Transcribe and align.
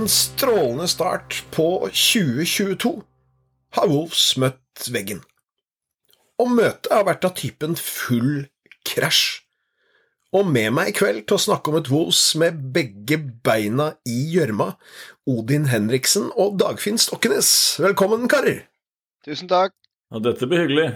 En 0.00 0.08
strålende 0.08 0.86
start 0.88 1.42
på 1.52 1.64
2022 1.92 3.02
har 3.76 3.88
Wolves 3.90 4.30
møtt 4.40 4.86
veggen. 4.94 5.18
Og 6.40 6.54
møtet 6.56 6.88
har 6.88 7.04
vært 7.04 7.26
av 7.28 7.34
typen 7.36 7.76
full 7.76 8.46
krasj. 8.88 9.42
Og 10.32 10.48
med 10.48 10.70
meg 10.78 10.88
i 10.88 10.94
kveld 10.96 11.26
til 11.26 11.36
å 11.36 11.42
snakke 11.44 11.68
om 11.68 11.76
et 11.82 11.90
Wolves 11.92 12.22
med 12.40 12.62
begge 12.72 13.18
beina 13.44 13.90
i 14.08 14.16
gjørma, 14.38 14.70
Odin 15.28 15.68
Henriksen 15.68 16.30
og 16.32 16.56
Dagfinn 16.62 16.96
Stokkenes. 16.96 17.52
Velkommen, 17.84 18.24
karer! 18.32 18.62
Tusen 19.28 19.52
takk. 19.52 19.76
Ja, 20.08 20.24
dette 20.30 20.48
blir 20.48 20.64
hyggelig. 20.64 20.94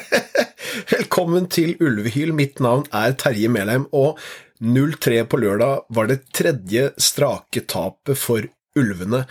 Velkommen 0.92 1.48
til 1.48 1.72
Ulvehyl. 1.80 2.36
Mitt 2.36 2.60
navn 2.60 2.84
er 2.92 3.16
Terje 3.16 3.48
Melheim, 3.48 3.88
og 3.96 4.20
0-3 4.60 5.24
på 5.24 5.40
lørdag 5.40 5.86
var 5.88 6.10
det 6.10 6.26
tredje 6.36 6.90
strake 7.00 7.64
tapet 7.68 8.18
for 8.20 8.44
ulvene. 8.78 9.24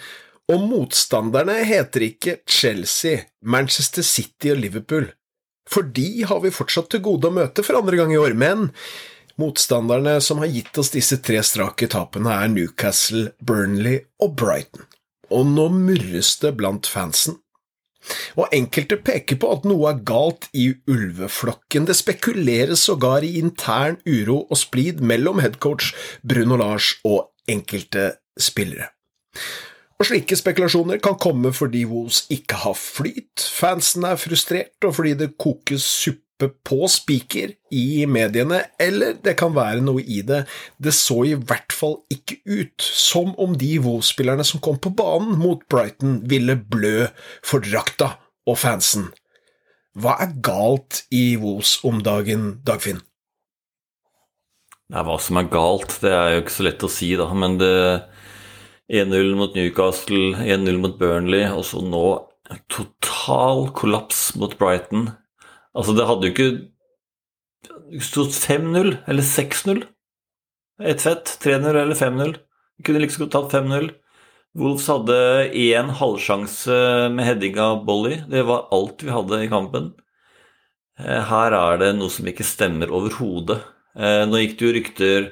Og 0.49 0.65
motstanderne 0.65 1.59
heter 1.69 2.07
ikke 2.07 2.39
Chelsea, 2.49 3.27
Manchester 3.45 4.05
City 4.05 4.53
og 4.55 4.63
Liverpool. 4.63 5.11
For 5.69 5.85
de 5.85 6.25
har 6.25 6.41
vi 6.41 6.53
fortsatt 6.53 6.89
til 6.89 7.03
gode 7.05 7.29
å 7.29 7.35
møte 7.35 7.61
for 7.65 7.77
andre 7.77 7.99
gang 7.99 8.13
i 8.13 8.17
år, 8.17 8.33
men 8.33 8.71
motstanderne 9.39 10.17
som 10.25 10.41
har 10.41 10.49
gitt 10.49 10.77
oss 10.81 10.89
disse 10.95 11.19
tre 11.21 11.43
strake 11.45 11.91
tapene, 11.93 12.33
er 12.33 12.49
Newcastle, 12.49 13.29
Burnley 13.37 14.01
og 14.23 14.33
Brighton. 14.41 14.87
Og 15.29 15.45
nå 15.45 15.67
murres 15.75 16.33
det 16.41 16.55
blant 16.57 16.89
fansen. 16.89 17.37
Og 18.39 18.53
enkelte 18.55 18.99
peker 19.03 19.39
på 19.41 19.49
at 19.53 19.65
noe 19.67 19.89
er 19.91 20.03
galt 20.07 20.47
i 20.53 20.69
ulveflokken. 20.89 21.87
Det 21.89 21.97
spekuleres 21.97 22.85
sågar 22.89 23.25
i 23.27 23.35
intern 23.41 23.99
uro 24.07 24.43
og 24.47 24.59
splid 24.59 25.03
mellom 25.03 25.41
headcoach 25.43 25.91
Bruno 26.23 26.59
Lars 26.59 26.93
og 27.03 27.29
enkelte 27.49 28.13
spillere. 28.39 28.91
Og 29.99 30.07
Slike 30.07 30.37
spekulasjoner 30.39 31.01
kan 31.03 31.17
komme 31.19 31.51
fordi 31.51 31.83
Wolves 31.89 32.23
ikke 32.31 32.61
har 32.61 32.75
flyt, 32.79 33.43
fansen 33.43 34.05
er 34.07 34.15
frustrert, 34.15 34.77
og 34.87 34.95
fordi 34.95 35.17
det 35.19 35.33
kokes 35.35 35.83
suppe 35.83 36.28
på 36.39 36.87
spiker 36.87 37.51
i 37.75 38.05
mediene, 38.07 38.61
eller 38.79 39.17
det 39.19 39.35
kan 39.39 39.51
være 39.55 39.83
noe 39.83 39.99
i 39.99 40.21
det. 40.25 40.45
Det 40.79 40.93
så 40.95 41.23
i 41.27 41.35
hvert 41.35 41.75
fall 41.75 41.97
ikke 42.13 42.39
ut 42.47 42.79
som 42.79 43.33
om 43.41 43.57
de 43.59 43.75
Wolves-spillerne 43.83 44.45
som 44.47 44.63
kom 44.63 44.79
på 44.79 44.93
banen 44.95 45.35
mot 45.41 45.65
Brighton, 45.71 46.21
ville 46.31 46.55
blø 46.55 47.09
for 47.43 47.65
drakta 47.65 48.15
og 48.47 48.59
fansen. 48.61 49.09
Hva 49.99 50.15
er 50.23 50.37
galt 50.45 51.03
i 51.11 51.35
Wolves 51.41 51.79
om 51.83 51.99
dagen, 52.05 52.61
Dagfinn? 52.63 53.01
Nei, 54.89 55.03
hva 55.05 55.19
som 55.21 55.37
er 55.37 55.51
galt, 55.51 55.99
det 56.01 56.13
er 56.15 56.31
jo 56.33 56.43
ikke 56.45 56.55
så 56.55 56.65
lett 56.65 56.85
å 56.85 56.89
si, 56.89 57.11
da. 57.19 57.27
Men 57.37 57.59
det 57.59 57.75
1-0 58.89 59.35
mot 59.37 59.53
Newcastle, 59.53 60.33
1-0 60.41 60.79
mot 60.81 60.95
Burnley, 60.97 61.45
og 61.51 61.65
så 61.67 61.83
nå 61.85 62.05
total 62.73 63.67
kollaps 63.77 64.31
mot 64.39 64.55
Brighton. 64.57 65.11
Altså, 65.79 65.95
det 65.95 66.07
hadde 66.09 66.27
jo 66.27 66.33
ikke 66.33 68.01
stått 68.03 68.35
5-0 68.35 68.91
eller 69.07 69.25
6-0. 69.25 69.81
Ett 70.91 71.01
fett. 71.03 71.31
3-0 71.43 71.71
eller 71.71 71.95
5-0. 71.95 72.35
Vi 72.79 72.87
kunne 72.87 73.01
liksom 73.03 73.25
godt 73.25 73.35
tatt 73.37 73.57
5-0. 73.61 73.89
Wolves 74.59 74.87
hadde 74.89 75.15
én 75.55 75.91
halvsjanse 75.99 76.75
med 77.13 77.27
heading 77.27 77.59
av 77.61 77.83
Bolly. 77.87 78.21
Det 78.27 78.43
var 78.47 78.67
alt 78.75 79.03
vi 79.05 79.13
hadde 79.13 79.43
i 79.45 79.49
kampen. 79.51 79.91
Her 80.99 81.55
er 81.55 81.77
det 81.79 81.93
noe 81.95 82.11
som 82.11 82.27
ikke 82.27 82.43
stemmer 82.43 82.91
overhodet. 82.91 83.61
Nå 83.95 84.41
gikk 84.41 84.57
det 84.59 84.65
jo 84.65 84.73
rykter 84.75 85.27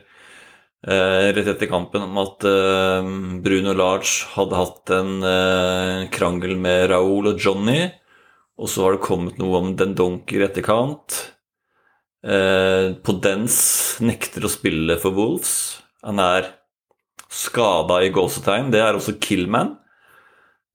eh, 0.87 1.27
rett 1.35 1.49
etter 1.51 1.69
kampen 1.71 2.05
om 2.05 2.19
at 2.21 2.45
eh, 2.47 3.09
Bruno 3.43 3.73
Large 3.75 4.29
hadde 4.35 4.61
hatt 4.61 4.93
en 4.95 5.11
eh, 5.27 6.07
krangel 6.13 6.55
med 6.61 6.87
Raoul 6.93 7.33
og 7.33 7.41
Johnny. 7.43 7.87
Og 8.57 8.69
så 8.71 8.85
har 8.85 8.95
det 8.95 9.05
kommet 9.05 9.37
noe 9.41 9.59
om 9.61 9.73
Den 9.77 9.93
Donker 9.97 10.41
i 10.41 10.47
etterkant. 10.47 11.17
Eh, 12.25 12.93
Podence 13.05 14.01
nekter 14.03 14.47
å 14.47 14.51
spille 14.51 14.97
for 15.01 15.13
Wolves. 15.13 15.51
Han 16.05 16.21
er 16.21 16.49
skada 17.29 18.01
i 18.01 18.09
gåsetegn. 18.13 18.71
Det 18.73 18.81
er 18.81 18.97
også 18.97 19.19
Killman. 19.21 19.75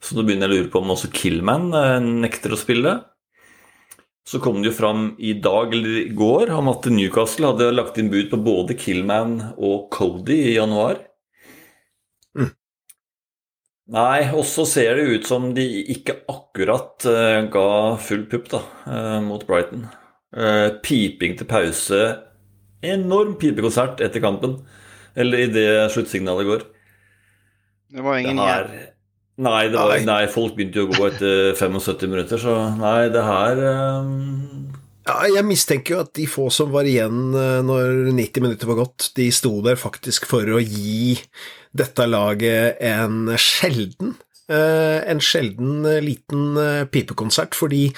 Så 0.03 0.15
nå 0.15 0.25
begynner 0.27 0.47
jeg 0.47 0.55
å 0.55 0.61
lure 0.61 0.73
på 0.73 0.83
om 0.83 0.95
også 0.95 1.11
Killman 1.15 1.73
eh, 1.75 1.99
nekter 2.23 2.55
å 2.55 2.61
spille. 2.61 3.01
Så 4.23 4.39
kom 4.39 4.61
det 4.63 4.71
jo 4.71 4.79
fram 4.79 5.07
i 5.19 5.35
dag 5.43 5.75
eller 5.75 6.05
i 6.05 6.15
går 6.15 6.53
om 6.55 6.71
at 6.71 6.87
Newcastle 6.87 7.51
hadde 7.51 7.73
lagt 7.75 7.99
inn 7.99 8.11
bud 8.13 8.31
på 8.31 8.39
både 8.39 8.79
Killman 8.79 9.41
og 9.57 9.89
Cody 9.95 10.39
i 10.53 10.55
januar. 10.61 11.01
Nei, 13.93 14.25
og 14.33 14.47
så 14.49 14.65
ser 14.69 14.97
det 14.97 15.19
ut 15.19 15.27
som 15.29 15.51
de 15.57 15.67
ikke 15.93 16.23
akkurat 16.31 17.05
uh, 17.05 17.43
ga 17.53 17.67
full 18.01 18.25
pupp 18.31 18.49
da, 18.55 18.63
uh, 18.87 19.19
mot 19.25 19.45
Brighton. 19.49 19.85
Uh, 20.33 20.79
piping 20.85 21.37
til 21.37 21.49
pause. 21.49 22.01
Enorm 22.83 23.37
pipekonsert 23.41 24.01
etter 24.05 24.25
kampen. 24.25 24.63
Eller 25.13 25.45
i 25.45 25.51
det 25.53 25.69
sluttsignalet 25.93 26.49
går. 26.49 26.65
Det 27.93 28.01
var 28.07 28.17
ingen 28.17 28.41
Det 28.41 28.49
her, 28.49 28.71
nei, 29.45 29.67
var, 29.75 29.99
nei, 30.09 30.23
folk 30.33 30.57
begynte 30.57 30.81
jo 30.81 30.89
å 30.89 30.95
gå 30.95 31.11
etter 31.11 31.53
75 31.61 32.09
minutter, 32.09 32.41
så 32.41 32.57
nei, 32.79 33.11
det 33.13 33.27
her 33.27 33.61
um, 34.01 34.62
Ja, 35.03 35.25
jeg 35.27 35.43
mistenker 35.49 35.97
jo 35.97 36.03
at 36.05 36.13
de 36.15 36.29
få 36.31 36.47
som 36.55 36.71
var 36.71 36.87
igjen 36.87 37.35
eh, 37.35 37.59
når 37.67 38.13
90 38.15 38.45
minutter 38.45 38.69
var 38.71 38.85
gått, 38.85 39.09
de 39.17 39.27
sto 39.35 39.57
der 39.65 39.81
faktisk 39.81 40.29
for 40.31 40.47
å 40.47 40.61
gi 40.63 41.17
dette 41.75 42.07
laget 42.07 42.79
en 42.87 43.33
sjelden, 43.35 44.15
eh, 44.47 45.01
en 45.11 45.23
sjelden 45.23 45.83
eh, 45.91 46.03
liten 46.05 46.61
pipekonsert, 46.93 47.59
fordi 47.59 47.89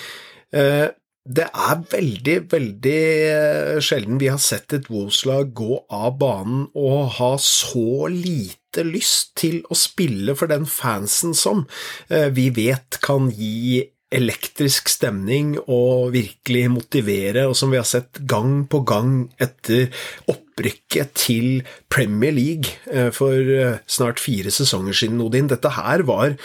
det 0.54 1.44
er 1.50 1.80
veldig, 1.90 2.34
veldig 2.52 3.80
sjelden 3.82 4.20
vi 4.20 4.28
har 4.30 4.38
sett 4.38 4.76
et 4.76 4.86
Wolves-lag 4.86 5.48
gå 5.50 5.80
av 5.90 6.12
banen 6.20 6.68
og 6.78 7.16
ha 7.16 7.32
så 7.42 8.06
lite 8.06 8.84
lyst 8.86 9.32
til 9.40 9.56
å 9.66 9.74
spille 9.74 10.36
for 10.38 10.52
den 10.52 10.68
fansen 10.70 11.34
som 11.34 11.64
vi 12.06 12.44
vet 12.54 13.00
kan 13.02 13.32
gi 13.34 13.80
elektrisk 14.14 14.90
stemning 14.92 15.56
og 15.64 16.12
virkelig 16.14 16.64
motivere, 16.72 17.46
og 17.48 17.56
som 17.58 17.72
vi 17.72 17.80
har 17.80 17.88
sett 17.88 18.20
gang 18.30 18.64
på 18.70 18.82
gang 18.86 19.14
etter 19.42 19.90
opprykket 20.30 21.12
til 21.18 21.48
Premier 21.92 22.34
League 22.34 22.70
eh, 22.90 23.10
for 23.14 23.34
eh, 23.34 23.80
snart 23.90 24.22
fire 24.22 24.52
sesonger 24.54 24.96
siden, 24.96 25.22
Odin. 25.24 25.50
Dette 25.50 25.74
her 25.76 26.04
var 26.06 26.36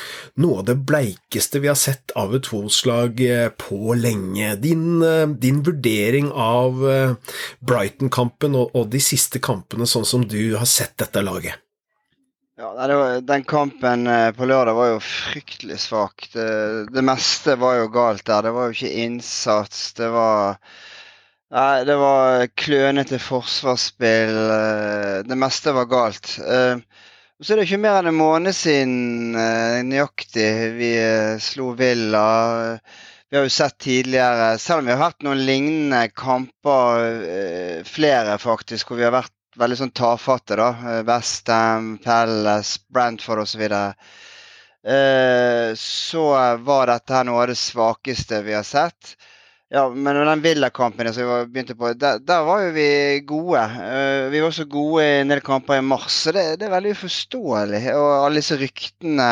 noe 0.41 0.63
av 0.63 0.67
det 0.71 0.79
bleikeste 0.89 1.61
vi 1.61 1.71
har 1.71 1.79
sett 1.79 2.13
av 2.19 2.33
et 2.37 2.49
Wolves-lag 2.51 3.21
eh, 3.25 3.47
på 3.53 3.95
lenge. 3.99 4.55
Din, 4.63 4.99
din 5.39 5.63
vurdering 5.65 6.33
av 6.33 6.81
Brighton-kampen 7.61 8.57
og, 8.57 8.75
og 8.75 8.91
de 8.93 9.01
siste 9.03 9.41
kampene, 9.43 9.87
sånn 9.89 10.07
som 10.07 10.25
du 10.27 10.55
har 10.57 10.69
sett 10.69 10.97
dette 11.01 11.23
laget? 11.25 11.61
Ja, 12.59 12.73
var, 12.73 13.21
Den 13.21 13.43
kampen 13.43 14.07
eh, 14.07 14.31
på 14.35 14.45
lørdag 14.45 14.75
var 14.75 14.89
jo 14.91 14.99
fryktelig 14.99 15.77
svak. 15.79 16.25
Det, 16.33 16.47
det 16.91 17.03
meste 17.07 17.53
var 17.55 17.77
jo 17.79 17.85
galt 17.93 18.25
der. 18.27 18.43
Det 18.43 18.51
var 18.51 18.67
jo 18.67 18.75
ikke 18.75 19.05
innsats. 19.05 19.93
Det 19.95 20.09
var 20.11 20.57
Nei, 21.55 21.85
det 21.87 21.95
var 21.97 22.43
klønete 22.59 23.21
forsvarsspill. 23.23 24.35
eh, 24.57 25.15
Det 25.29 25.39
meste 25.39 25.71
var 25.77 25.87
galt. 25.87 26.33
Eh, 26.43 26.83
og 27.39 27.47
Så 27.47 27.55
er 27.55 27.61
det 27.61 27.69
ikke 27.69 27.79
mer 27.85 28.01
enn 28.01 28.11
en 28.11 28.19
måned 28.19 28.57
siden 28.59 29.31
nøyaktig 29.87 30.51
vi 30.75 30.91
slo 31.39 31.71
Villa. 31.79 32.27
Vi 33.31 33.39
har 33.39 33.47
jo 33.47 33.53
sett 33.55 33.77
tidligere, 33.79 34.57
selv 34.59 34.83
om 34.83 34.89
vi 34.89 34.97
har 34.97 35.05
hatt 35.05 35.23
noen 35.23 35.45
lignende 35.47 36.09
kamper, 36.11 37.85
flere 37.87 38.35
faktisk, 38.43 38.91
hvor 38.91 38.99
vi 38.99 39.07
har 39.07 39.15
vært 39.15 39.38
veldig 39.59 39.79
sånn 39.81 39.95
tafatte, 39.95 40.57
da. 40.59 40.69
Eh, 40.93 41.01
Westham, 41.07 41.97
Palace, 42.03 42.79
Brantford 42.93 43.43
osv. 43.45 43.65
Så, 43.69 43.83
så 45.75 46.23
var 46.63 46.87
dette 46.87 47.13
her 47.13 47.25
noe 47.27 47.43
av 47.43 47.51
det 47.51 47.59
svakeste 47.59 48.39
vi 48.45 48.55
har 48.55 48.63
sett. 48.67 49.17
Ja, 49.71 49.83
men 49.89 50.15
den 50.15 50.41
Villa-kampen 50.41 51.13
som 51.13 51.27
vi 51.27 51.45
begynte 51.45 51.75
på, 51.77 51.91
der, 51.93 52.17
der 52.25 52.41
var 52.41 52.63
jo 52.63 52.71
vi 52.73 53.19
gode. 53.21 53.61
Eh, 53.61 54.29
vi 54.33 54.39
var 54.41 54.47
også 54.49 54.65
gode 54.65 55.03
i 55.05 55.19
en 55.19 55.29
del 55.29 55.43
kamper 55.45 55.77
i 55.77 55.83
mars, 55.85 56.15
så 56.23 56.33
det, 56.33 56.45
det 56.57 56.65
er 56.65 56.73
veldig 56.73 56.95
uforståelig. 56.97 57.81
Og 57.93 58.07
alle 58.15 58.41
disse 58.41 58.57
ryktene 58.57 59.27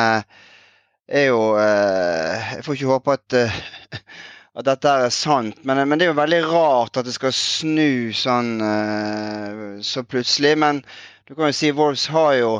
er 1.08 1.26
jo 1.32 1.40
eh, 1.58 2.54
Jeg 2.54 2.68
får 2.68 2.78
ikke 2.78 2.92
håpe 2.92 3.16
at, 3.18 3.38
eh, 3.40 3.58
at 4.58 4.66
dette 4.66 4.90
er 4.90 5.12
sant, 5.14 5.60
men, 5.70 5.84
men 5.86 6.00
det 6.00 6.08
er 6.08 6.12
jo 6.12 6.18
veldig 6.18 6.40
rart 6.50 6.98
at 6.98 7.06
det 7.06 7.14
skal 7.14 7.34
snu 7.36 8.10
sånn 8.18 8.56
uh, 8.64 9.78
så 9.86 10.02
plutselig. 10.02 10.56
Men 10.58 10.82
du 11.30 11.36
kan 11.36 11.52
jo 11.52 11.58
si 11.58 11.70
Wolves 11.78 12.08
har 12.10 12.34
jo 12.40 12.52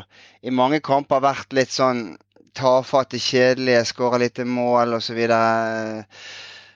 i 0.46 0.54
mange 0.54 0.80
kamper 0.86 1.24
vært 1.26 1.56
litt 1.58 1.74
sånn 1.74 2.12
tafatte, 2.58 3.18
kjedelige, 3.22 3.86
skåra 3.90 4.20
lite 4.22 4.46
mål 4.46 4.98
osv. 4.98 5.08
Så, 5.10 5.16
videre. 5.18 6.06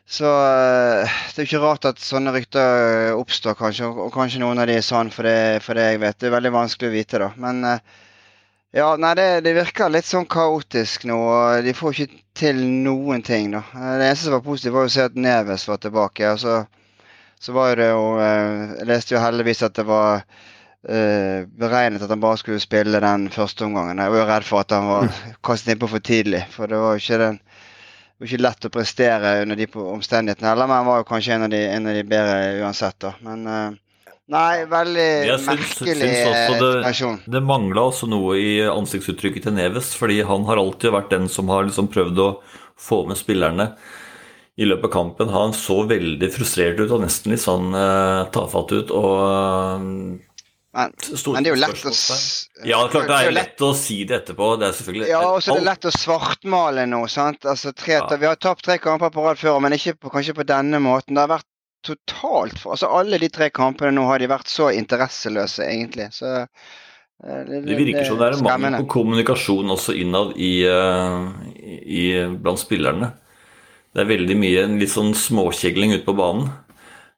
så 0.05 0.29
eh, 0.29 1.15
det 1.31 1.41
er 1.41 1.45
jo 1.45 1.49
ikke 1.49 1.63
rart 1.63 1.87
at 1.89 2.01
sånne 2.01 2.33
rykter 2.35 3.15
oppstår, 3.17 3.57
kanskje. 3.57 3.89
Og, 3.89 4.11
kanskje 4.13 4.43
noen 4.43 4.61
av 4.61 4.69
de 4.69 4.77
er 4.77 4.85
sann, 4.85 5.09
for 5.13 5.25
det, 5.25 5.61
for 5.65 5.77
det 5.77 5.87
jeg 5.87 6.01
vet. 6.03 6.19
Det 6.21 6.29
er 6.29 6.37
veldig 6.37 6.53
vanskelig 6.53 6.91
å 6.91 6.95
vite, 6.95 7.21
da. 7.23 7.31
Men 7.41 7.65
eh, 7.65 7.99
Ja, 8.71 8.93
nei, 8.95 9.15
det, 9.19 9.41
det, 9.43 9.51
virker 9.57 9.91
litt 9.91 10.07
sånn 10.07 10.25
kaotisk 10.31 11.03
nå. 11.09 11.17
og 11.19 11.65
De 11.65 11.73
får 11.75 11.97
ikke 12.05 12.21
til 12.39 12.61
noen 12.85 13.19
ting, 13.27 13.49
da. 13.51 13.65
Det 13.75 14.05
eneste 14.05 14.29
som 14.29 14.37
var 14.37 14.45
positivt, 14.45 14.75
var 14.77 14.87
å 14.87 14.93
se 14.93 15.07
at 15.09 15.17
Neves 15.19 15.65
var 15.67 15.81
tilbake. 15.83 16.29
og 16.31 16.39
så, 16.39 16.53
så 17.35 17.55
var 17.57 17.75
det 17.75 17.89
jo 17.89 18.05
eh, 18.23 18.77
Jeg 18.77 18.87
leste 18.87 19.15
jo 19.17 19.23
heldigvis 19.25 19.65
at 19.67 19.75
det 19.75 19.83
var 19.89 20.23
uh, 20.23 21.43
beregnet 21.65 22.05
at 22.05 22.15
han 22.15 22.23
bare 22.23 22.39
skulle 22.39 22.63
spille 22.63 23.03
den 23.03 23.27
første 23.35 23.67
omgangen. 23.67 23.99
Jeg 23.99 24.15
var 24.15 24.23
jo 24.23 24.29
redd 24.31 24.47
for 24.47 24.63
at 24.63 24.71
han 24.77 24.87
var 24.87 25.11
kastet 25.49 25.75
innpå 25.75 25.91
for 25.91 26.07
tidlig. 26.07 26.45
For 26.55 26.71
det 26.71 26.79
var 26.79 26.95
jo 26.95 27.03
ikke, 27.03 27.31
ikke 28.23 28.43
lett 28.45 28.71
å 28.71 28.75
prestere 28.79 29.35
under 29.43 29.59
de 29.59 29.67
omstendighetene 29.83 30.53
heller. 30.53 30.71
Men 30.71 30.79
han 30.79 30.91
var 30.93 31.03
jo 31.03 31.11
kanskje 31.11 31.35
en 31.35 31.49
av 31.49 31.51
de, 31.57 31.65
en 31.75 31.91
av 31.91 31.99
de 31.99 32.07
bedre 32.15 32.39
uansett, 32.63 33.01
da. 33.03 33.17
Men 33.27 33.43
uh, 33.51 33.80
Nei, 34.31 34.63
veldig 34.71 35.07
jeg 35.27 35.39
syns, 35.43 35.73
merkelig 35.81 36.09
situasjon. 36.15 37.17
Det, 37.25 37.31
det 37.35 37.41
mangla 37.43 37.89
også 37.89 38.07
noe 38.07 38.37
i 38.39 38.51
ansiktsuttrykket 38.63 39.47
til 39.47 39.57
Neves, 39.57 39.91
fordi 39.99 40.21
han 40.27 40.45
har 40.47 40.61
alltid 40.61 40.95
vært 40.95 41.11
den 41.11 41.27
som 41.31 41.51
har 41.51 41.67
liksom 41.67 41.91
prøvd 41.91 42.23
å 42.23 42.29
få 42.79 43.03
med 43.09 43.19
spillerne 43.19 43.73
i 44.55 44.67
løpet 44.67 44.87
av 44.87 44.93
kampen. 44.93 45.33
Han 45.35 45.55
så 45.57 45.81
veldig 45.89 46.31
frustrert 46.31 46.79
ut 46.79 46.91
og 46.91 47.03
nesten 47.03 47.35
litt 47.35 47.43
sånn 47.43 47.75
uh, 47.75 48.27
tafatt 48.31 48.71
ut. 48.71 48.95
og 48.95 49.19
uh, 49.19 50.21
men, 50.71 50.93
men, 50.95 51.43
det 51.43 51.49
er 51.49 51.51
jo 51.51 51.59
lett 51.59 51.81
å 51.83 51.91
Ja, 52.63 52.77
klart 52.87 53.09
det 53.09 53.15
er 53.17 53.33
lett 53.35 53.63
å 53.67 53.73
si 53.75 53.97
det 54.07 54.21
etterpå. 54.21 54.53
Det 54.61 54.69
er 54.69 54.77
selvfølgelig 54.77 55.09
Ja, 55.09 55.23
og 55.27 55.41
så 55.43 55.57
er 55.57 55.59
det 55.59 55.67
lett 55.67 55.87
å 55.89 55.91
svartmale 55.91 56.85
nå. 56.87 57.01
sant? 57.11 57.43
Altså, 57.43 57.73
tre, 57.75 57.97
ja. 57.97 58.07
Vi 58.15 58.29
har 58.29 58.39
tapt 58.39 58.63
tre 58.63 58.77
kamper 58.79 59.11
på 59.11 59.25
rad 59.25 59.41
før, 59.41 59.59
men 59.59 59.75
ikke 59.75 59.97
på, 59.99 60.13
kanskje 60.13 60.37
på 60.37 60.47
denne 60.47 60.79
måten. 60.79 61.17
Det 61.17 61.25
har 61.25 61.33
vært 61.33 61.50
totalt 61.85 62.59
for 62.61 62.75
altså 62.75 62.89
Alle 62.93 63.19
de 63.21 63.29
tre 63.33 63.49
kampene 63.53 63.93
nå 63.95 64.05
har 64.09 64.21
de 64.21 64.29
vært 64.31 64.51
så 64.51 64.69
interesseløse, 64.75 65.65
egentlig. 65.65 66.09
Så 66.15 66.29
eh, 66.41 67.41
det, 67.47 67.63
det, 67.67 67.77
virker 67.79 68.07
som 68.07 68.19
det 68.21 68.29
er 68.29 68.37
en 68.37 68.45
mangel 68.47 68.79
på 68.83 68.89
kommunikasjon 68.97 69.75
også 69.75 69.95
innad 70.01 70.35
i, 70.37 70.53
eh, 70.69 71.29
i, 71.81 72.03
blant 72.41 72.61
spillerne. 72.61 73.13
Det 73.91 74.03
er 74.03 74.11
veldig 74.13 74.37
mye 74.39 74.67
litt 74.79 74.93
sånn 74.93 75.11
småkjegling 75.17 75.97
ute 75.97 76.05
på 76.07 76.15
banen. 76.15 76.51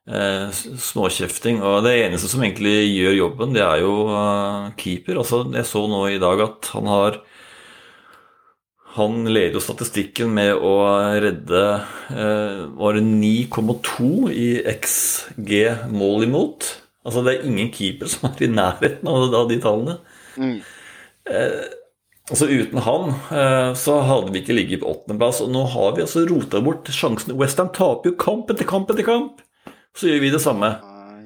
Eh, 0.04 0.50
småkjefting. 0.52 1.62
Og 1.64 1.84
det 1.86 1.94
eneste 2.02 2.28
som 2.28 2.42
egentlig 2.44 2.76
gjør 2.90 3.20
jobben, 3.22 3.54
det 3.56 3.62
er 3.64 3.84
jo 3.84 3.94
eh, 4.12 4.72
keeper. 4.80 5.22
Altså, 5.22 5.44
jeg 5.54 5.68
så 5.70 5.86
nå 5.88 6.02
i 6.12 6.20
dag 6.20 6.42
at 6.44 6.72
han 6.74 6.90
har 6.90 7.22
han 8.94 9.24
leder 9.26 9.58
jo 9.58 9.62
statistikken 9.62 10.30
med 10.36 10.54
å 10.54 10.74
redde 11.22 11.62
eh, 12.14 12.60
Var 12.78 12.94
det 12.94 13.02
9,2 13.02 14.30
i 14.30 14.48
XG 14.70 15.50
mål 15.90 16.28
imot? 16.28 16.68
Altså 17.04 17.24
det 17.26 17.32
er 17.34 17.48
ingen 17.48 17.72
keeper 17.74 18.10
som 18.10 18.28
er 18.30 18.44
i 18.46 18.50
nærheten 18.52 19.10
av, 19.10 19.48
de 19.50 19.58
tallene. 19.60 19.96
Mm. 20.38 20.60
Eh, 21.26 21.58
altså 22.30 22.48
Uten 22.48 22.80
han 22.86 23.10
eh, 23.34 23.72
så 23.76 23.98
hadde 24.06 24.30
vi 24.32 24.44
ikke 24.44 24.56
ligget 24.56 24.84
på 24.84 24.94
åttendeplass. 24.94 25.42
Og 25.42 25.50
nå 25.52 25.66
har 25.74 25.98
vi 25.98 26.06
altså 26.06 26.24
rota 26.30 26.62
bort 26.64 26.88
sjansen. 26.94 27.34
Westham 27.40 27.74
taper 27.74 28.12
jo 28.12 28.16
kamp 28.20 28.54
etter 28.54 28.68
kamp 28.68 28.94
etter 28.94 29.10
kamp. 29.10 29.42
Så 29.98 30.08
gjør 30.08 30.22
vi 30.22 30.34
det 30.38 30.42
samme. 30.44 30.70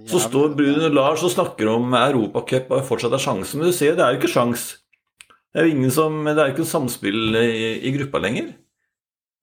Så 0.08 0.24
står 0.24 0.56
Bruno 0.56 0.88
Lars 0.88 1.20
og 1.20 1.36
snakker 1.36 1.68
om 1.68 1.92
Europacup 1.92 2.72
og 2.72 2.86
fortsatt 2.88 3.12
er 3.12 3.20
sjanse, 3.20 3.58
men 3.58 3.68
du 3.68 3.76
ser 3.76 3.92
det 3.96 4.06
er 4.06 4.14
jo 4.14 4.22
ikke 4.22 4.32
sjans. 4.32 4.70
Det 5.52 5.60
er 5.62 5.68
jo 5.68 5.74
ingen 5.76 5.92
som, 5.94 6.18
det 6.28 6.42
er 6.42 6.52
ikke 6.52 6.66
samspill 6.68 7.36
i, 7.40 7.78
i 7.88 7.92
gruppa 7.96 8.20
lenger. 8.22 8.50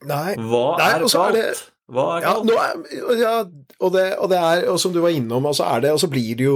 Nei. 0.06 0.36
Hva 0.38 0.66
Nei, 0.80 0.90
er 0.94 1.06
galt? 1.07 1.63
Hva 1.85 2.05
er 2.15 2.23
galt? 2.25 2.49
Ja, 2.49 2.63
er, 2.73 3.19
ja 3.19 3.33
og, 3.75 3.91
det, 3.91 4.03
og, 4.17 4.29
det, 4.31 4.37
er, 4.39 4.63
og 4.71 4.79
som 4.79 4.93
du 4.95 5.01
var 5.03 5.13
innom, 5.13 5.45
altså 5.45 5.65
er 5.67 5.83
det, 5.83 5.91
og 5.93 5.99
så 5.99 6.07
blir 6.09 6.37
det 6.39 6.45
jo 6.47 6.55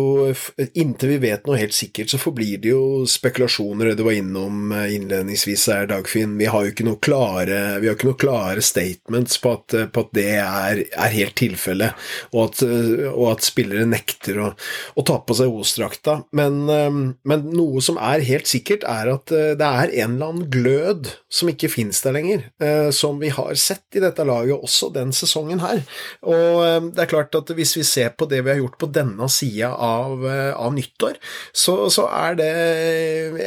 Inntil 0.79 1.11
vi 1.11 1.17
vet 1.25 1.45
noe 1.47 1.59
helt 1.59 1.75
sikkert, 1.75 2.09
så 2.09 2.19
forblir 2.21 2.61
det 2.63 2.71
jo 2.71 3.03
spekulasjoner, 3.09 3.91
det 3.91 3.99
du 3.99 4.05
var 4.07 4.15
innom 4.15 4.71
eh, 4.73 4.95
innledningsvis 4.95 5.65
her, 5.69 5.89
Dagfinn. 5.89 6.37
Vi 6.39 6.47
har 6.49 6.63
jo 6.63 6.71
ikke 6.71 6.87
noe 6.87 6.99
klare, 7.03 7.59
vi 7.83 7.89
har 7.89 7.97
ikke 7.97 8.09
noe 8.09 8.19
klare 8.19 8.63
statements 8.65 9.37
på 9.43 9.53
at, 9.57 9.75
på 9.93 10.05
at 10.05 10.13
det 10.15 10.27
er, 10.39 10.81
er 10.87 11.15
helt 11.17 11.35
tilfelle, 11.39 11.91
og, 12.31 12.63
og 13.11 13.25
at, 13.33 13.45
spillere 13.49 13.87
nekter 13.89 14.39
å, 14.41 14.49
å 14.95 15.05
ta 15.05 15.19
på 15.21 15.37
seg 15.37 15.51
O-strakta. 15.51 16.21
Men, 16.39 16.61
eh, 16.71 16.89
men 17.29 17.45
noe 17.51 17.83
som 17.85 17.99
er 18.01 18.25
helt 18.25 18.49
sikkert, 18.49 18.87
er 18.87 19.13
at 19.13 19.35
eh, 19.35 19.53
det 19.59 19.69
er 19.83 19.93
en 20.05 20.15
eller 20.15 20.33
annen 20.33 20.49
glød 20.49 21.13
som 21.29 21.51
ikke 21.51 21.69
finnes 21.69 21.99
der 22.01 22.15
lenger, 22.15 22.47
som 22.95 23.19
vi 23.21 23.29
har 23.33 23.53
sett 23.59 23.97
i 23.97 24.01
dette 24.01 24.23
laget 24.25 24.57
også 24.57 24.89
den 24.95 25.11
sesongen 25.19 25.61
her. 25.63 25.81
Og 26.25 26.63
eh, 26.65 26.79
det 26.95 27.03
er 27.03 27.11
klart 27.11 27.35
at 27.37 27.51
hvis 27.55 27.75
vi 27.77 27.85
ser 27.87 28.13
på 28.17 28.27
det 28.29 28.41
vi 28.45 28.53
har 28.53 28.61
gjort 28.61 28.79
på 28.81 28.89
denne 28.95 29.29
sida 29.31 29.71
av, 29.73 30.23
eh, 30.27 30.51
av, 30.53 30.73
nyttår, 30.75 31.19
så, 31.53 31.75
så, 31.93 32.07
er 32.09 32.39
det 32.39 32.49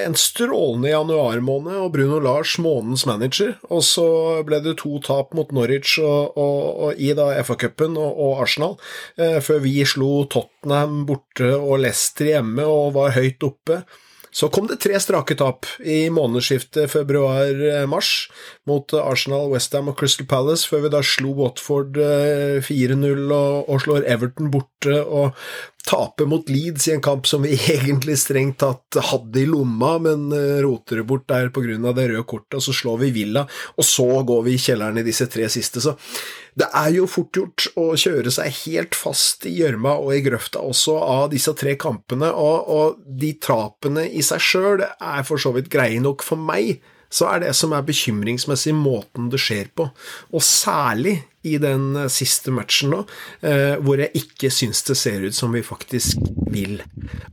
en 0.05 0.17
strålende 0.19 0.93
januarmåned 0.93 1.81
og 1.81 1.93
Bruno 1.97 2.21
Lars 2.23 2.57
månedens 2.63 3.07
manager. 3.09 3.57
Og 3.73 3.85
så 3.87 4.07
ble 4.47 4.63
det 4.65 4.79
to 4.83 4.99
tap 5.05 5.35
mot 5.37 5.51
Norwich 5.55 5.99
og, 6.03 6.37
og, 6.37 6.61
og 6.87 7.03
i 7.03 7.13
da 7.17 7.31
FA-cupen 7.43 7.99
og, 8.01 8.13
og, 8.13 8.45
Arsenal, 8.47 8.79
eh, 9.19 9.41
før 9.45 9.63
vi 9.65 9.77
slo 9.89 10.13
Tottenham 10.33 11.03
borte 11.09 11.55
og 11.57 11.83
Leicester 11.83 12.33
hjemme 12.35 12.67
og 12.69 12.97
var 12.99 13.17
høyt 13.17 13.45
oppe. 13.47 13.83
Så 14.33 14.49
kom 14.49 14.65
det 14.67 14.79
tre 14.81 14.97
strake 15.01 15.37
tap 15.37 15.67
i 15.85 16.07
månedsskiftet 16.13 16.89
februar-mars 16.95 18.31
mot 18.69 18.95
Arsenal, 18.97 19.51
Westham 19.53 19.91
og 19.93 19.99
Crystal 20.01 20.29
Palace, 20.29 20.65
før 20.69 20.87
vi 20.87 20.93
da 20.95 21.03
slo 21.05 21.35
Watford 21.37 22.01
4-0 22.65 23.05
eh, 23.11 23.21
og, 23.29 23.69
og 23.69 23.85
slår 23.85 24.09
Everton 24.09 24.49
borte 24.55 25.03
og 25.03 25.37
taper 25.85 26.29
mot 26.31 26.49
Leeds 26.49 26.87
i 26.89 26.95
en 26.95 27.03
kamp 27.05 27.27
som 27.29 27.43
vi 27.45 27.57
egentlig 27.77 28.17
strengt 28.23 28.61
tatt 28.63 29.01
hadde 29.11 29.43
i 29.43 29.49
lomma, 29.51 29.97
men 30.03 30.29
eh, 30.37 30.61
roter 30.65 31.03
det 31.03 31.07
bort 31.09 31.29
der 31.29 31.51
pga. 31.53 31.77
det 31.93 32.09
røde 32.13 32.25
kortet, 32.25 32.57
og 32.61 32.65
så 32.65 32.77
slår 32.77 33.03
vi 33.05 33.13
Villa, 33.19 33.45
og 33.77 33.85
så 33.87 34.09
går 34.27 34.47
vi 34.49 34.57
i 34.57 34.63
kjelleren 34.63 35.03
i 35.03 35.07
disse 35.07 35.29
tre 35.29 35.49
siste. 35.53 35.83
Så 35.85 35.97
det 36.59 36.69
er 36.77 36.91
jo 36.93 37.07
fort 37.09 37.37
gjort 37.37 37.67
å 37.81 37.85
kjøre 37.97 38.33
seg 38.35 38.53
helt 38.67 38.97
fast 38.99 39.47
i 39.49 39.55
gjørma 39.57 39.95
og 40.03 40.13
i 40.13 40.23
grøfta 40.25 40.61
også 40.61 40.99
av 41.01 41.23
disse 41.33 41.55
tre 41.57 41.79
kampene, 41.81 42.29
og, 42.29 42.69
og 42.69 42.99
de 43.07 43.33
trapene 43.41 44.05
i 44.11 44.25
seg 44.25 44.43
sjøl 44.45 44.85
er 44.85 45.23
for 45.29 45.41
så 45.41 45.55
vidt 45.57 45.73
greie 45.73 46.01
nok 46.03 46.25
for 46.27 46.41
meg. 46.41 46.77
Så 47.13 47.29
er 47.29 47.43
det 47.45 47.55
som 47.57 47.73
er 47.77 47.85
bekymringsmessig 47.85 48.73
måten 48.77 49.29
det 49.33 49.41
skjer 49.41 49.73
på, 49.77 49.89
og 50.33 50.45
særlig 50.45 51.19
i 51.43 51.59
den 51.59 51.97
eh, 51.97 52.09
siste 52.13 52.53
matchen 52.55 52.93
nå, 52.93 53.03
eh, 53.47 53.75
hvor 53.83 54.01
jeg 54.01 54.15
ikke 54.19 54.51
syns 54.53 54.83
det 54.87 54.97
ser 54.99 55.25
ut 55.27 55.37
som 55.37 55.55
vi 55.55 55.63
faktisk 55.67 56.21
vil. 56.53 56.79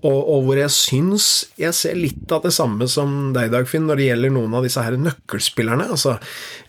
Og, 0.01 0.17
og, 0.17 0.45
hvor 0.47 0.59
jeg 0.59 0.73
syns 0.73 1.27
jeg 1.59 1.75
ser 1.77 1.97
litt 1.99 2.31
av 2.33 2.45
det 2.45 2.53
samme 2.55 2.87
som 2.89 3.31
deg, 3.35 3.51
Dagfinn, 3.53 3.85
når 3.89 3.99
det 3.99 4.07
gjelder 4.09 4.33
noen 4.33 4.55
av 4.57 4.65
disse 4.65 4.83
her 4.83 4.97
nøkkelspillerne. 4.99 5.89
Altså, 5.93 6.15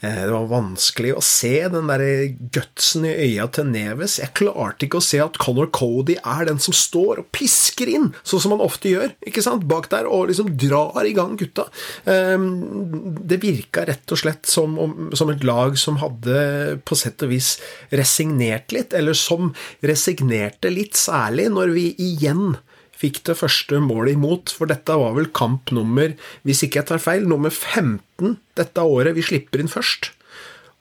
eh, 0.02 0.23
det 0.26 0.35
var 0.35 0.50
vanskelig 0.50 1.14
å 1.16 1.25
se 1.25 1.54
den 1.73 1.90
der 1.90 2.04
gutsen 2.52 3.06
i 3.09 3.14
øya 3.30 3.49
til 3.54 3.70
Neves. 3.70 4.18
Jeg 4.20 4.35
klarte 4.37 4.87
ikke 4.87 5.00
å 5.00 5.04
se 5.04 5.23
at 5.25 5.40
Conor 5.40 5.70
Cody 5.73 6.18
er 6.20 6.47
den 6.50 6.61
som 6.62 6.76
står 6.76 7.25
og 7.25 7.30
pisker 7.37 7.88
inn, 7.90 8.11
sånn 8.23 8.44
som 8.44 8.56
han 8.56 8.64
ofte 8.64 8.92
gjør, 8.92 9.14
ikke 9.26 9.44
sant, 9.44 9.64
bak 9.70 9.88
der, 9.92 10.09
og 10.11 10.28
liksom 10.30 10.52
drar 10.61 11.06
i 11.06 11.14
gang 11.16 11.37
gutta. 11.40 11.68
Det 12.04 13.38
virka 13.40 13.85
rett 13.88 14.12
og 14.12 14.20
slett 14.20 14.49
som, 14.50 14.76
som 15.16 15.30
et 15.32 15.44
lag 15.47 15.76
som 15.80 15.99
hadde 16.02 16.80
på 16.87 16.99
sett 16.99 17.23
og 17.25 17.29
vis 17.30 17.54
resignert 17.94 18.75
litt, 18.75 18.96
eller 18.96 19.16
som 19.16 19.52
resignerte 19.87 20.72
litt, 20.72 20.99
særlig 20.99 21.49
når 21.54 21.75
vi 21.76 21.87
igjen 21.99 22.58
fikk 23.00 23.22
det 23.30 23.38
første 23.40 23.80
målet 23.80 24.18
imot, 24.18 24.52
for 24.52 24.68
dette 24.70 24.96
var 25.00 25.14
vel 25.16 25.30
kamp 25.37 25.72
nummer, 25.75 26.12
hvis 26.44 26.64
ikke 26.66 26.82
jeg 26.82 26.90
tar 26.90 27.02
feil, 27.02 27.26
nummer 27.28 27.52
15 27.52 28.37
dette 28.60 28.84
året 28.84 29.16
vi 29.16 29.25
slipper 29.25 29.62
inn 29.62 29.72
først. 29.72 30.12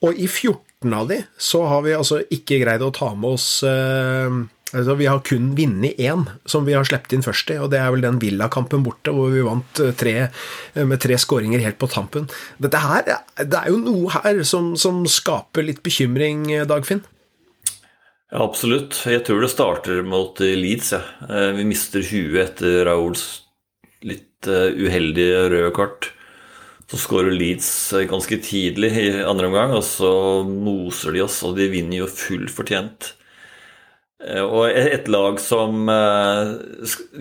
Og 0.03 0.19
i 0.19 0.27
14 0.27 0.95
av 0.95 1.09
de 1.11 1.21
så 1.39 1.63
har 1.67 1.83
vi 1.85 1.95
altså 1.95 2.21
ikke 2.31 2.61
greid 2.61 2.83
å 2.83 2.93
ta 2.95 3.11
med 3.15 3.35
oss 3.35 3.47
eh, 3.67 4.39
Altså, 4.69 4.93
vi 4.99 5.07
har 5.09 5.21
kun 5.25 5.53
vunnet 5.57 5.97
én 5.97 6.27
som 6.45 6.65
vi 6.67 6.75
har 6.77 6.85
sluppet 6.85 7.15
inn 7.15 7.25
først 7.25 7.49
i, 7.49 7.57
og 7.57 7.71
det 7.73 7.79
er 7.81 7.89
vel 7.89 8.03
den 8.05 8.19
Villa-kampen 8.21 8.83
borte, 8.85 9.13
hvor 9.15 9.31
vi 9.33 9.41
vant 9.45 9.81
eh, 9.81 9.95
tre, 9.97 10.13
eh, 10.29 10.85
med 10.85 11.01
tre 11.01 11.17
skåringer 11.17 11.63
helt 11.63 11.79
på 11.81 11.89
tampen. 11.89 12.27
Dette 12.61 12.81
her, 12.83 13.09
Det 13.39 13.57
er 13.57 13.71
jo 13.73 13.81
noe 13.81 14.13
her 14.13 14.43
som, 14.45 14.75
som 14.77 15.01
skaper 15.09 15.65
litt 15.65 15.81
bekymring, 15.81 16.45
eh, 16.53 16.67
Dagfinn? 16.69 17.01
Ja, 18.29 18.43
absolutt. 18.45 18.93
Jeg 19.09 19.25
tror 19.25 19.41
det 19.41 19.49
starter 19.49 20.03
mot 20.05 20.37
Leeds. 20.37 20.93
Ja. 20.93 21.01
Vi 21.57 21.65
mister 21.65 22.05
huet 22.05 22.43
etter 22.43 22.83
Rauls 22.85 23.23
litt 24.05 24.45
uheldige 24.45 25.47
røde 25.49 25.71
kart. 25.73 26.11
Så 26.93 26.99
skårer 27.01 27.33
Leeds 27.33 27.89
ganske 28.09 28.37
tidlig 28.45 28.91
i 29.01 29.07
andre 29.25 29.49
omgang, 29.49 29.73
og 29.73 29.81
så 29.81 30.11
moser 30.45 31.17
de 31.17 31.23
oss, 31.25 31.41
og 31.41 31.57
de 31.57 31.71
vinner 31.73 32.03
jo 32.03 32.11
fullt 32.13 32.53
fortjent. 32.53 33.15
Eh, 34.19 34.43
og 34.43 34.67
et 34.75 35.07
lag 35.07 35.37
som 35.39 35.87
eh, 35.87 36.49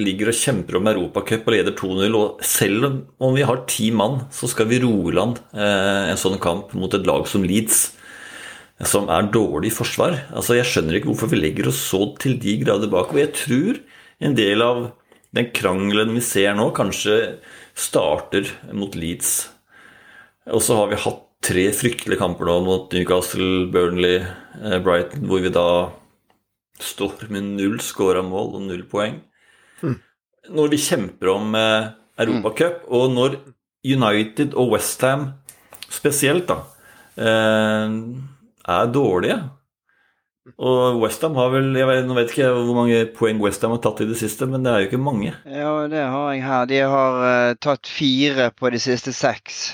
ligger 0.02 0.32
og 0.32 0.38
kjemper 0.38 0.78
om 0.80 0.88
Europacup 0.90 1.46
og 1.46 1.54
leder 1.54 1.76
2-0. 1.78 2.16
Og 2.18 2.42
selv 2.44 2.88
om 3.22 3.36
vi 3.36 3.46
har 3.46 3.62
ti 3.70 3.92
mann, 3.94 4.24
så 4.34 4.50
skal 4.50 4.70
vi 4.70 4.80
roe 4.82 5.14
land 5.14 5.38
eh, 5.54 6.10
en 6.10 6.18
sånn 6.18 6.40
kamp 6.42 6.74
mot 6.78 6.94
et 6.94 7.06
lag 7.08 7.28
som 7.30 7.46
Leeds. 7.46 7.92
Som 8.86 9.08
er 9.10 9.30
dårlig 9.34 9.72
forsvar. 9.74 10.14
Altså 10.38 10.54
Jeg 10.54 10.68
skjønner 10.70 10.98
ikke 10.98 11.10
hvorfor 11.10 11.30
vi 11.32 11.40
legger 11.40 11.70
oss 11.70 11.80
så 11.82 12.04
til 12.22 12.36
de 12.38 12.60
grader 12.62 12.90
bak. 12.90 13.14
Og 13.14 13.22
jeg 13.22 13.34
tror 13.34 13.80
en 14.22 14.36
del 14.38 14.62
av 14.62 14.90
den 15.34 15.48
krangelen 15.54 16.14
vi 16.14 16.22
ser 16.24 16.54
nå, 16.56 16.70
kanskje 16.74 17.38
starter 17.78 18.46
mot 18.74 18.94
Leeds. 18.98 19.48
Og 20.54 20.62
så 20.64 20.78
har 20.78 20.92
vi 20.92 21.02
hatt 21.02 21.24
tre 21.44 21.66
fryktelige 21.74 22.18
kamper 22.22 22.48
nå 22.48 22.54
mot 22.66 22.94
Newcastle, 22.94 23.66
Burnley, 23.70 24.22
Brighton, 24.82 25.26
hvor 25.28 25.42
vi 25.42 25.52
da 25.54 25.68
står 26.84 27.28
med 27.32 27.52
null 27.56 27.78
scora 27.84 28.22
mål 28.26 28.56
og 28.58 28.64
null 28.68 28.84
poeng. 28.90 29.20
Mm. 29.82 29.98
Når 30.54 30.72
vi 30.72 30.80
kjemper 30.82 31.32
om 31.34 31.54
eh, 31.58 31.90
Europacup, 32.24 32.82
mm. 32.84 32.88
og 32.94 33.14
når 33.14 33.38
United 33.86 34.56
og 34.58 34.74
Westham 34.74 35.30
spesielt 35.88 36.48
da 36.50 36.62
eh, 37.16 37.94
er 38.68 38.92
dårlige 38.92 39.38
og 40.56 41.02
Westham 41.02 41.36
har 41.36 41.50
vel 41.52 41.76
jeg 41.76 41.88
vet, 41.90 42.06
Nå 42.08 42.16
vet 42.16 42.32
ikke 42.32 42.48
hvor 42.54 42.76
mange 42.78 43.02
poeng 43.16 43.42
Westham 43.42 43.74
har 43.74 43.82
tatt 43.84 44.00
i 44.04 44.08
det 44.08 44.16
siste, 44.20 44.48
men 44.48 44.64
det 44.64 44.72
er 44.72 44.82
jo 44.82 44.88
ikke 44.88 45.02
mange. 45.02 45.34
Ja, 45.44 45.74
det 45.90 46.06
har 46.08 46.32
jeg 46.32 46.44
her. 46.46 46.70
De 46.70 46.80
har 46.94 47.20
uh, 47.20 47.58
tatt 47.60 47.90
fire 47.90 48.48
på 48.56 48.72
de 48.72 48.80
siste 48.82 49.12
seks. 49.12 49.68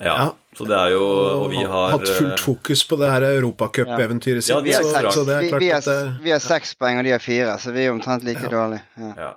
Ja, 0.00 0.14
ja. 0.16 0.56
så 0.56 0.64
det 0.64 0.76
er 0.76 0.94
jo 0.94 1.04
Og 1.42 1.50
vi 1.52 1.60
har 1.60 1.92
Hatt 1.92 2.08
fullt 2.08 2.38
eh, 2.38 2.40
fokus 2.40 2.86
på 2.88 2.96
det 3.00 3.10
her 3.12 3.26
europacup-eventyret 3.34 4.46
sitt. 4.46 4.54
Ja, 4.54 4.60
vi, 4.64 4.72
har, 4.72 5.10
så, 5.12 5.26
vi, 5.28 5.52
vi, 5.60 5.68
har, 5.74 6.16
vi 6.24 6.32
er 6.32 6.42
seks 6.42 6.72
poeng, 6.80 7.00
og 7.00 7.06
de 7.06 7.14
har 7.14 7.22
fire, 7.22 7.58
så 7.60 7.74
vi 7.76 7.84
er 7.84 7.92
omtrent 7.92 8.24
like 8.24 8.46
ja. 8.46 8.52
dårlige. 8.54 9.12
Ja. 9.18 9.34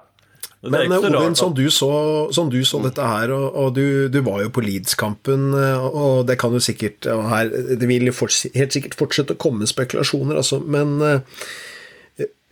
Men 0.63 0.93
Odin, 0.95 1.35
som 1.35 1.51
du 1.51 1.65
så, 1.75 1.91
som 2.31 2.47
du 2.47 2.61
så 2.63 2.79
dette 2.85 3.03
her, 3.03 3.33
og, 3.35 3.49
og 3.59 3.75
du, 3.75 4.07
du, 4.07 4.21
var 4.23 4.45
jo 4.45 4.53
på 4.55 4.63
Leeds-kampen, 4.63 5.51
eh, 5.59 5.85
og 5.89 6.23
det 6.29 6.39
kan 6.39 6.55
jo 6.55 6.63
sikkert 6.63 7.09
og 7.11 7.27
her, 7.33 7.51
Det 7.51 7.89
vil 7.89 8.07
jo 8.07 8.15
helt 8.55 8.75
sikkert 8.75 8.95
fortsette 8.95 9.35
å 9.35 9.43
komme 9.43 9.67
spekulasjoner, 9.67 10.39
altså, 10.39 10.61
men 10.63 10.95
uh, 11.03 11.19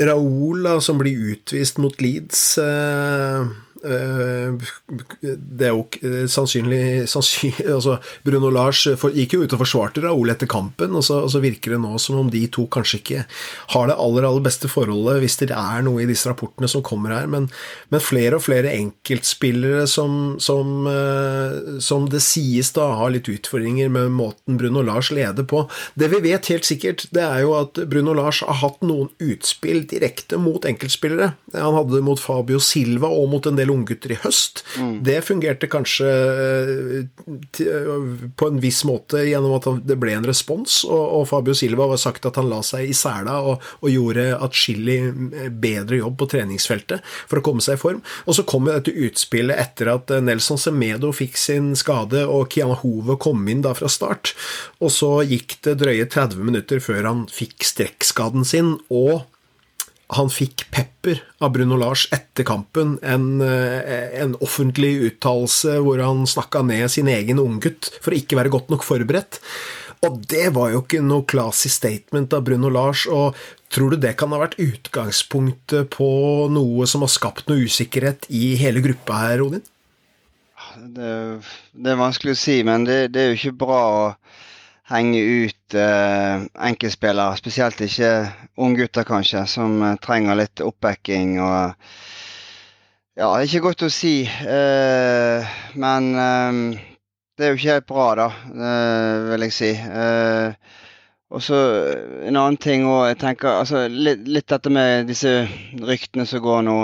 Raoul, 0.02 0.68
som 0.84 1.00
blir 1.00 1.38
utvist 1.38 1.80
mot 1.80 1.96
Leeds 2.04 2.44
uh, 2.60 2.66
Eh, 3.40 3.48
det 3.82 5.66
er 5.66 5.74
jo 5.74 5.86
eh, 6.06 6.26
sannsynlig, 6.30 7.08
sannsynlig 7.10 7.66
altså 7.76 7.98
Bruno 8.26 8.52
Lars 8.54 8.84
gikk 8.86 9.34
jo 9.34 9.42
ut 9.42 9.56
og 9.56 9.64
forsvarte 9.64 10.04
Raoul 10.04 10.30
etter 10.34 10.50
kampen, 10.50 10.94
og 10.98 11.06
så, 11.06 11.24
og 11.26 11.32
så, 11.34 11.42
virker 11.42 11.74
det 11.74 11.80
nå 11.82 11.98
som 12.02 12.20
om 12.22 12.30
de 12.30 12.44
to 12.54 12.68
kanskje 12.72 13.00
ikke 13.00 13.24
har 13.74 13.90
det 13.90 13.98
aller 13.98 14.28
aller 14.28 14.44
beste 14.46 14.70
forholdet, 14.70 15.22
hvis 15.24 15.40
det 15.42 15.50
er 15.56 15.82
noe 15.86 16.04
i 16.04 16.10
disse 16.10 16.30
rapportene 16.30 16.70
som 16.70 16.84
kommer 16.86 17.16
her. 17.16 17.30
Men, 17.32 17.48
men 17.90 18.04
flere 18.04 18.38
og 18.38 18.46
flere 18.46 18.74
enkeltspillere 18.76 19.88
som, 19.90 20.36
som, 20.44 20.86
eh, 20.92 21.80
som, 21.82 22.06
det 22.12 22.22
sies 22.26 22.70
da 22.78 22.92
har 23.00 23.16
litt 23.16 23.32
utfordringer 23.32 23.90
med 23.94 24.14
måten 24.14 24.60
Bruno 24.62 24.86
Lars 24.86 25.10
leder 25.16 25.48
på. 25.48 25.64
Det 25.98 26.12
vi 26.14 26.22
vet 26.28 26.52
helt 26.54 26.70
sikkert, 26.70 27.08
det 27.16 27.26
er 27.26 27.42
jo 27.48 27.56
at 27.58 27.82
Bruno 27.90 28.14
Lars 28.18 28.44
har 28.46 28.62
hatt 28.62 28.86
noen 28.86 29.10
utspill 29.22 29.88
direkte 29.90 30.38
mot 30.42 30.66
enkeltspillere. 30.70 31.34
Han 31.58 31.80
hadde 31.80 31.98
det 31.98 32.06
mot 32.06 32.22
Fabio 32.22 32.62
Silva 32.62 33.10
og 33.10 33.32
mot 33.34 33.50
en 33.50 33.58
del 33.58 33.71
unggutter 33.72 34.14
i 34.14 34.20
høst. 34.24 34.64
Mm. 34.80 34.94
Det 35.06 35.18
fungerte 35.26 35.70
kanskje 35.72 36.12
eh, 36.12 37.06
på 38.38 38.50
en 38.50 38.62
viss 38.64 38.84
måte 38.88 39.24
gjennom 39.28 39.58
at 39.58 39.68
det 39.88 39.98
ble 40.02 40.16
en 40.18 40.28
respons, 40.28 40.82
og, 40.90 41.28
Fabio 41.32 41.54
Silva 41.56 41.88
var 41.92 42.00
sagt 42.02 42.26
at 42.28 42.38
han 42.40 42.50
la 42.52 42.62
seg 42.66 42.90
i 42.90 42.96
sela 42.98 43.38
og, 43.46 43.64
og 43.82 43.92
gjorde 43.92 44.26
atskillig 44.42 45.00
eh, 45.08 45.50
bedre 45.52 46.02
jobb 46.02 46.20
på 46.22 46.30
treningsfeltet 46.34 47.06
for 47.30 47.40
å 47.40 47.46
komme 47.46 47.64
seg 47.64 47.80
i 47.80 47.82
form. 47.82 48.02
Og 48.26 48.38
så 48.38 48.46
kom 48.48 48.70
dette 48.70 48.94
utspillet 48.94 49.60
etter 49.62 49.92
at 49.94 50.14
eh, 50.14 50.24
Nelson 50.24 50.60
Semedo 50.62 51.14
fikk 51.16 51.40
sin 51.40 51.74
skade 51.80 52.26
og 52.28 52.50
Kiana 52.54 52.78
Hove 52.82 53.18
kom 53.22 53.46
inn 53.52 53.64
da 53.66 53.76
fra 53.78 53.90
start. 53.92 54.36
Og 54.82 54.94
så 54.94 55.14
gikk 55.28 55.60
det 55.68 55.78
drøye 55.82 56.08
30 56.10 56.52
minutter 56.52 56.84
før 56.84 57.08
han 57.08 57.28
fikk 57.32 57.66
strekkskaden 57.68 58.48
sin, 58.48 58.76
og 58.90 59.28
han 60.12 60.32
fikk 60.32 60.66
pepper 60.76 61.22
av 61.40 61.54
Bruno 61.56 61.78
Lars 61.80 62.08
etter 62.12 62.44
kampen. 62.48 62.98
En, 63.02 63.42
eh, 63.42 64.22
en 64.22 64.36
offentlig 64.44 64.98
uttalelse 65.08 65.78
hvor 65.80 66.02
han 66.04 66.26
snakka 66.28 66.64
ned 66.68 66.92
sin 66.92 67.08
egen 67.08 67.40
unggutt 67.40 67.90
for 68.02 68.12
å 68.12 68.20
ikke 68.20 68.40
være 68.40 68.52
godt 68.52 68.70
nok 68.74 68.84
forberedt. 68.84 69.40
Og 70.02 70.22
det 70.28 70.50
var 70.56 70.72
jo 70.74 70.82
ikke 70.82 71.04
noe 71.06 71.28
classy 71.30 71.70
statement 71.70 72.34
av 72.34 72.44
Bruno 72.44 72.70
Lars. 72.74 73.06
og 73.08 73.36
Tror 73.72 73.94
du 73.94 74.02
det 74.04 74.18
kan 74.20 74.34
ha 74.34 74.42
vært 74.42 74.60
utgangspunktet 74.60 75.94
på 75.94 76.08
noe 76.52 76.88
som 76.90 77.06
har 77.06 77.12
skapt 77.14 77.48
noe 77.48 77.64
usikkerhet 77.70 78.28
i 78.28 78.58
hele 78.60 78.82
gruppa 78.84 79.22
her, 79.22 79.46
Odin? 79.46 79.64
Det, 80.92 81.14
det 81.72 81.94
er 81.94 82.00
vanskelig 82.00 82.36
å 82.36 82.40
si, 82.42 82.58
men 82.68 82.84
det, 82.88 83.14
det 83.16 83.22
er 83.22 83.30
jo 83.32 83.38
ikke 83.38 83.60
bra 83.64 83.80
å 83.88 84.02
henge 84.92 85.22
ut 85.22 85.76
eh, 85.78 86.44
enkeltspillere. 86.68 87.38
Spesielt 87.40 87.82
ikke 87.86 88.12
unggutter, 88.62 89.08
kanskje, 89.08 89.46
som 89.50 89.80
eh, 89.86 89.98
trenger 90.04 90.40
litt 90.40 90.64
oppbacking. 90.66 91.38
og 91.42 91.74
Ja, 93.20 93.28
det 93.36 93.42
er 93.42 93.48
ikke 93.48 93.66
godt 93.70 93.86
å 93.88 93.92
si, 93.94 94.16
eh, 94.26 95.54
men 95.80 96.10
eh, 96.16 96.82
det 97.38 97.48
er 97.48 97.54
jo 97.54 97.60
ikke 97.60 97.76
helt 97.76 97.90
bra, 97.92 98.08
da, 98.20 98.28
eh, 98.52 99.30
vil 99.32 99.48
jeg 99.48 99.56
si. 99.56 99.72
Eh, 99.72 100.80
og 101.32 101.40
så 101.44 101.58
en 102.28 102.36
annen 102.36 102.60
ting 102.60 102.84
òg. 102.84 103.14
Jeg 103.14 103.22
tenker 103.22 103.62
altså, 103.62 103.86
litt, 103.88 104.26
litt, 104.28 104.50
dette 104.52 104.72
med 104.74 105.08
disse 105.08 105.46
ryktene 105.80 106.26
som 106.28 106.44
går 106.44 106.66
nå. 106.68 106.76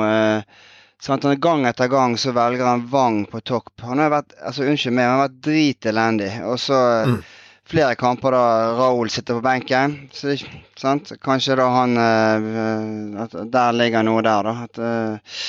Sant? 1.04 1.28
Gang 1.44 1.66
etter 1.68 1.92
gang 1.92 2.16
så 2.18 2.32
velger 2.34 2.64
han 2.64 2.86
Wang 2.90 3.26
på 3.28 3.42
topp. 3.44 3.74
Han 3.84 4.00
har 4.00 4.14
vært 4.14 4.38
altså 4.40 4.64
unnskyld 4.64 4.96
meg, 4.96 5.04
han 5.04 5.18
har 5.18 5.26
vært 5.26 5.42
dritelendig. 5.50 6.32
Og 6.48 6.56
så 6.64 6.80
mm 7.12 7.20
flere 7.68 7.96
kamper 7.96 8.32
da 8.32 8.44
Raoul 8.78 9.10
sitter 9.10 9.38
på 9.38 9.42
benken. 9.42 9.98
Så, 10.12 10.36
sant? 10.80 11.12
Kanskje 11.24 11.58
da 11.60 11.68
han 11.74 11.98
uh, 11.98 13.24
at 13.24 13.36
Der 13.52 13.76
ligger 13.76 14.06
noe 14.08 14.24
der, 14.26 14.48
da. 14.48 14.68
At, 14.68 14.80
uh, 14.80 15.42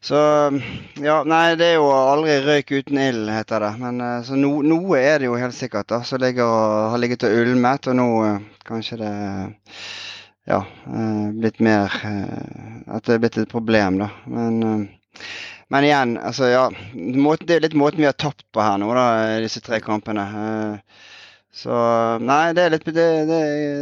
så 0.00 0.20
ja, 0.96 1.18
nei, 1.28 1.42
det 1.60 1.66
er 1.66 1.76
jo 1.76 1.90
aldri 1.92 2.38
røyk 2.46 2.72
uten 2.78 3.00
ild, 3.02 3.28
heter 3.32 3.66
det. 3.66 3.74
Men 3.82 4.00
uh, 4.00 4.14
så 4.26 4.38
no, 4.38 4.54
noe 4.64 5.00
er 5.00 5.20
det 5.20 5.28
jo 5.28 5.36
helt 5.40 5.56
sikkert, 5.56 5.90
da. 5.92 6.00
Som 6.06 6.24
har 6.24 7.02
ligget 7.02 7.28
og 7.28 7.36
ulmet, 7.42 7.90
og 7.90 8.00
nå 8.00 8.08
kanskje 8.66 9.02
det 9.02 9.12
ja, 10.48 10.64
blitt 11.36 11.60
mer 11.62 11.92
At 12.90 13.04
det 13.06 13.14
er 13.14 13.20
blitt 13.22 13.36
et 13.38 13.52
problem, 13.52 14.00
da. 14.00 14.08
Men 14.26 14.88
men 15.70 15.84
igjen, 15.86 16.16
altså 16.18 16.48
ja, 16.50 16.62
det 16.66 17.54
er 17.54 17.62
litt 17.62 17.76
måten 17.78 18.00
vi 18.02 18.08
har 18.08 18.16
tapt 18.18 18.42
på 18.50 18.62
her 18.64 18.80
nå, 18.82 18.88
da, 18.96 19.04
disse 19.38 19.60
tre 19.62 19.78
kampene. 19.84 20.24
Så 21.50 21.74
nei, 22.22 22.52
det 22.54 22.62
er 22.62 22.74
litt, 22.76 22.84
det, 22.86 23.06
det, 23.26 23.38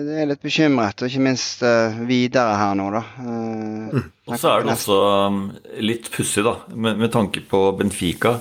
det 0.07 0.15
er 0.23 0.29
litt 0.31 0.45
bekymret, 0.45 1.03
og 1.03 1.11
ikke 1.11 1.25
minst 1.27 1.61
uh, 1.67 1.99
videre 2.09 2.57
her 2.57 2.79
nå, 2.79 2.87
da. 2.95 3.03
Uh, 3.21 3.91
mm. 3.93 4.07
Og 4.31 4.41
så 4.41 4.55
er 4.55 4.65
det 4.65 4.73
også 4.73 4.97
um, 5.29 5.43
litt 5.85 6.09
pussig, 6.15 6.47
da, 6.47 6.55
med, 6.73 6.97
med, 7.03 7.13
tanke 7.13 7.45
på 7.51 7.61
Benfica. 7.77 8.39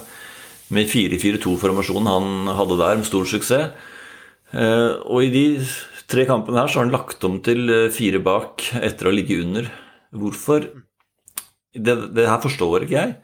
Med 0.72 0.88
4-4-2-formasjonen 0.91 2.10
han 2.12 2.55
hadde 2.55 2.79
der, 2.79 3.01
med 3.01 3.10
stor 3.10 3.27
suksess. 3.27 3.93
Uh, 4.55 4.96
og 5.03 5.27
i 5.27 5.31
de 5.34 5.46
tre 6.07 6.24
kampene 6.27 6.63
her 6.63 6.72
så 6.72 6.79
har 6.79 6.88
han 6.88 6.96
lagt 6.96 7.27
om 7.27 7.41
til 7.43 7.67
fire 7.91 8.24
bak 8.24 8.63
etter 8.79 9.12
å 9.12 9.15
ligge 9.15 9.41
under. 9.43 9.67
Hvorfor? 10.15 10.72
Det, 11.75 12.00
det 12.15 12.31
her 12.31 12.39
forstår 12.39 12.88
ikke 12.88 12.96
jeg. 12.96 13.17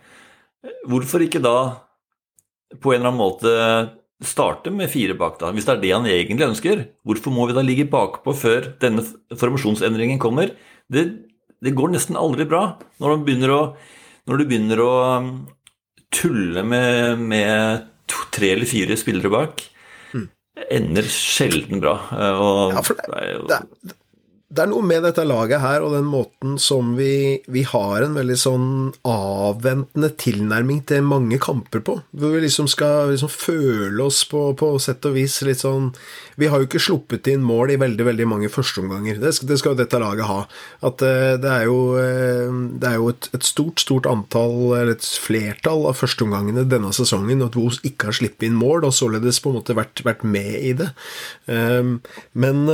Hvorfor 0.91 1.24
ikke 1.24 1.39
da 1.43 1.57
på 2.83 2.91
en 2.91 3.00
eller 3.00 3.13
annen 3.13 3.24
måte 3.24 3.53
starte 4.27 4.71
med 4.73 4.91
fire 4.91 5.15
bak, 5.17 5.39
da, 5.41 5.51
hvis 5.55 5.67
det 5.67 5.75
er 5.75 5.81
det 5.81 5.93
han 5.93 6.07
egentlig 6.09 6.47
ønsker. 6.47 6.83
Hvorfor 7.07 7.33
må 7.35 7.47
vi 7.49 7.55
da 7.57 7.63
ligge 7.65 7.89
bakpå 7.89 8.35
før 8.37 8.71
denne 8.81 9.05
formasjonsendringen 9.39 10.21
kommer? 10.21 10.53
Det, 10.91 11.05
det 11.63 11.75
går 11.77 11.93
nesten 11.93 12.19
aldri 12.19 12.47
bra 12.49 12.65
når, 13.01 13.23
begynner 13.25 13.53
å, 13.55 13.61
når 14.29 14.41
du 14.41 14.45
begynner 14.49 14.83
å 14.83 14.93
um, 15.17 15.31
tulle 16.13 16.65
med, 16.67 17.23
med 17.23 17.87
to, 18.11 18.27
tre 18.35 18.53
eller 18.55 18.69
fire 18.69 18.97
spillere 18.99 19.31
bak. 19.33 19.65
Mm. 20.13 20.27
Ender 20.79 21.09
sjelden 21.09 21.83
bra. 21.83 21.97
Og 22.37 22.77
ja, 22.77 22.85
for 22.85 22.99
det, 22.99 23.35
det, 23.49 23.97
det 24.53 24.62
er 24.62 24.69
noe 24.69 24.86
med 24.86 25.01
dette 25.05 25.24
laget 25.25 25.63
her 25.63 25.81
og 25.81 25.95
den 25.95 26.05
måten 26.05 26.57
som 26.62 26.91
vi, 26.98 27.41
vi 27.50 27.63
har 27.65 28.03
en 28.05 28.13
veldig 28.13 28.36
sånn 28.38 28.67
avventende 29.07 30.12
tilnærming 30.22 30.83
til 30.89 31.05
mange 31.07 31.39
kamper 31.41 31.81
på. 31.86 31.95
Hvor 32.13 32.36
vi 32.36 32.43
liksom 32.43 32.69
skal 32.69 33.10
liksom 33.13 33.31
føle 33.33 34.05
oss 34.05 34.22
på, 34.29 34.45
på 34.60 34.69
sett 34.83 35.05
og 35.10 35.15
vis 35.17 35.39
litt 35.48 35.63
sånn 35.63 35.89
Vi 36.38 36.50
har 36.50 36.62
jo 36.62 36.67
ikke 36.67 36.81
sluppet 36.81 37.29
inn 37.31 37.45
mål 37.45 37.74
i 37.74 37.79
veldig 37.81 38.07
veldig 38.10 38.27
mange 38.29 38.51
førsteomganger. 38.53 39.22
Det, 39.24 39.33
det 39.50 39.57
skal 39.62 39.74
jo 39.74 39.81
dette 39.81 40.01
laget 40.01 40.29
ha. 40.29 40.39
At 40.86 41.01
uh, 41.01 41.33
det 41.41 41.51
er 41.51 41.65
jo, 41.69 41.79
uh, 41.98 42.62
det 42.81 42.91
er 42.91 43.00
jo 43.01 43.10
et, 43.13 43.29
et, 43.33 43.48
stort, 43.48 43.81
stort 43.81 44.10
antall, 44.10 44.57
eller 44.77 44.93
et 44.95 45.10
flertall 45.24 45.88
av 45.89 45.98
førsteomgangene 46.01 46.67
denne 46.69 46.93
sesongen 46.93 47.41
at 47.45 47.57
Vos 47.57 47.79
ikke 47.86 48.10
har 48.10 48.17
sluppet 48.17 48.50
inn 48.50 48.57
mål, 48.57 48.86
og 48.89 48.98
således 48.98 49.41
på 49.41 49.51
en 49.51 49.60
måte 49.62 49.77
vært, 49.77 50.05
vært 50.05 50.25
med 50.25 50.57
i 50.62 50.74
det. 50.77 50.89
Um, 51.48 52.00
men 52.38 52.65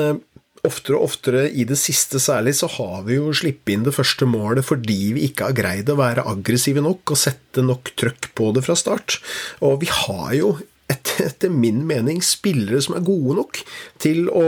oftere 0.68 0.98
og 0.98 1.08
oftere 1.08 1.46
i 1.50 1.66
det 1.68 1.78
siste 1.80 2.20
særlig, 2.22 2.56
så 2.60 2.70
har 2.74 3.04
vi 3.08 3.20
jo 3.20 3.34
sluppet 3.36 3.74
inn 3.74 3.86
det 3.88 3.96
første 3.96 4.28
målet 4.30 4.68
fordi 4.68 5.00
vi 5.16 5.28
ikke 5.30 5.50
har 5.50 5.58
greid 5.58 5.92
å 5.92 6.00
være 6.00 6.26
aggressive 6.30 6.84
nok 6.84 7.16
og 7.16 7.22
sette 7.22 7.64
nok 7.66 7.94
trøkk 8.00 8.32
på 8.38 8.52
det 8.56 8.66
fra 8.68 8.76
start. 8.80 9.20
Og 9.66 9.80
vi 9.84 9.92
har 9.94 10.34
jo, 10.38 10.56
etter, 10.92 11.54
min 11.54 11.86
mening, 11.88 12.24
spillere 12.26 12.82
som 12.84 12.98
er 12.98 13.06
gode 13.08 13.38
nok 13.40 13.62
til 14.04 14.28
å, 14.34 14.44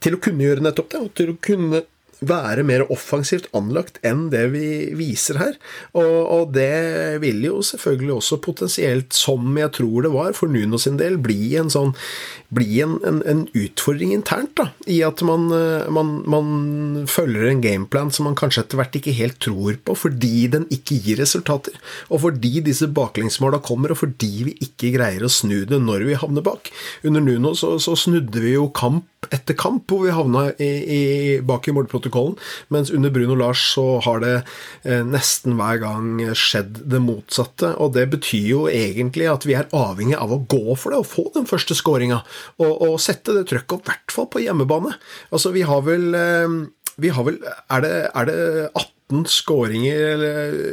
til 0.00 0.16
å 0.16 0.22
kunne 0.22 0.48
gjøre 0.48 0.64
nettopp 0.64 0.94
det, 0.94 1.04
og 1.04 1.12
til 1.18 1.34
å 1.34 1.38
kunne 1.44 1.84
være 2.24 2.64
mer 2.66 2.86
offensivt 2.92 3.48
anlagt 3.56 3.98
enn 4.06 4.28
det 4.32 4.46
vi 4.54 4.66
viser 4.96 5.40
her. 5.40 5.58
Og, 5.96 6.16
og, 6.24 6.44
det 6.56 7.20
vil 7.22 7.42
jo 7.44 7.60
selvfølgelig 7.66 8.14
også 8.16 8.40
potensielt, 8.44 9.16
som 9.16 9.56
jeg 9.58 9.72
tror 9.76 10.06
det 10.06 10.12
var 10.14 10.36
for 10.38 10.52
Nuno 10.52 10.80
sin 10.80 10.98
del, 11.00 11.18
bli 11.20 11.56
en 11.60 11.72
sånn 11.72 11.94
bli 12.54 12.80
en, 12.84 12.96
en, 13.06 13.20
en 13.26 13.42
utfordring 13.58 14.12
internt, 14.14 14.54
da, 14.58 14.68
i 14.86 15.00
at 15.04 15.22
man, 15.26 15.48
man, 15.92 16.12
man, 16.30 16.46
følger 17.10 17.48
en 17.50 17.62
gameplan 17.64 18.12
som 18.14 18.28
man 18.28 18.36
kanskje 18.38 18.62
etter 18.62 18.80
hvert 18.80 18.94
ikke 18.98 19.16
helt 19.16 19.40
tror 19.42 19.78
på, 19.82 19.96
fordi 20.06 20.46
den 20.52 20.68
ikke 20.72 21.00
gir 21.02 21.20
resultater, 21.20 21.74
og 22.06 22.22
fordi 22.22 22.62
disse 22.68 22.88
baklengsmåla 22.94 23.60
kommer, 23.66 23.92
og 23.92 24.02
fordi 24.04 24.32
vi 24.46 24.54
ikke 24.68 24.94
greier 24.94 25.26
å 25.26 25.32
snu 25.32 25.64
det 25.68 25.80
når 25.82 26.06
vi 26.06 26.20
havner 26.20 26.46
bak. 26.46 26.70
Under 27.06 27.24
Nuno 27.24 27.56
så, 27.58 27.76
så 27.82 27.96
snudde 27.98 28.42
vi 28.44 28.54
jo 28.54 28.70
kamp 28.74 29.10
etter 29.34 29.56
kamp 29.58 29.90
hvor 29.90 30.04
vi 30.04 30.14
havna 30.14 30.46
i, 30.62 30.70
i, 30.96 31.02
bak 31.46 31.68
i 31.68 31.74
mordprotokollen. 31.76 32.36
mens 32.68 32.90
under 32.90 33.10
Bruno 33.10 33.34
Lars 33.38 33.62
så 33.74 34.00
har 34.04 34.20
det 34.22 34.34
eh, 34.84 35.02
nesten 35.06 35.56
hver 35.58 35.80
gang 35.82 36.20
skjedd 36.36 36.82
det 36.90 37.02
motsatte. 37.02 37.74
Og 37.82 37.94
det 37.96 38.08
betyr 38.14 38.48
jo 38.50 38.62
egentlig 38.70 39.28
at 39.30 39.46
vi 39.48 39.56
er 39.58 39.70
avhengig 39.76 40.18
av 40.18 40.34
å 40.34 40.42
gå 40.48 40.76
for 40.76 40.92
det 40.92 41.02
og 41.02 41.10
få 41.10 41.28
den 41.34 41.48
første 41.48 41.76
skåringa, 41.76 42.22
og, 42.60 42.72
og, 42.72 42.96
sette 43.02 43.34
det 43.36 43.46
trøkket 43.50 43.84
i 43.84 43.90
hvert 43.90 44.14
fall 44.14 44.28
på 44.32 44.42
hjemmebane. 44.42 44.96
Altså, 45.30 45.52
vi 45.54 45.66
har 45.66 45.84
vel 45.86 46.14
eh, 46.16 46.58
vi 46.96 47.10
har 47.12 47.26
vel 47.26 47.36
Er 47.44 47.82
det, 47.84 47.96
er 48.14 48.28
det 48.28 48.36
18 48.72 48.95
18 49.06 49.26
skåringer 49.26 50.16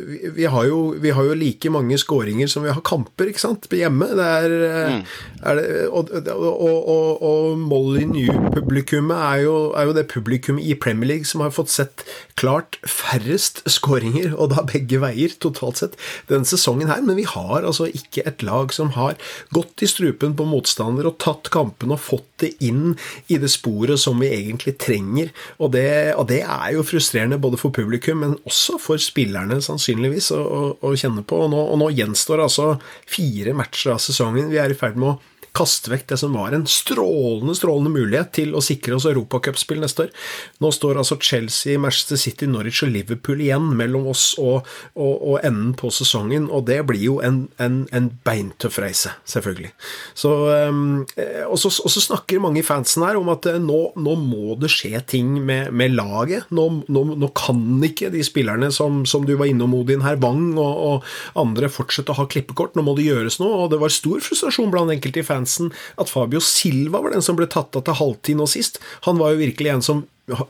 vi, 0.08 0.30
vi, 0.34 0.46
har 0.46 0.66
jo, 0.66 0.96
vi, 0.98 1.12
har 1.13 1.24
jo, 1.24 1.36
like 1.38 1.70
mange 1.70 1.98
skåringer 2.02 2.48
som 2.50 2.63
vi 2.66 2.72
har 2.74 2.82
kamper, 2.82 3.30
ikke 3.30 3.42
sant, 3.42 3.68
hjemme. 3.70 4.08
Det 4.18 4.25
er, 4.25 4.56
mm. 4.90 5.04
er 5.44 5.60
det, 5.60 5.66
og, 5.90 6.10
og, 6.10 6.90
og, 6.90 7.22
og 7.22 7.60
Molyneux-publikummet 7.62 9.13
er, 9.18 9.46
er, 9.46 9.86
jo 9.86 9.94
det 9.94 10.08
publikummet 10.10 10.66
i 10.66 10.74
Premier 10.74 11.12
League 11.12 11.30
som 11.30 11.44
har 11.46 11.54
fått 11.54 11.70
sett 11.74 12.06
klart 12.40 12.80
færrest 12.90 13.62
skåringer, 13.70 14.34
og 14.34 14.50
da 14.56 14.66
begge 14.66 15.02
veier, 15.04 15.36
totalt 15.38 15.84
sett, 15.84 16.00
denne 16.32 16.48
sesongen 16.50 16.90
her. 16.90 17.04
Men 17.06 17.20
vi 17.22 17.28
har 17.30 17.62
altså 17.62 17.86
ikke 17.86 18.25
et 18.30 18.42
lag 18.46 18.74
som 18.74 18.96
har 18.98 19.20
gått 19.54 19.86
i 19.86 19.90
strupen 19.90 20.34
på 20.38 20.48
motstander 20.50 21.10
og 21.10 21.20
tatt 21.22 21.52
kampen 21.54 21.94
og 21.94 22.02
fått 22.02 22.30
det 22.42 22.56
inn 22.66 22.96
i 23.30 23.38
det 23.38 23.52
sporet 23.54 24.02
som 24.02 24.18
vi 24.24 24.34
egentlig 24.34 24.75
trenger. 24.82 25.30
Og 25.62 25.75
det, 25.78 26.18
og 26.18 26.28
det 26.34 26.42
er 26.42 26.74
jo 26.74 26.88
frustrerende 26.88 27.38
både 27.42 27.62
for 27.62 27.74
publikum 27.75 28.23
men 28.24 28.39
også 28.48 28.80
for 28.82 29.01
spillerne, 29.01 29.60
sannsynligvis, 29.63 30.32
å, 30.36 30.42
å, 30.42 30.63
å 30.80 30.96
kjenne 31.00 31.25
på. 31.27 31.44
Og 31.46 31.51
nå, 31.53 31.62
og 31.74 31.80
nå, 31.82 31.92
gjenstår 31.94 32.46
altså 32.46 32.74
fire 33.10 33.56
matcher 33.58 33.96
av 33.96 34.01
sesongen. 34.03 34.50
Vi 34.53 34.62
er 34.62 34.74
i 34.74 34.80
ferd 34.80 35.00
med 35.00 35.13
å 35.13 35.20
kaste 35.54 35.92
vekk 35.92 36.08
det 36.10 36.18
som 36.18 36.34
var 36.34 36.56
en 36.56 36.66
strålende 36.70 37.54
strålende 37.58 37.92
mulighet 37.94 38.32
til 38.40 38.56
å 38.58 38.62
sikre 38.64 38.98
oss 38.98 39.06
europacupspill 39.10 39.84
neste 39.84 40.08
år. 40.08 40.14
Nå 40.64 40.72
står 40.74 40.98
altså 41.02 41.20
Chelsea, 41.22 41.78
Manchester 41.82 42.18
City, 42.18 42.48
Norwich 42.50 42.82
og 42.86 42.90
Liverpool 42.94 43.44
igjen 43.44 43.70
mellom 43.78 44.08
oss 44.10 44.32
og, 44.42 44.66
og, 44.98 45.14
og 45.14 45.46
enden 45.46 45.76
på 45.78 45.92
sesongen, 45.94 46.50
og 46.50 46.66
det 46.70 46.80
blir 46.90 47.04
jo 47.04 47.20
en, 47.26 47.44
en, 47.62 47.84
en 47.94 48.10
beintøff 48.26 48.80
reise, 48.82 49.14
selvfølgelig. 49.30 49.70
Så, 50.18 50.32
um, 50.70 51.04
og, 51.46 51.56
så, 51.62 51.70
og, 51.70 51.94
så, 51.94 52.04
snakker 52.04 52.42
mange 52.44 52.64
i 52.64 52.66
fansen 52.66 53.06
her 53.06 53.20
om 53.20 53.30
at 53.32 53.46
eh, 53.52 53.62
nå, 53.62 53.80
nå 53.96 54.18
må 54.20 54.58
det 54.60 54.72
skje 54.74 55.04
ting 55.14 55.38
med, 55.46 55.70
med 55.72 55.94
laget. 55.94 56.50
Nå, 56.54 56.66
nå, 56.90 57.06
nå, 57.14 57.30
kan 57.38 57.62
ikke 57.86 58.10
de 58.14 58.24
spillerne 58.26 58.72
som, 58.74 59.04
som 59.10 59.28
du 59.28 59.36
var 59.40 59.52
innom, 59.52 59.76
Odin 59.78 60.04
her, 60.04 60.18
Wang 60.24 60.58
og, 60.60 61.06
andre, 61.40 61.70
fortsette 61.72 62.12
å 62.12 62.18
ha 62.18 62.28
klippekort. 62.30 62.74
Nå 62.76 62.84
må 62.86 62.98
det 62.98 63.08
gjøres 63.08 63.39
noe, 63.42 63.63
og 63.63 63.72
det 63.72 63.80
var 63.82 63.94
stor 63.94 64.24
frustrasjon 64.24 64.74
blant 64.74 64.92
enkelte 64.94 65.22
i 65.22 65.26
fansen 65.28 65.42
fansen 65.43 65.73
at 65.99 66.10
Fabio 66.10 66.41
Silva 66.43 67.03
var 67.03 67.13
den 67.13 67.25
som 67.25 67.38
ble 67.38 67.47
tatt 67.51 67.75
av 67.75 67.86
til 67.86 67.99
halvtid 67.99 68.39
nå 68.39 68.47
sist. 68.49 68.79
Han 69.08 69.19
var 69.21 69.34
jo 69.34 69.43
virkelig 69.43 69.73
en 69.73 69.86
som 69.86 70.03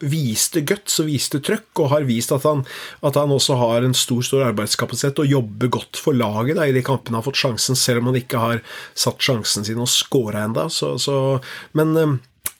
viste 0.05 0.61
guts 0.61 0.99
og 1.01 1.07
viste 1.09 1.39
trøkk, 1.41 1.71
og 1.81 1.89
har 1.89 2.05
vist 2.05 2.31
at 2.35 2.43
han, 2.45 2.61
at 3.01 3.15
han 3.17 3.31
også 3.33 3.57
har 3.57 3.85
en 3.85 3.95
stor 3.97 4.21
stor 4.21 4.45
arbeidskapasitet 4.51 5.23
og 5.23 5.31
jobber 5.31 5.71
godt 5.73 5.97
for 5.97 6.13
laget 6.13 6.59
da, 6.59 6.67
i 6.67 6.75
de 6.75 6.83
kampene 6.85 7.17
han 7.17 7.23
har 7.23 7.25
fått 7.25 7.41
sjansen, 7.41 7.75
selv 7.79 8.03
om 8.03 8.11
han 8.11 8.19
ikke 8.21 8.41
har 8.41 8.61
satt 8.93 9.23
sjansen 9.23 9.65
sin 9.65 9.81
og 9.81 9.89
scora 9.89 10.45
ennå. 10.45 10.67
Men 11.79 11.97
eh, 11.97 12.13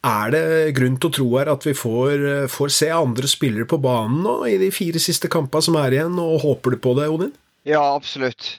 er 0.09 0.33
det 0.33 0.73
grunn 0.79 0.97
til 0.97 1.11
å 1.11 1.15
tro 1.19 1.29
her 1.37 1.53
at 1.53 1.69
vi 1.69 1.75
får, 1.77 2.25
eh, 2.31 2.49
får 2.49 2.73
se 2.73 2.89
andre 2.91 3.29
spillere 3.29 3.69
på 3.69 3.81
banen 3.83 4.25
nå 4.25 4.39
i 4.49 4.57
de 4.61 4.73
fire 4.73 5.01
siste 5.01 5.29
kampene 5.31 5.69
som 5.69 5.77
er 5.79 5.99
igjen, 5.99 6.17
og 6.17 6.41
håper 6.47 6.73
du 6.73 6.81
på 6.81 6.97
det, 6.97 7.11
Odin? 7.13 7.33
Ja, 7.69 7.93
absolutt. 7.93 8.57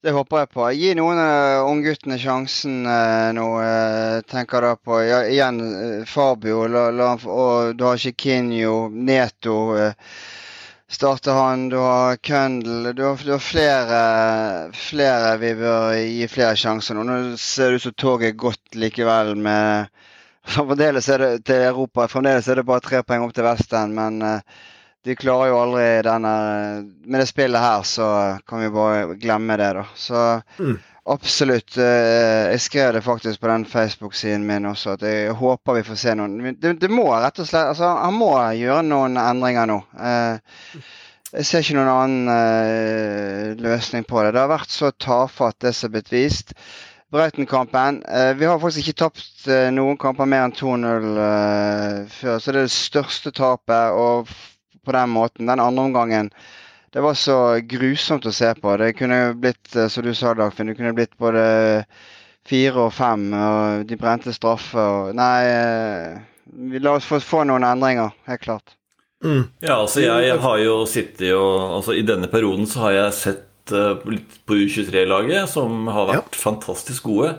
Det 0.00 0.12
håper 0.14 0.38
jeg 0.38 0.48
på. 0.54 0.64
Gi 0.78 0.90
noen 0.94 1.18
av 1.18 1.44
uh, 1.58 1.68
ungguttene 1.72 2.20
sjansen 2.22 2.84
uh, 2.86 3.32
nå, 3.34 3.46
uh, 3.58 4.20
tenker 4.30 4.62
jeg 4.68 4.78
på. 4.86 5.00
Ja, 5.02 5.24
igjen 5.26 5.58
Fabio 6.06 6.68
la, 6.70 6.84
la, 6.94 7.08
og 7.26 7.72
du 7.74 7.82
har 7.82 7.98
Chiquinho, 7.98 8.76
Neto. 8.94 9.56
starter 10.88 11.34
han, 11.34 11.66
du 11.68 11.76
har 11.82 12.16
Kendal 12.22 12.92
du, 12.92 13.02
du, 13.02 13.32
har 13.32 13.42
flere, 13.42 13.98
flere 14.72 15.34
vi 15.42 15.52
bør 15.58 15.98
gi 15.98 16.30
flere 16.30 16.54
sjanser 16.56 16.94
nå. 16.94 17.02
Nå 17.02 17.18
ser 17.34 17.74
det 17.74 17.82
ut 17.82 17.88
som 17.88 17.98
toget 17.98 18.30
er 18.30 18.40
gått 18.46 18.78
likevel 18.78 19.34
med 19.34 19.90
Fremdeles 20.54 21.10
er 21.10 21.26
det 21.26 21.34
til 21.50 21.66
Europa. 21.72 22.06
Fremdeles 22.06 22.46
er 22.46 22.62
det 22.62 22.68
bare 22.70 22.86
tre 22.86 23.02
poeng 23.02 23.26
opp 23.26 23.34
til 23.34 23.50
Vesten, 23.50 23.98
men 23.98 24.22
de 25.04 25.16
klarer 25.16 25.52
jo 25.52 25.58
aldri 25.62 25.86
denne 26.06 26.34
Med 27.06 27.22
det 27.22 27.28
spillet 27.30 27.62
her 27.62 27.82
så 27.86 28.08
kan 28.48 28.62
vi 28.62 28.70
bare 28.74 29.18
glemme 29.20 29.56
det, 29.60 29.70
da. 29.78 29.84
Så 29.94 30.22
mm. 30.58 30.76
absolutt. 31.14 31.76
Eh, 31.78 32.50
jeg 32.52 32.64
skrev 32.66 32.92
det 32.96 33.04
faktisk 33.06 33.40
på 33.40 33.50
den 33.52 33.66
Facebook-siden 33.68 34.46
min 34.46 34.66
også, 34.66 34.96
at 34.98 35.06
jeg 35.06 35.36
håper 35.38 35.78
vi 35.78 35.86
får 35.86 36.00
se 36.02 36.16
noen 36.18 36.56
Det, 36.58 36.74
det 36.82 36.90
må 36.90 37.06
rett 37.14 37.38
og 37.38 37.48
slett 37.48 37.74
Altså, 37.74 37.92
han 38.02 38.18
må 38.18 38.32
gjøre 38.58 38.82
noen 38.90 39.20
endringer 39.22 39.70
nå. 39.70 39.78
Eh, 40.02 40.82
jeg 41.28 41.44
ser 41.44 41.64
ikke 41.64 41.76
noen 41.76 41.94
annen 41.94 43.56
løsning 43.60 44.06
på 44.08 44.22
det. 44.24 44.32
Det 44.32 44.40
har 44.40 44.48
vært 44.48 44.72
så 44.72 44.88
tafatt, 44.96 45.58
det 45.60 45.74
som 45.76 45.90
er 45.90 45.98
blitt 45.98 46.08
vist. 46.08 46.54
Brauten-kampen 47.12 47.98
vi 48.40 48.48
har 48.48 48.56
faktisk 48.62 48.88
ikke 48.88 49.02
tapt 49.02 49.44
noen 49.76 50.00
kamper 50.00 50.28
mer 50.28 50.46
enn 50.46 50.54
2-0 50.56 51.10
før, 52.14 52.40
så 52.40 52.48
det 52.48 52.54
er 52.54 52.64
det 52.64 52.72
største 52.72 53.32
tapet. 53.36 53.92
Og 53.92 54.32
på 54.88 54.96
den 54.96 55.12
måten. 55.12 55.46
Den 55.50 55.62
andre 55.62 55.86
omgangen 55.90 56.32
det 56.92 57.02
var 57.04 57.16
så 57.20 57.36
grusomt 57.68 58.26
å 58.26 58.32
se 58.32 58.48
på. 58.56 58.76
Det 58.80 58.94
kunne 58.96 59.34
blitt, 59.36 59.76
eh, 59.76 59.90
som 59.92 60.06
du 60.06 60.14
sa, 60.16 60.32
Dagfinn, 60.34 60.70
det 60.70 60.78
kunne 60.78 60.94
blitt 60.96 61.12
både 61.20 61.42
fire 62.48 62.86
og 62.86 62.94
fem. 62.96 63.28
Og 63.36 63.84
de 63.88 63.98
brente 64.00 64.32
straffer. 64.32 65.12
Nei, 65.16 65.44
eh, 65.44 66.80
la 66.80 66.96
oss 66.96 67.08
få, 67.08 67.20
få 67.20 67.44
noen 67.44 67.66
endringer, 67.68 68.16
helt 68.30 68.44
klart. 68.44 68.74
Mm. 69.24 69.50
Ja, 69.60 69.80
altså 69.82 70.00
jeg 70.04 70.38
har 70.38 70.58
jo 70.62 70.74
sittet 70.86 71.32
og 71.34 71.78
altså 71.80 71.96
I 71.98 72.04
denne 72.06 72.28
perioden 72.30 72.68
så 72.70 72.84
har 72.84 72.92
jeg 72.94 73.16
sett 73.18 73.72
uh, 73.74 73.98
litt 74.06 74.36
på 74.46 74.60
U23-laget, 74.62 75.48
som 75.50 75.88
har 75.90 76.06
vært 76.12 76.38
ja. 76.38 76.42
fantastisk 76.44 77.08
gode. 77.10 77.32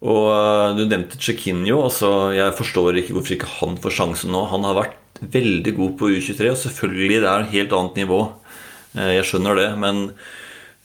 Og 0.00 0.24
uh, 0.32 0.72
du 0.76 0.86
nevnte 0.88 1.20
Cekinio. 1.20 1.82
Altså, 1.84 2.32
jeg 2.36 2.56
forstår 2.56 3.02
ikke 3.02 3.16
hvorfor 3.16 3.36
ikke 3.36 3.52
han 3.58 3.76
får 3.82 3.98
sjansen 4.00 4.32
nå. 4.34 4.46
Han 4.50 4.64
har 4.66 4.80
vært 4.80 4.96
veldig 5.20 5.74
god 5.76 5.94
på 6.00 6.10
U23, 6.14 6.50
og 6.52 6.58
selvfølgelig 6.60 7.22
det 7.22 7.30
er 7.30 7.44
et 7.44 7.54
helt 7.54 7.76
annet 7.76 8.02
nivå. 8.02 8.20
Eh, 8.96 9.12
jeg 9.18 9.28
skjønner 9.30 9.58
det, 9.58 9.68
men 9.80 10.02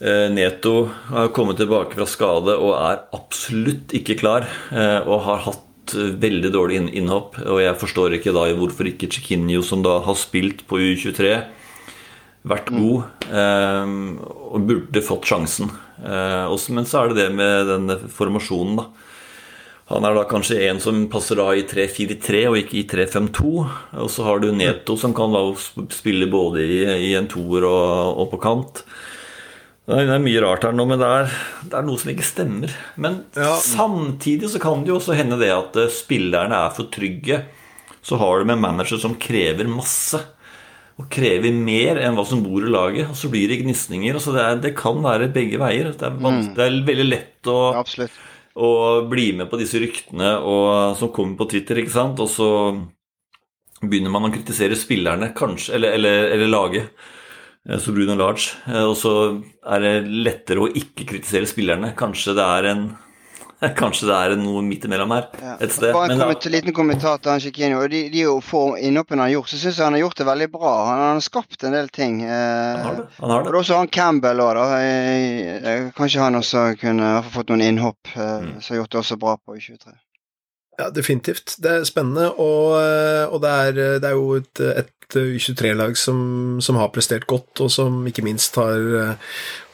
eh, 0.01 0.27
Neto 0.33 0.75
har 1.11 1.31
kommet 1.35 1.59
tilbake 1.61 1.97
fra 1.97 2.07
skade 2.09 2.55
og 2.57 2.75
er 2.77 3.03
absolutt 3.17 3.95
ikke 3.97 4.19
klar. 4.21 4.47
Eh, 4.71 4.99
og 5.05 5.25
har 5.27 5.45
hatt 5.47 5.67
veldig 5.91 6.51
dårlig 6.53 6.83
innhopp. 6.95 7.39
Og 7.43 7.61
jeg 7.63 7.79
forstår 7.81 8.15
ikke 8.17 8.35
da 8.35 8.45
hvorfor 8.55 8.87
ikke 8.87 9.09
Chiquinho, 9.11 9.63
som 9.65 9.83
da 9.83 9.97
har 10.05 10.19
spilt 10.19 10.63
på 10.69 10.79
U23, 10.79 11.33
vært 12.47 12.71
mm. 12.71 12.77
god 12.79 13.33
og 14.55 14.63
burde 14.69 15.03
fått 15.03 15.27
sjansen. 15.27 15.67
Men 15.99 16.87
så 16.87 17.01
er 17.01 17.11
det 17.11 17.17
det 17.19 17.27
med 17.35 17.67
denne 17.69 17.97
formasjonen, 18.09 18.79
da. 18.79 19.10
Han 19.91 20.05
er 20.07 20.15
da 20.15 20.23
kanskje 20.29 20.59
en 20.69 20.79
som 20.79 21.03
passer 21.11 21.39
da 21.39 21.49
i 21.57 21.65
3-4-3 21.67 22.41
og 22.47 22.57
ikke 22.61 22.77
i 22.79 22.87
3-5-2. 22.87 23.53
Og 24.03 24.11
så 24.11 24.25
har 24.27 24.39
du 24.39 24.51
Neto 24.55 24.95
som 24.99 25.15
kan 25.15 25.35
spille 25.91 26.29
både 26.31 26.63
i, 26.63 26.81
i 27.09 27.15
en 27.19 27.27
toer 27.31 27.67
og, 27.67 28.21
og, 28.21 28.29
på 28.31 28.41
kant. 28.45 28.83
Det 29.91 30.05
er 30.05 30.23
mye 30.23 30.43
rart 30.43 30.63
her 30.63 30.75
nå, 30.77 30.85
men 30.87 31.01
det 31.01 31.09
er, 31.09 31.33
det 31.67 31.79
er 31.79 31.87
noe 31.87 31.99
som 31.99 32.13
ikke 32.13 32.27
stemmer. 32.27 32.75
Men 33.01 33.23
ja. 33.35 33.55
samtidig 33.59 34.53
så 34.53 34.61
kan 34.63 34.85
det 34.85 34.93
jo 34.93 34.99
også 35.01 35.17
hende 35.17 35.39
det 35.41 35.51
at 35.51 35.81
eh, 35.81 35.91
spillerne 35.91 36.61
er 36.69 36.77
for 36.77 36.87
trygge. 36.93 37.41
Så 38.05 38.21
har 38.21 38.39
du 38.39 38.47
med 38.47 38.59
en 38.59 38.63
manager 38.69 39.01
som 39.01 39.17
krever 39.19 39.67
masse. 39.67 40.21
Og 41.01 41.09
krever 41.11 41.51
mer 41.55 41.99
enn 41.99 42.15
hva 42.15 42.23
som 42.29 42.45
bor 42.45 42.63
i 42.63 42.71
laget. 42.71 43.11
Og 43.11 43.17
så 43.17 43.27
blir 43.33 43.51
det 43.51 43.59
gnisninger. 43.65 44.21
Så 44.23 44.37
det, 44.37 44.45
er, 44.45 44.63
det 44.69 44.77
kan 44.79 45.03
være 45.03 45.33
begge 45.33 45.59
veier. 45.59 45.91
Det 45.91 46.07
er, 46.07 46.15
mm. 46.15 46.43
det 46.55 46.67
er 46.67 46.83
veldig 46.93 47.11
lett 47.11 47.51
å 47.51 47.61
Absolutt 47.81 48.27
og 48.59 49.07
bli 49.11 49.31
med 49.37 49.47
på 49.51 49.59
disse 49.61 49.79
ryktene 49.79 50.33
og, 50.43 50.97
som 50.99 51.11
kommer 51.15 51.37
på 51.39 51.47
Twitter, 51.53 51.79
ikke 51.79 51.93
sant? 51.93 52.19
og 52.19 52.27
så 52.31 52.49
begynner 53.81 54.13
man 54.13 54.27
å 54.27 54.33
kritisere 54.33 54.77
spillerne, 54.77 55.31
kanskje, 55.37 55.75
eller, 55.77 55.95
eller, 55.97 56.27
eller 56.35 56.51
laget. 56.51 57.05
Eh, 57.67 57.79
så 57.81 57.93
Bruno 57.95 58.15
Large. 58.17 58.57
Eh, 58.67 58.83
og 58.83 58.97
så 58.99 59.13
er 59.65 59.85
det 59.85 59.93
lettere 60.27 60.65
å 60.65 60.69
ikke 60.69 61.07
kritisere 61.13 61.49
spillerne. 61.49 61.93
Kanskje 61.97 62.35
det 62.37 62.45
er 62.45 62.69
en 62.71 62.85
Kanskje 63.81 64.07
det 64.09 64.15
er 64.17 64.35
noe 64.41 64.61
midt 64.65 64.85
imellom 64.87 65.11
her 65.13 65.27
Ja. 65.41 65.55
et 65.61 65.71
sted. 65.75 65.93
Bare 65.93 66.07
en 66.09 66.15
Men, 66.15 66.21
komment, 66.23 66.45
liten 66.53 66.73
kommentar 66.73 67.19
til 67.21 67.31
han 67.35 67.75
og 67.77 67.89
De, 67.91 68.01
de 68.09 68.23
få 68.41 68.61
innhoppene 68.81 69.21
han 69.21 69.27
har 69.29 69.35
gjort, 69.35 69.49
så 69.53 69.57
syns 69.61 69.77
jeg 69.77 69.85
han 69.85 69.93
har 69.97 70.01
gjort 70.05 70.17
det 70.17 70.25
veldig 70.31 70.49
bra. 70.51 70.73
Han, 70.89 70.99
han 71.05 71.13
har 71.19 71.25
skapt 71.25 71.63
en 71.63 71.75
del 71.77 71.89
ting. 71.89 72.21
han 72.25 72.85
har 72.85 72.91
Eh, 72.91 73.01
det. 73.01 73.07
Han 73.19 73.29
har 73.29 73.39
og 73.41 73.45
det 73.45 73.53
er 73.53 73.59
også 73.61 73.77
han 73.77 73.87
Campbell 73.93 74.39
òg, 74.41 74.53
da. 74.55 74.65
Eh, 74.81 75.57
eh, 75.73 75.91
Kanskje 75.97 76.21
han 76.25 76.35
også 76.41 76.63
kunne 76.81 77.11
fått 77.31 77.49
noen 77.53 77.61
innhopp, 77.61 78.15
eh, 78.15 78.39
Mm. 78.41 78.61
som 78.61 78.75
har 78.75 78.81
gjort 78.83 78.91
det 78.91 78.99
også 79.03 79.19
bra 79.19 79.37
på 79.37 79.55
i 79.57 79.59
23. 79.61 79.93
Ja, 80.79 80.89
definitivt. 80.89 81.57
Det 81.61 81.71
er 81.71 81.83
spennende, 81.85 82.31
og, 82.39 82.79
eh, 82.81 83.27
og 83.29 83.41
det, 83.43 83.49
er, 83.51 83.71
det 84.01 84.07
er 84.09 84.15
jo 84.17 84.35
et, 84.39 84.59
et 84.59 84.89
U23-lag 85.13 85.97
som, 85.99 86.57
som 86.63 86.77
har 86.79 86.87
prestert 86.89 87.27
godt, 87.27 87.59
og 87.61 87.69
som 87.69 87.99
ikke 88.07 88.23
minst 88.23 88.55
har, 88.55 88.79
eh, 88.79 89.15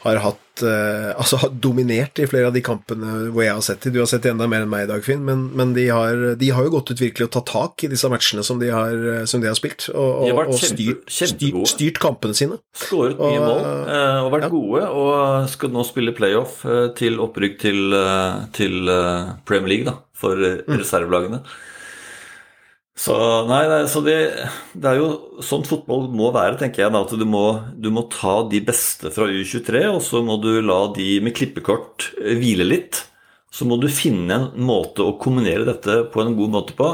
har 0.02 0.16
hatt 0.24 0.40
eh, 0.66 1.10
Altså 1.18 1.38
har 1.42 1.50
dominert 1.62 2.18
i 2.22 2.26
flere 2.28 2.48
av 2.50 2.54
de 2.56 2.62
kampene 2.64 3.28
hvor 3.32 3.42
jeg 3.44 3.54
har 3.54 3.62
sett 3.64 3.82
dem. 3.86 3.92
Du 3.94 4.00
har 4.02 4.08
sett 4.10 4.26
enda 4.30 4.46
mer 4.50 4.64
enn 4.64 4.70
meg 4.72 4.86
i 4.86 4.90
dag, 4.90 5.04
Finn, 5.04 5.22
men, 5.26 5.46
men 5.58 5.74
de, 5.76 5.86
har, 5.92 6.14
de 6.40 6.50
har 6.54 6.66
jo 6.66 6.72
gått 6.76 6.92
ut 6.92 7.02
virkelig 7.02 7.28
og 7.28 7.32
tatt 7.36 7.48
tak 7.52 7.84
i 7.86 7.90
disse 7.92 8.10
matchene 8.12 8.44
som 8.46 8.58
de 8.62 8.70
har, 8.74 8.94
som 9.30 9.42
de 9.42 9.48
har 9.50 9.56
spilt, 9.58 9.88
og, 9.94 10.24
De 10.26 10.32
har 10.34 10.48
og, 10.50 10.54
og 10.54 10.60
styrt, 10.62 11.04
styrt, 11.10 11.60
styrt 11.72 12.00
kampene 12.02 12.34
sine. 12.38 12.58
Skåret 12.76 13.18
mye 13.20 13.38
Og, 13.38 13.46
mål 13.46 13.62
eh, 13.94 14.18
og 14.24 14.32
vært 14.34 14.48
ja. 14.48 14.52
gode, 14.52 14.84
og 15.02 15.48
skal 15.54 15.72
nå 15.74 15.86
spille 15.88 16.14
playoff 16.16 16.60
eh, 16.68 16.88
til 16.98 17.18
opprykk 17.24 17.58
til, 17.64 17.80
eh, 17.98 18.44
til 18.58 18.90
eh, 18.92 19.32
Premier 19.48 19.74
League, 19.76 19.88
da, 19.90 19.96
for 20.18 20.38
eh, 20.38 20.58
Mm. 20.68 20.78
reservelagene. 20.82 21.38
Så 22.98 23.14
nei, 23.46 23.60
nei 23.70 23.82
så 23.86 24.00
det, 24.02 24.16
det 24.74 24.88
er 24.90 24.98
jo 24.98 25.08
sånn 25.44 25.62
fotball 25.68 26.08
må 26.10 26.32
være, 26.34 26.56
tenker 26.58 26.82
jeg. 26.82 26.94
At 26.98 27.12
du 27.14 27.22
må, 27.28 27.44
du 27.78 27.92
må 27.94 28.08
ta 28.10 28.40
de 28.50 28.58
beste 28.66 29.12
fra 29.14 29.28
U23, 29.30 29.84
og 29.92 30.00
så 30.02 30.22
må 30.26 30.40
du 30.42 30.56
la 30.66 30.80
de 30.96 31.20
med 31.22 31.36
klippekort 31.38 32.08
hvile 32.18 32.66
litt. 32.66 33.04
Så 33.54 33.68
må 33.68 33.78
du 33.80 33.86
finne 33.92 34.40
en 34.50 34.66
måte 34.66 35.06
å 35.06 35.14
kombinere 35.20 35.64
dette 35.68 36.00
på 36.12 36.24
en 36.24 36.34
god 36.38 36.56
måte 36.56 36.74
på, 36.78 36.88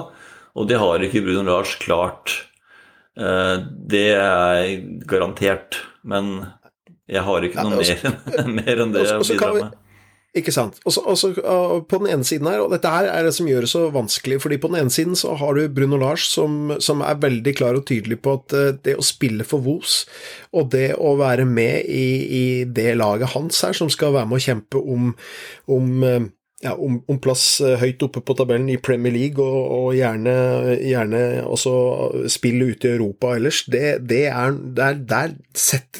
og 0.54 0.68
det 0.70 0.76
har 0.78 1.02
ikke 1.02 1.24
Bruno 1.24 1.48
Lars 1.48 1.72
klart. 1.82 2.36
Eh, 3.16 3.56
Det 3.88 4.04
er 4.14 4.76
garantert, 5.08 5.80
men 6.04 6.44
jeg 7.10 7.24
har 7.26 7.48
ikke 7.48 7.64
noe 7.64 7.80
mer, 7.80 8.20
mer 8.60 8.84
enn 8.84 8.94
det 8.94 9.08
å 9.08 9.24
bidra 9.24 9.50
med. 9.56 9.80
Ikke 10.34 10.50
sant. 10.50 10.80
Og 10.84 10.92
så- 10.92 11.02
og 11.06 11.16
så, 11.16 11.28
uh, 11.30 11.80
på 11.80 11.98
den 11.98 12.08
ene 12.10 12.24
siden 12.24 12.48
her, 12.50 12.58
og 12.60 12.72
dette 12.72 12.90
her 12.90 13.06
er 13.06 13.22
det 13.22 13.34
som 13.34 13.46
gjør 13.46 13.60
det 13.60 13.70
så 13.70 13.92
vanskelig, 13.92 14.40
fordi 14.42 14.56
på 14.58 14.66
den 14.68 14.80
ene 14.80 14.90
siden 14.90 15.14
så 15.14 15.36
har 15.38 15.54
du 15.54 15.68
Bruno 15.68 15.96
Lars 15.96 16.26
som, 16.26 16.74
som 16.80 17.00
er 17.00 17.14
veldig 17.14 17.54
klar 17.54 17.74
og 17.76 17.86
tydelig 17.86 18.18
på 18.20 18.32
at 18.34 18.52
uh, 18.52 18.72
det 18.82 18.96
å 18.98 19.02
spille 19.06 19.44
for 19.44 19.58
Vos, 19.62 20.06
og 20.52 20.70
det 20.70 20.96
å 20.98 21.16
være 21.16 21.46
med 21.46 21.86
i, 21.86 22.06
i 22.26 22.64
det 22.64 22.96
laget 22.96 23.30
hans 23.30 23.60
her, 23.62 23.72
som 23.72 23.88
skal 23.88 24.12
være 24.12 24.26
med 24.26 24.40
å 24.40 24.44
kjempe 24.44 24.82
om, 24.82 25.14
om 25.68 26.02
uh, 26.02 26.20
ja, 26.64 26.72
om, 26.80 26.96
om 27.10 27.18
plass 27.20 27.44
uh, 27.60 27.74
høyt 27.80 28.02
oppe 28.06 28.22
på 28.24 28.36
tabellen 28.38 28.70
i 28.72 28.78
Premier 28.80 29.12
League, 29.12 29.44
og, 29.44 29.64
og 29.76 29.88
gjerne, 29.98 30.34
gjerne 30.80 31.20
også 31.44 31.74
spille 32.32 32.70
ute 32.72 32.88
i 32.88 32.94
Europa 32.96 33.34
ellers, 33.36 33.64
det, 33.70 34.06
det 34.08 34.22
er, 34.30 34.56
der, 34.78 34.96
der 35.04 35.34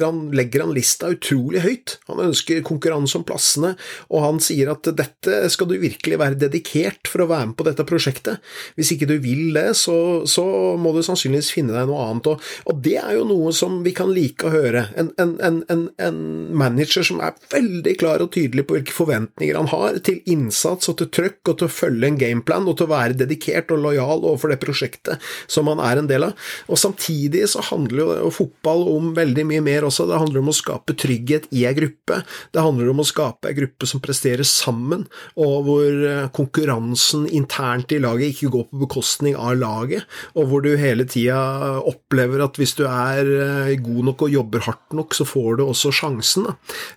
han, 0.01 0.23
legger 0.35 0.65
han 0.65 0.73
lista 0.75 1.11
utrolig 1.13 1.61
høyt. 1.65 1.97
Han 2.09 2.23
ønsker 2.31 2.65
konkurranse 2.65 3.19
om 3.21 3.27
plassene, 3.29 3.75
og 4.09 4.25
han 4.25 4.41
sier 4.43 4.73
at 4.73 4.89
dette 4.97 5.43
skal 5.53 5.69
du 5.69 5.77
virkelig 5.83 6.19
være 6.21 6.41
dedikert 6.47 7.13
for 7.13 7.25
å 7.25 7.29
være 7.31 7.51
med 7.51 7.59
på 7.59 7.69
dette 7.69 7.87
prosjektet. 7.89 8.41
Hvis 8.79 8.95
ikke 8.95 9.11
du 9.11 9.19
vil 9.23 9.53
det, 9.57 9.69
så, 9.79 10.25
så 10.31 10.47
må 10.81 10.95
du 10.97 11.03
sannsynligvis 11.05 11.53
finne 11.55 11.77
deg 11.77 11.91
noe 11.91 12.09
annet. 12.09 12.33
Og, 12.33 12.49
og 12.71 12.81
det 12.85 12.97
er 13.03 13.19
jo 13.19 13.29
noe 13.29 13.53
som 13.57 13.83
vi 13.85 13.93
kan 13.97 14.13
like 14.15 14.49
å 14.49 14.55
høre. 14.55 14.87
En, 14.97 15.13
en, 15.21 15.37
en, 15.45 15.87
en 16.01 16.19
manager 16.57 17.05
som 17.05 17.21
er 17.25 17.37
veldig 17.53 17.97
klar 18.01 18.25
og 18.25 18.33
tydelig 18.35 18.65
på 18.65 18.79
hvilke 18.79 18.97
forventninger 18.97 19.61
han 19.61 19.71
har 19.75 20.01
til 20.07 20.23
innsats 20.25 20.54
og 20.65 20.99
til 21.01 21.11
trøkk 21.13 21.51
og 21.51 21.59
til 21.59 21.69
å 21.69 21.73
følge 21.73 22.11
en 22.11 22.21
gameplan 22.21 22.69
og 22.71 22.79
til 22.79 22.89
å 22.89 22.93
være 22.95 23.19
dedikert 23.19 23.73
og 23.75 23.83
lojal 23.85 24.23
overfor 24.23 24.53
det 24.53 24.61
prosjektet 24.63 25.23
som 25.51 25.67
man 25.69 25.83
er 25.83 26.01
en 26.01 26.11
del 26.11 26.29
av. 26.29 26.47
Og 26.69 26.81
samtidig 26.81 27.45
så 27.53 27.63
handler 27.71 28.23
jo 28.23 28.31
fotball 28.35 28.87
om 28.93 29.13
veldig 29.17 29.47
mye 29.51 29.65
mer 29.65 29.87
også. 29.89 30.07
Det 30.09 30.21
handler 30.21 30.43
om 30.45 30.53
å 30.53 30.57
skape 30.57 30.97
trygghet 31.01 31.49
i 31.55 31.65
ei 31.69 31.75
gruppe. 31.77 32.21
Det 32.55 32.65
handler 32.65 32.93
om 32.93 33.03
å 33.03 33.09
skape 33.09 33.51
ei 33.51 33.57
gruppe 33.57 33.89
som 33.89 34.03
presterer 34.05 34.47
sammen, 34.49 35.07
og 35.41 35.55
hvor 35.69 36.05
eh, 36.09 36.31
konkurransen 36.35 37.27
internt 37.27 37.93
i 37.95 38.01
laget 38.03 38.35
ikke 38.35 38.53
går 38.55 38.69
på 38.71 38.83
bekostning 38.85 39.39
av 39.39 39.57
laget, 39.61 40.09
og 40.35 40.51
hvor 40.51 40.65
du 40.65 40.73
hele 40.81 41.07
tida 41.09 41.39
opplever 41.85 42.45
at 42.45 42.59
hvis 42.61 42.77
du 42.79 42.85
er 42.89 43.31
eh, 43.35 43.77
god 43.85 44.11
nok 44.11 44.27
og 44.27 44.35
jobber 44.39 44.67
hardt 44.69 44.97
nok, 44.97 45.17
så 45.17 45.27
får 45.29 45.61
du 45.61 45.67
også 45.67 45.93
sjansen. 45.95 46.51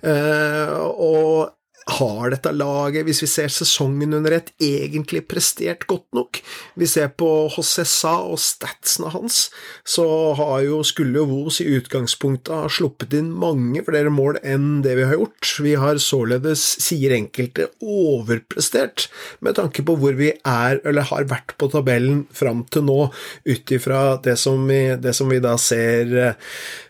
Eh, 0.06 0.74
og 0.78 1.57
har 1.88 2.32
dette 2.34 2.52
laget, 2.52 3.06
hvis 3.08 3.22
vi 3.24 3.30
ser 3.32 3.52
sesongen 3.54 4.16
under 4.18 4.36
ett, 4.36 4.52
egentlig 4.64 5.24
prestert 5.30 5.86
godt 5.88 6.06
nok? 6.16 6.42
Vi 6.76 6.88
ser 6.90 7.14
på 7.16 7.30
Hossessa 7.54 7.86
Sa 7.88 8.14
og 8.28 8.40
statsene 8.42 9.12
hans, 9.14 9.48
så 9.88 10.06
har 10.38 10.62
jo, 10.66 10.82
skulle 10.86 11.24
Vos 11.28 11.62
i 11.64 11.70
utgangspunktet 11.78 12.52
ha 12.54 12.68
sluppet 12.72 13.16
inn 13.18 13.32
mange 13.36 13.82
flere 13.88 14.12
mål 14.14 14.38
enn 14.44 14.84
det 14.86 14.98
vi 15.00 15.08
har 15.08 15.18
gjort. 15.18 15.54
Vi 15.64 15.74
har 15.80 16.00
således, 16.04 16.64
sier 16.84 17.16
enkelte, 17.16 17.70
overprestert 17.82 19.08
med 19.44 19.58
tanke 19.58 19.86
på 19.88 19.98
hvor 20.00 20.18
vi 20.20 20.34
er, 20.38 20.82
eller 20.84 21.08
har 21.10 21.28
vært 21.32 21.56
på 21.58 21.72
tabellen 21.74 22.26
fram 22.36 22.66
til 22.72 22.86
nå, 22.88 23.00
ut 23.48 23.76
ifra 23.76 24.20
det, 24.24 24.38
det 24.38 25.16
som 25.16 25.32
vi 25.32 25.42
da 25.44 25.56
ser 25.62 26.14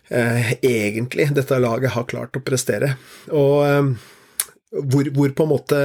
eh, 0.09 0.53
egentlig 0.61 1.31
dette 1.37 1.61
laget 1.61 1.95
har 1.95 2.09
klart 2.09 2.37
å 2.37 2.43
prestere. 2.45 2.95
Og 3.31 3.57
eh, 3.67 4.13
hvor, 4.71 5.07
hvor 5.15 5.31
på 5.31 5.45
en 5.45 5.49
måte 5.49 5.77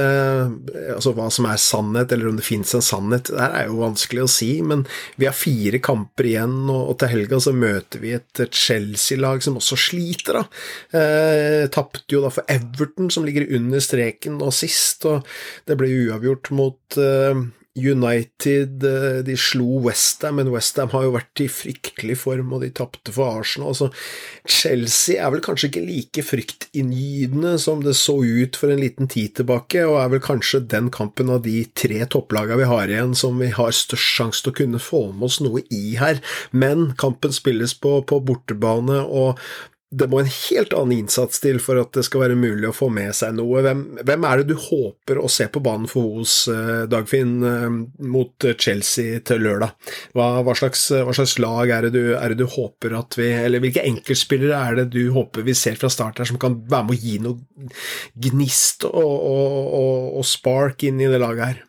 Altså 0.91 1.13
hva 1.15 1.29
som 1.31 1.47
er 1.47 1.61
sannhet, 1.61 2.11
eller 2.11 2.29
om 2.29 2.39
det 2.39 2.45
fins 2.45 2.73
en 2.75 2.83
sannhet, 2.83 3.31
det 3.31 3.45
er 3.45 3.69
jo 3.69 3.79
vanskelig 3.79 4.25
å 4.25 4.31
si, 4.31 4.49
men 4.65 4.83
vi 5.19 5.27
har 5.29 5.37
fire 5.37 5.79
kamper 5.83 6.27
igjen, 6.33 6.57
og, 6.67 6.91
og 6.91 6.97
til 6.99 7.13
helga 7.13 7.39
så 7.43 7.55
møter 7.55 8.03
vi 8.03 8.13
et, 8.17 8.27
et 8.43 8.59
Chelsea-lag 8.63 9.43
som 9.45 9.57
også 9.59 9.79
sliter, 9.79 10.41
da. 10.41 10.43
Eh, 10.99 11.63
Tapte 11.73 12.03
jo 12.11 12.23
da 12.25 12.31
for 12.33 12.47
Everton, 12.51 13.09
som 13.13 13.25
ligger 13.27 13.47
under 13.55 13.83
streken 13.83 14.37
nå 14.41 14.51
sist, 14.55 15.07
og 15.09 15.23
det 15.69 15.79
ble 15.79 15.91
uavgjort 16.03 16.51
mot 16.55 16.99
eh, 16.99 17.45
United 17.75 18.83
eh, 18.85 19.23
de 19.25 19.35
slo 19.39 19.79
Westham, 19.81 20.37
men 20.37 20.51
Westham 20.53 20.91
har 20.93 21.07
jo 21.07 21.13
vært 21.15 21.41
i 21.41 21.47
fryktelig 21.49 22.19
form, 22.21 22.51
og 22.53 22.61
de 22.61 22.69
tapte 22.75 23.13
for 23.15 23.39
Arsenal. 23.39 23.71
Altså, 23.73 23.89
Chelsea 24.45 25.17
er 25.17 25.33
vel 25.33 25.41
kanskje 25.45 25.71
ikke 25.71 25.85
like 25.87 26.25
fryktinngytende 26.27 27.55
som 27.61 27.81
det 27.81 27.95
så 27.97 28.19
ut 28.21 28.59
for 28.59 28.69
en 28.69 28.83
liten 28.83 29.09
tid 29.09 29.33
tilbake, 29.39 29.81
og 29.89 29.97
er 30.03 30.13
vel 30.13 30.23
kanskje 30.23 30.61
den 30.69 30.91
kampen 30.93 31.33
av 31.33 31.41
de 31.47 31.63
tre 31.73 32.03
topplagene 32.05 32.61
vi 32.61 32.69
har 32.69 32.93
igjen 32.93 33.17
som 33.17 33.41
vi 33.41 33.49
har 33.57 33.73
størst 33.73 34.17
sjanse 34.19 34.45
til 34.45 34.53
å 34.53 34.59
kunne 34.61 34.83
få 34.83 35.07
med 35.11 35.31
oss 35.31 35.41
noe 35.41 35.65
i 35.73 35.97
her. 35.97 36.21
Men 36.53 36.91
kampen 37.01 37.33
spilles 37.33 37.73
på, 37.73 37.97
på 38.05 38.21
bortebane, 38.21 39.01
og 39.01 39.41
det 39.93 40.07
må 40.09 40.19
en 40.21 40.29
helt 40.29 40.73
annen 40.75 41.03
innsats 41.03 41.41
til 41.43 41.59
for 41.61 41.79
at 41.81 41.93
det 41.95 42.03
skal 42.07 42.23
være 42.23 42.37
mulig 42.39 42.69
å 42.69 42.75
få 42.75 42.89
med 42.93 43.13
seg 43.15 43.35
noe. 43.37 43.61
Hvem, 43.65 43.83
hvem 44.01 44.27
er 44.27 44.41
det 44.41 44.53
du 44.53 44.55
håper 44.59 45.19
å 45.21 45.29
se 45.31 45.47
på 45.51 45.61
banen 45.63 45.89
for 45.91 46.21
Os, 46.23 46.35
eh, 46.51 46.85
Dagfinn, 46.89 47.33
eh, 47.47 47.67
mot 48.13 48.47
Chelsea 48.57 49.21
til 49.25 49.43
lørdag? 49.45 49.75
Hva, 50.17 50.29
hva, 50.45 50.55
slags, 50.57 50.87
hva 50.93 51.15
slags 51.15 51.35
lag 51.43 51.73
er 51.75 51.87
det, 51.87 51.93
du, 51.95 52.13
er 52.17 52.33
det 52.33 52.39
du 52.41 52.47
håper 52.49 52.97
at 52.97 53.17
vi 53.19 53.29
Eller 53.33 53.61
hvilke 53.63 53.83
enkeltspillere 53.85 54.59
er 54.69 54.79
det 54.81 54.87
du 54.95 55.13
håper 55.15 55.45
vi 55.45 55.55
ser 55.57 55.77
fra 55.79 55.91
start 55.91 56.21
her 56.21 56.29
som 56.29 56.39
kan 56.41 56.57
være 56.69 56.87
med 56.87 56.95
å 56.95 57.01
gi 57.03 57.19
noe 57.23 57.69
gnist 58.27 58.87
og, 58.89 58.97
og, 58.97 59.59
og, 59.79 60.09
og 60.19 60.27
spark 60.27 60.87
inn 60.87 61.01
i 61.03 61.11
det 61.11 61.21
laget 61.21 61.53
her? 61.53 61.61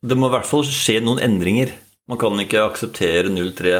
Det 0.00 0.16
må 0.16 0.30
i 0.30 0.34
hvert 0.34 0.48
fall 0.48 0.64
skje 0.64 1.00
noen 1.04 1.20
endringer. 1.22 1.74
Man 2.10 2.18
kan 2.18 2.38
ikke 2.42 2.64
akseptere 2.64 3.30
0-3 3.30 3.74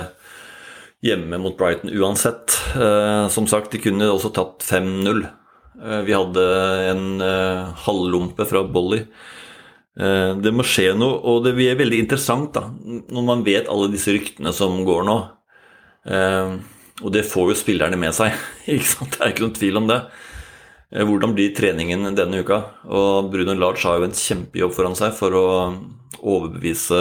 hjemme 1.04 1.40
mot 1.40 1.56
Brighton 1.58 1.92
uansett. 1.96 2.56
Eh, 2.76 3.26
som 3.32 3.46
sagt, 3.50 3.72
de 3.72 3.82
kunne 3.82 4.08
også 4.12 4.32
tatt 4.36 4.64
5-0. 4.66 5.26
Eh, 5.80 6.00
vi 6.06 6.16
hadde 6.16 6.46
en 6.90 7.04
halvlompe 7.20 7.84
halvlumpe 7.86 8.48
fra 8.50 8.64
Bolly. 8.68 9.04
Eh, 9.98 10.32
det 10.38 10.52
må 10.54 10.64
skje 10.66 10.92
noe, 10.96 11.18
og 11.26 11.44
det 11.44 11.54
blir 11.56 11.78
veldig 11.78 11.98
interessant 12.04 12.54
da, 12.54 12.68
når 13.10 13.24
man 13.26 13.44
vet 13.46 13.68
alle 13.70 13.90
disse 13.92 14.12
ryktene 14.14 14.52
som 14.56 14.78
går 14.86 15.06
nå. 15.08 15.16
Eh, 16.06 16.54
og 17.00 17.12
det 17.14 17.26
får 17.28 17.52
jo 17.52 17.58
spillerne 17.58 17.98
med 18.00 18.14
seg, 18.16 18.36
ikke 18.70 18.90
sant? 18.92 19.16
det 19.16 19.24
er 19.24 19.34
ikke 19.34 19.46
noen 19.46 19.58
tvil 19.58 19.80
om 19.82 19.90
det. 19.90 20.00
Eh, 20.94 21.04
Hvordan 21.08 21.34
blir 21.36 21.54
treningen 21.56 22.08
denne 22.16 22.44
uka? 22.44 22.62
Og 22.88 23.32
Bruno 23.32 23.56
Lars 23.58 23.84
har 23.88 23.98
jo 24.00 24.08
en 24.08 24.16
kjempejobb 24.16 24.76
foran 24.76 24.98
seg 24.98 25.16
for 25.18 25.36
å 25.36 25.46
overbevise 26.20 27.00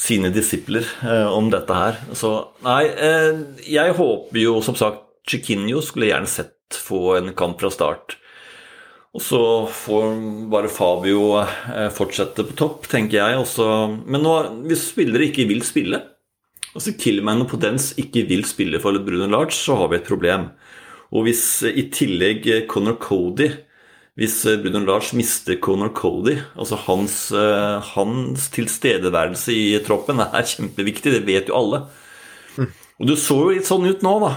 sine 0.00 0.30
disipler 0.32 0.86
eh, 1.04 1.28
om 1.28 1.50
dette 1.52 1.76
her. 1.76 2.00
Så 2.16 2.32
nei, 2.64 2.84
eh, 2.88 3.42
jeg 3.68 3.96
håper 3.98 4.40
jo 4.40 4.58
som 4.64 4.78
sagt 4.78 5.06
Chiquinho 5.28 5.82
skulle 5.84 6.08
gjerne 6.08 6.30
sett 6.30 6.78
få 6.80 7.18
en 7.18 7.34
kamp 7.36 7.60
fra 7.60 7.70
start. 7.72 8.16
Og 9.10 9.22
så 9.26 9.42
får 9.74 10.14
bare 10.52 10.70
Fabio 10.70 11.40
eh, 11.42 11.88
fortsette 11.92 12.46
på 12.46 12.56
topp, 12.58 12.88
tenker 12.90 13.18
jeg. 13.18 13.40
Også. 13.42 13.66
Men 14.06 14.24
nå, 14.24 14.34
hvis 14.70 14.88
spillere 14.92 15.28
ikke 15.28 15.48
vil 15.50 15.64
spille, 15.66 16.00
altså 16.72 16.94
Killman 16.96 17.44
og 17.44 17.50
Potens 17.52 17.90
ikke 18.00 18.24
vil 18.30 18.46
spille 18.48 18.80
for 18.82 18.96
Bruno 19.04 19.28
Large, 19.28 19.58
så 19.58 19.76
har 19.82 19.90
vi 19.90 19.98
et 19.98 20.08
problem. 20.08 20.52
Og 21.10 21.26
hvis 21.26 21.42
i 21.66 21.88
tillegg 21.92 22.46
Conor 22.70 22.96
Cody 23.02 23.50
hvis 24.20 24.36
Bruno 24.60 24.82
Lars 24.84 25.14
mister 25.16 25.56
Conor 25.64 25.94
Cody 25.96 26.34
Altså 26.52 26.76
hans, 26.84 27.14
hans 27.94 28.50
tilstedeværelse 28.52 29.54
i 29.56 29.64
troppen 29.86 30.20
er 30.26 30.44
kjempeviktig, 30.44 31.14
det 31.16 31.24
vet 31.24 31.48
jo 31.48 31.56
alle. 31.56 31.80
Og 33.00 33.08
du 33.08 33.14
så 33.16 33.38
jo 33.40 33.54
litt 33.54 33.68
sånn 33.68 33.88
ut 33.88 34.04
nå, 34.04 34.14
da. 34.20 34.32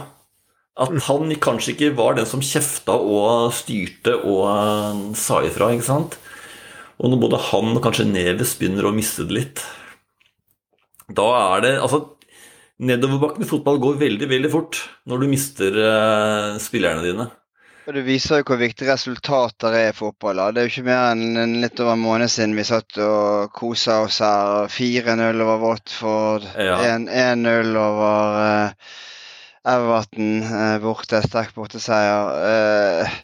At 0.83 0.93
han 1.09 1.33
kanskje 1.43 1.75
ikke 1.75 1.91
var 1.97 2.15
den 2.17 2.25
som 2.29 2.41
kjefta 2.41 2.95
og 2.95 3.51
styrte 3.53 4.15
og 4.23 5.11
sa 5.19 5.43
ifra, 5.45 5.73
ikke 5.75 5.89
sant. 5.89 6.17
Og 7.03 7.11
når 7.11 7.21
både 7.25 7.41
han 7.49 7.75
og 7.75 7.83
kanskje 7.83 8.07
Neves 8.07 8.55
begynner 8.59 8.87
å 8.87 8.95
miste 8.95 9.27
det 9.27 9.37
litt, 9.37 9.63
da 11.11 11.25
er 11.35 11.63
det 11.65 11.71
Altså, 11.83 11.99
nedoverbakken 12.79 13.43
i 13.43 13.49
fotball 13.49 13.79
går 13.83 13.99
veldig, 13.99 14.29
veldig 14.31 14.51
fort 14.53 14.79
når 15.09 15.23
du 15.23 15.29
mister 15.29 15.77
uh, 15.77 16.59
spillerne 16.63 17.03
dine. 17.05 17.27
Det 17.83 18.03
viser 18.05 18.39
jo 18.39 18.45
hvor 18.47 18.59
viktig 18.61 18.87
resultater 18.87 19.75
er 19.75 19.89
i 19.89 19.95
fotball. 19.95 20.39
Det 20.55 20.61
er 20.61 20.67
jo 20.67 20.71
ikke 20.71 20.85
mer 20.87 21.09
enn 21.11 21.57
litt 21.59 21.79
over 21.83 21.97
en 21.97 22.03
måned 22.03 22.31
siden 22.31 22.55
vi 22.55 22.63
satt 22.67 22.95
og 23.03 23.51
kosa 23.55 23.99
oss 24.05 24.21
her. 24.23 24.69
4-0 24.71 25.43
over 25.43 25.59
Watford, 25.65 26.47
1-0 26.55 27.09
ja. 27.11 27.81
over 27.83 28.37
uh, 28.39 28.93
Everton 29.73 30.31
uh, 30.47 30.77
borte. 30.83 31.19
Sterk 31.27 31.51
borteseier. 31.57 32.31
Uh, 32.39 33.19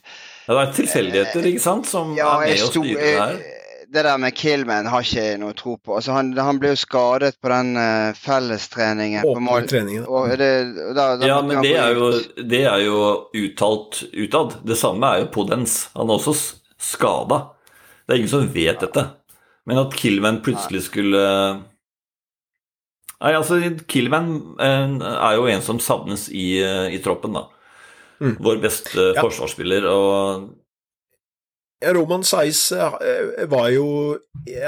ja, 0.49 0.51
det 0.51 0.59
er 0.65 0.75
tilfeldigheter, 0.81 1.49
ikke 1.53 1.63
sant, 1.63 1.87
som 1.87 2.11
ja, 2.17 2.33
er 2.41 2.49
med 2.49 2.67
å 2.67 2.69
styre 2.73 2.99
det 2.99 3.15
her 3.15 3.58
det 3.93 4.03
der 4.03 4.17
med 4.21 4.35
Killman 4.37 4.87
har 4.89 5.05
ikke 5.05 5.23
jeg 5.23 5.37
noe 5.41 5.55
tro 5.57 5.75
på. 5.81 5.95
Altså, 5.97 6.13
han, 6.13 6.31
han 6.37 6.59
ble 6.61 6.73
jo 6.73 6.79
skadet 6.79 7.39
på 7.41 7.49
den 7.49 7.71
uh, 7.79 8.11
fellestreningen. 8.17 9.25
Åpne 9.25 9.61
treningen. 9.69 10.05
Og 10.05 10.29
det, 10.37 10.49
da, 10.93 11.15
da, 11.17 11.29
ja, 11.29 11.39
men 11.45 11.61
det 11.65 11.73
er, 11.73 11.95
jo, 11.97 12.11
det 12.37 12.61
er, 12.69 12.83
jo, 12.85 12.99
uttalt 13.39 14.03
utad. 14.13 14.59
Det 14.67 14.77
samme 14.77 15.09
er 15.09 15.23
jo 15.23 15.31
Podens. 15.33 15.79
Han 15.97 16.09
er 16.09 16.19
også 16.19 16.35
skada. 16.77 17.41
Det 18.05 18.13
er 18.13 18.21
ingen 18.21 18.31
som 18.31 18.53
vet 18.53 18.85
dette. 18.85 19.07
Men 19.69 19.81
at 19.81 19.97
Killman 19.97 20.41
plutselig 20.45 20.85
skulle 20.87 21.25
Nei, 23.19 23.33
altså, 23.35 23.57
Killman 23.89 24.29
uh, 24.61 25.01
er 25.17 25.33
jo 25.35 25.49
en 25.51 25.65
som 25.65 25.81
savnes 25.83 26.29
i, 26.31 26.61
uh, 26.63 26.85
i 26.87 27.01
troppen, 27.03 27.35
da. 27.35 27.49
Mm. 28.19 28.37
Vår 28.43 28.61
beste 28.63 29.09
ja. 29.15 29.19
forsvarsspiller. 29.19 29.89
og 29.89 30.49
Roman 31.85 32.23
Saiz 32.27 32.71
eh, 32.71 33.45
var 33.47 33.69
jo 33.71 34.17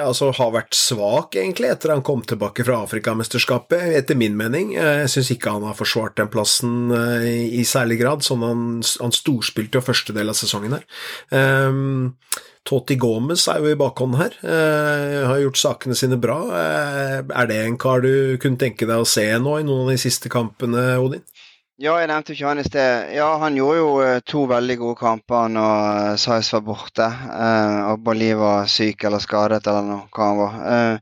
Altså 0.01 0.29
har 0.35 0.51
vært 0.53 0.75
svak, 0.75 1.35
egentlig, 1.39 1.71
etter 1.71 1.91
han 1.93 2.03
kom 2.05 2.21
tilbake 2.27 2.63
fra 2.67 2.81
Afrikamesterskapet, 2.85 3.95
etter 3.97 4.17
min 4.19 4.35
mening. 4.37 4.73
Jeg 4.75 5.09
syns 5.11 5.31
ikke 5.33 5.55
han 5.55 5.65
har 5.67 5.77
forsvart 5.77 6.17
den 6.19 6.29
plassen 6.31 6.91
eh, 6.95 7.49
i 7.59 7.63
særlig 7.67 8.01
grad, 8.03 8.23
sånn 8.25 8.45
han, 8.45 8.63
han 9.01 9.15
storspilte 9.15 9.79
jo 9.79 9.85
første 9.85 10.15
del 10.15 10.31
av 10.31 10.37
sesongen 10.37 10.77
her. 10.77 10.85
Um, 11.33 12.13
Toti 12.67 12.95
Gomez 13.01 13.47
er 13.49 13.63
jo 13.63 13.71
i 13.73 13.79
bakhånd 13.79 14.19
her, 14.19 14.35
uh, 14.45 15.31
har 15.31 15.39
gjort 15.41 15.57
sakene 15.57 15.97
sine 15.97 16.19
bra. 16.21 16.37
Uh, 16.51 17.17
er 17.25 17.49
det 17.49 17.57
en 17.63 17.79
kar 17.81 18.03
du 18.05 18.37
kunne 18.43 18.59
tenke 18.61 18.85
deg 18.85 19.01
å 19.01 19.07
se 19.07 19.25
nå 19.41 19.57
i 19.57 19.65
noen 19.65 19.87
av 19.87 19.95
de 19.95 20.01
siste 20.03 20.29
kampene, 20.31 20.93
Odin? 21.01 21.23
Ja, 21.81 21.95
jeg 21.97 22.11
nevnte 22.11 22.35
ikke 22.35 22.45
han 22.45 22.59
i 22.61 22.63
sted. 22.67 23.07
Ja, 23.15 23.31
han 23.41 23.55
gjorde 23.57 23.77
jo 23.79 23.93
eh, 24.05 24.19
to 24.29 24.43
veldig 24.45 24.75
gode 24.77 24.99
kamper 24.99 25.47
når 25.49 26.19
Sais 26.21 26.51
var 26.53 26.61
borte. 26.67 27.07
Uh, 27.09 27.89
og 27.89 28.03
Bali 28.05 28.27
var 28.37 28.69
syk 28.69 29.07
eller 29.09 29.23
skadet 29.23 29.65
eller 29.65 29.87
noe, 29.87 30.05
hva 30.13 30.27
han 30.27 30.41
var. 30.43 31.01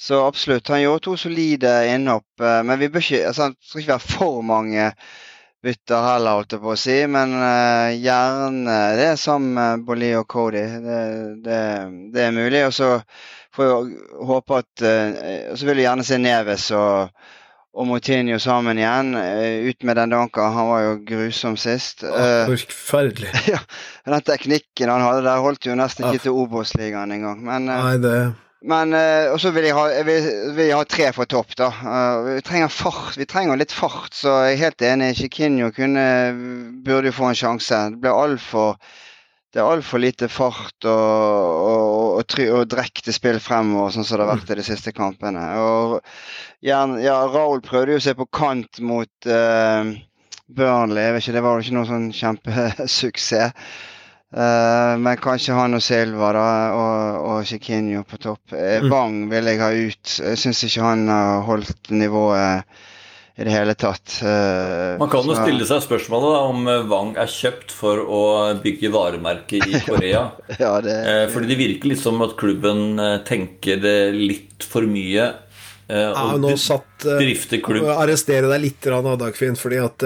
Så 0.00 0.18
absolutt. 0.24 0.72
Han 0.74 0.82
gjorde 0.82 1.04
to 1.06 1.16
solide 1.20 1.76
innhopp. 1.92 2.26
Men 2.42 2.82
vi 2.82 2.90
bør 2.90 3.04
ikke, 3.04 3.22
altså, 3.28 3.50
det 3.52 3.68
skal 3.68 3.84
ikke 3.84 3.92
være 3.92 4.16
for 4.16 4.42
mange 4.50 4.90
bytter 5.62 6.06
heller, 6.08 6.40
holdt 6.40 6.56
jeg 6.56 6.64
på 6.64 6.74
å 6.74 6.78
si. 6.88 7.00
Men 7.06 7.36
gjerne 8.00 8.78
det 8.98 9.10
sammen 9.20 9.58
med 9.60 9.84
Bali 9.86 10.14
og 10.18 10.26
Cody. 10.32 10.64
Det, 10.88 11.02
det, 11.44 11.64
det, 12.16 12.24
er 12.24 12.34
mulig. 12.34 12.64
Og 12.66 12.74
så 12.74 12.96
får 13.54 13.76
vi 13.76 14.24
håpe 14.32 14.64
at 14.64 14.88
Og 14.88 15.60
så 15.60 15.68
vil 15.68 15.84
vi 15.84 15.86
gjerne 15.86 16.08
se 16.08 16.18
Neves 16.18 16.72
og 16.74 17.28
og 17.70 17.86
Moutinho 17.86 18.38
sammen 18.42 18.80
igjen. 18.80 19.14
Uh, 19.14 19.70
ut 19.70 19.86
med 19.86 19.98
den 20.00 20.12
danka. 20.14 20.48
Han 20.54 20.68
var 20.72 20.84
jo 20.84 20.92
grusom 21.06 21.56
sist. 21.60 22.02
Uh, 22.02 22.48
Forferdelig. 22.50 23.30
ja, 23.54 23.60
Den 24.06 24.26
teknikken 24.26 24.90
han 24.90 25.04
hadde 25.04 25.24
der, 25.26 25.42
holdt 25.44 25.68
jo 25.68 25.76
nesten 25.78 26.08
ikke 26.08 26.26
til 26.26 26.38
Obos-ligaen 26.42 27.14
engang. 27.14 27.44
Men, 27.46 27.68
uh, 27.70 27.84
Nei, 27.86 27.98
det... 28.02 28.16
men 28.66 28.96
Og 29.32 29.38
så 29.40 29.54
vil 29.54 29.68
jeg, 29.68 29.76
ha, 29.76 29.86
vil, 30.04 30.26
vil 30.56 30.66
jeg 30.66 30.80
ha 30.80 30.88
tre 30.88 31.12
for 31.16 31.30
topp, 31.30 31.54
da. 31.56 31.70
vi 32.26 32.40
trenger 32.44 32.72
fart. 32.74 33.14
Vi 33.20 33.28
trenger 33.30 33.60
litt 33.60 33.72
fart, 33.72 34.12
så 34.18 34.40
jeg 34.44 34.58
er 34.58 34.64
helt 34.66 34.88
enig. 34.90 35.14
Chiquinho 35.22 35.70
kunne, 35.76 36.08
burde 36.84 37.12
jo 37.12 37.16
få 37.20 37.30
en 37.30 37.38
sjanse. 37.38 37.84
Det 37.94 38.02
ble 38.02 38.12
altfor 38.12 38.76
det 39.50 39.58
er 39.58 39.66
altfor 39.66 39.98
lite 39.98 40.28
fart 40.30 40.86
og, 40.86 40.90
og, 40.94 42.20
og, 42.20 42.34
og 42.54 42.68
drekte 42.70 43.14
spill 43.14 43.40
fremover, 43.42 43.90
sånn 43.94 44.06
som 44.06 44.20
det 44.20 44.26
har 44.26 44.36
vært 44.36 44.52
i 44.54 44.58
de 44.60 44.66
siste 44.66 44.92
kampene. 44.94 45.42
Og, 45.58 45.96
ja, 46.62 46.84
Raoul 47.32 47.62
prøvde 47.66 47.96
jo 47.96 48.02
å 48.02 48.04
se 48.04 48.14
på 48.14 48.28
kant 48.30 48.78
mot 48.86 49.26
uh, 49.26 49.90
Burnley. 50.46 51.10
Vet 51.16 51.24
ikke, 51.24 51.34
Det 51.38 51.42
var 51.46 51.56
jo 51.56 51.66
ikke 51.66 51.78
noen 51.80 51.90
sånn 51.90 52.12
kjempesuksess. 52.20 53.72
Uh, 54.30 54.94
men 55.02 55.18
kanskje 55.18 55.56
han 55.58 55.74
og 55.74 55.82
Silva 55.82 56.28
da, 56.36 56.46
og, 56.78 57.24
og 57.32 57.48
Chiquinho 57.50 58.04
på 58.06 58.20
topp. 58.22 58.54
Wang 58.54 58.86
Bang 58.92 59.16
vil 59.32 59.50
jeg 59.50 59.58
ha 59.58 59.72
ut. 59.74 60.12
Jeg 60.22 60.38
syns 60.38 60.62
ikke 60.68 60.86
han 60.86 61.08
har 61.10 61.42
holdt 61.48 61.90
nivået 61.90 62.70
i 63.36 63.44
det 63.44 63.50
hele 63.54 63.74
tatt. 63.78 64.18
Eh, 64.22 64.98
Man 65.00 65.10
kan 65.10 65.24
jo 65.28 65.36
stille 65.38 65.66
seg 65.68 65.84
spørsmålet 65.84 66.32
da, 66.34 66.40
om 66.50 66.66
eh, 66.68 66.86
Wang 66.90 67.12
er 67.20 67.30
kjøpt 67.30 67.72
for 67.72 68.02
å 68.04 68.22
bygge 68.60 68.90
varemerke 68.92 69.60
i 69.62 69.80
Korea. 69.88 70.26
ja, 70.58 70.72
det... 70.84 70.96
Eh, 71.12 71.26
fordi 71.32 71.52
det 71.52 71.60
virker 71.60 71.92
litt 71.94 72.02
som 72.02 72.20
at 72.26 72.34
klubben 72.40 73.00
tenker 73.28 73.80
det 73.80 73.98
litt 74.16 74.66
for 74.66 74.84
mye. 74.88 75.30
Ja, 75.90 76.36
nå 76.38 76.52
satt 76.54 77.02
Arrestere 77.02 78.46
deg 78.46 78.60
litt, 78.62 78.86
Dagfinn, 79.18 79.56
fordi 79.58 79.80
at 79.82 80.04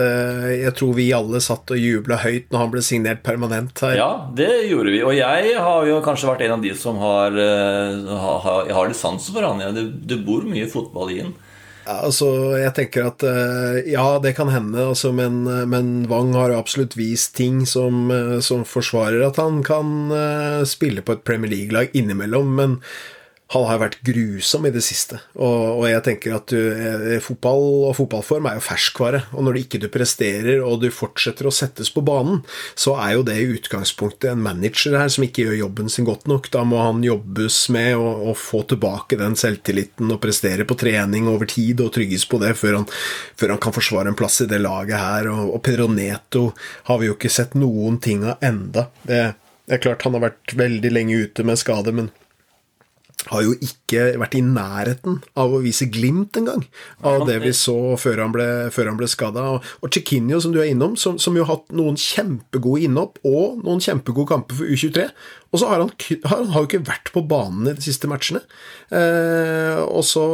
jeg 0.56 0.72
tror 0.78 0.94
vi 0.96 1.10
alle 1.12 1.42
satt 1.44 1.74
og 1.74 1.76
jubla 1.76 2.16
høyt 2.22 2.46
når 2.54 2.62
han 2.62 2.70
ble 2.72 2.84
signert 2.86 3.20
permanent 3.26 3.82
her. 3.84 3.98
Ja, 3.98 4.06
det 4.32 4.48
gjorde 4.70 4.94
vi. 4.94 5.02
Og 5.04 5.12
jeg 5.12 5.58
har 5.60 5.84
jo 5.90 5.98
kanskje 6.06 6.30
vært 6.30 6.46
en 6.46 6.54
av 6.56 6.64
de 6.64 6.72
som 6.80 6.96
har, 7.04 7.36
har, 7.36 8.72
har 8.78 8.88
litt 8.88 8.96
sans 8.96 9.28
for 9.28 9.44
han. 9.44 9.60
Ja. 9.60 9.74
Det, 9.76 9.84
det 10.08 10.22
bor 10.24 10.48
mye 10.48 10.70
fotball 10.72 11.12
i 11.12 11.20
han. 11.26 11.36
Altså, 11.84 12.28
jeg 12.56 12.72
tenker 12.78 13.08
at 13.10 13.22
eh, 13.28 13.90
ja, 13.92 14.06
det 14.22 14.34
kan 14.38 14.48
hende, 14.48 14.86
altså, 14.94 15.10
men, 15.12 15.42
eh, 15.50 15.64
men, 15.68 16.06
Wang 16.08 16.32
har 16.36 16.54
absolutt 16.56 16.96
vist 16.96 17.34
ting 17.36 17.64
som, 17.68 18.08
eh, 18.14 18.38
som 18.44 18.64
forsvarer 18.64 19.20
at 19.26 19.40
han 19.40 19.60
kan 19.66 20.08
spille 20.68 21.04
på 21.04 21.18
et 21.18 21.24
Premier 21.28 21.52
League-lag 21.52 21.92
innimellom. 21.92 22.54
Men 22.56 22.78
han 23.52 23.66
har 23.68 23.80
vært 23.82 23.98
grusom 24.06 24.64
i 24.64 24.72
det 24.72 24.80
siste. 24.82 25.18
Og, 25.36 25.78
og 25.78 25.84
jeg 25.86 26.02
tenker 26.06 26.32
at 26.38 26.48
du, 26.48 26.58
eh, 26.72 27.20
fotball 27.22 27.90
og 27.90 27.92
fotballform 27.98 28.48
er 28.48 28.56
jo 28.56 28.64
ferskvare. 28.64 29.20
Og 29.36 29.44
når 29.44 29.54
du 29.54 29.60
ikke 29.60 29.80
du 29.82 29.86
presterer, 29.92 30.62
og 30.64 30.80
du 30.80 30.88
fortsetter 30.94 31.46
å 31.46 31.52
settes 31.52 31.92
på 31.92 32.02
banen, 32.06 32.40
så 32.74 32.96
er 33.04 33.18
jo 33.18 33.26
det 33.28 33.36
i 33.38 33.50
utgangspunktet 33.52 34.32
en 34.32 34.42
manager 34.42 34.96
her 34.98 35.12
som 35.12 35.26
ikke 35.26 35.44
gjør 35.44 35.58
jobben 35.60 35.92
sin 35.92 36.08
godt 36.08 36.24
nok. 36.30 36.48
Da 36.56 36.64
må 36.66 36.80
han 36.80 37.04
jobbes 37.04 37.60
med 37.74 38.00
å, 38.00 38.32
få 38.34 38.64
tilbake 38.66 39.20
den 39.20 39.36
selvtilliten 39.38 40.10
og 40.10 40.18
prestere 40.24 40.66
på 40.66 40.74
trening 40.80 41.28
over 41.30 41.46
tid 41.48 41.84
og 41.84 41.92
trygges 41.94 42.24
på 42.26 42.40
det 42.42 42.56
før 42.58 42.80
han, 42.80 42.88
før 43.38 43.54
han 43.54 43.62
kan 43.62 43.76
forsvare 43.76 44.10
en 44.10 44.18
plass 44.18 44.40
i 44.42 44.48
det 44.50 44.58
laget 44.64 44.98
her. 44.98 45.30
Og, 45.30 45.54
og 45.54 45.62
Pedro 45.64 45.86
Neto 45.92 46.48
har 46.88 47.00
vi 47.00 47.12
jo 47.12 47.18
ikke 47.18 47.32
sett 47.32 47.54
noen 47.60 48.00
ting 48.02 48.24
av 48.26 48.42
enda. 48.44 48.88
Det, 49.04 49.22
det 49.68 49.78
er 49.78 49.84
klart 49.84 50.08
han 50.08 50.16
har 50.16 50.30
vært 50.30 50.56
veldig 50.58 50.96
lenge 50.96 51.22
ute 51.28 51.46
med 51.46 51.60
skade, 51.60 51.94
men 51.94 52.10
har 53.30 53.44
jo 53.44 53.54
ikke 53.64 54.18
vært 54.20 54.36
i 54.36 54.42
nærheten 54.44 55.20
av 55.40 55.54
å 55.54 55.62
vise 55.64 55.86
glimt 55.92 56.36
engang 56.36 56.64
av 57.06 57.24
det 57.28 57.38
vi 57.44 57.54
så 57.56 57.94
før 58.00 58.20
han 58.24 58.34
ble, 58.34 58.48
før 58.74 58.92
ble 58.98 59.08
skada. 59.08 59.46
Og 59.80 59.94
Chiquinho, 59.94 60.40
som 60.42 60.52
du 60.52 60.60
er 60.60 60.72
innom, 60.72 60.98
som, 61.00 61.16
som 61.22 61.36
jo 61.36 61.46
har 61.46 61.56
hatt 61.56 61.72
noen 61.76 61.96
kjempegode 62.00 62.84
innhopp 62.84 63.22
og 63.24 63.64
noen 63.64 63.80
kjempegode 63.84 64.28
kamper 64.34 64.60
for 64.60 64.68
U23, 64.68 65.08
og 65.54 65.60
så 65.62 65.68
har 65.70 65.84
han, 65.84 65.90
han 66.26 66.48
har 66.50 66.64
jo 66.64 66.66
ikke 66.66 66.86
vært 66.88 67.10
på 67.14 67.22
banen 67.30 67.68
i 67.70 67.76
de 67.78 67.84
siste 67.84 68.08
matchene. 68.10 68.40
Eh, 68.90 69.78
og 69.84 70.02
så 70.06 70.24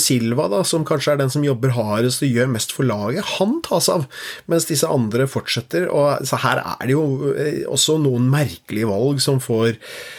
Silva, 0.00 0.46
da, 0.48 0.62
som 0.64 0.86
kanskje 0.88 1.12
er 1.12 1.20
den 1.20 1.32
som 1.32 1.44
jobber 1.44 1.74
hardest 1.76 2.24
og 2.24 2.32
gjør 2.32 2.48
mest 2.54 2.72
for 2.72 2.88
laget, 2.88 3.36
han 3.36 3.58
tas 3.66 3.90
av, 3.92 4.06
mens 4.48 4.68
disse 4.70 4.88
andre 4.88 5.28
fortsetter. 5.28 5.90
Og 5.92 6.24
så 6.24 6.40
her 6.40 6.62
er 6.62 6.88
det 6.88 6.96
jo 6.96 7.34
eh, 7.34 7.66
også 7.68 7.98
noen 8.00 8.30
merkelige 8.32 8.88
valg 8.88 9.20
som 9.20 9.42
får, 9.44 9.76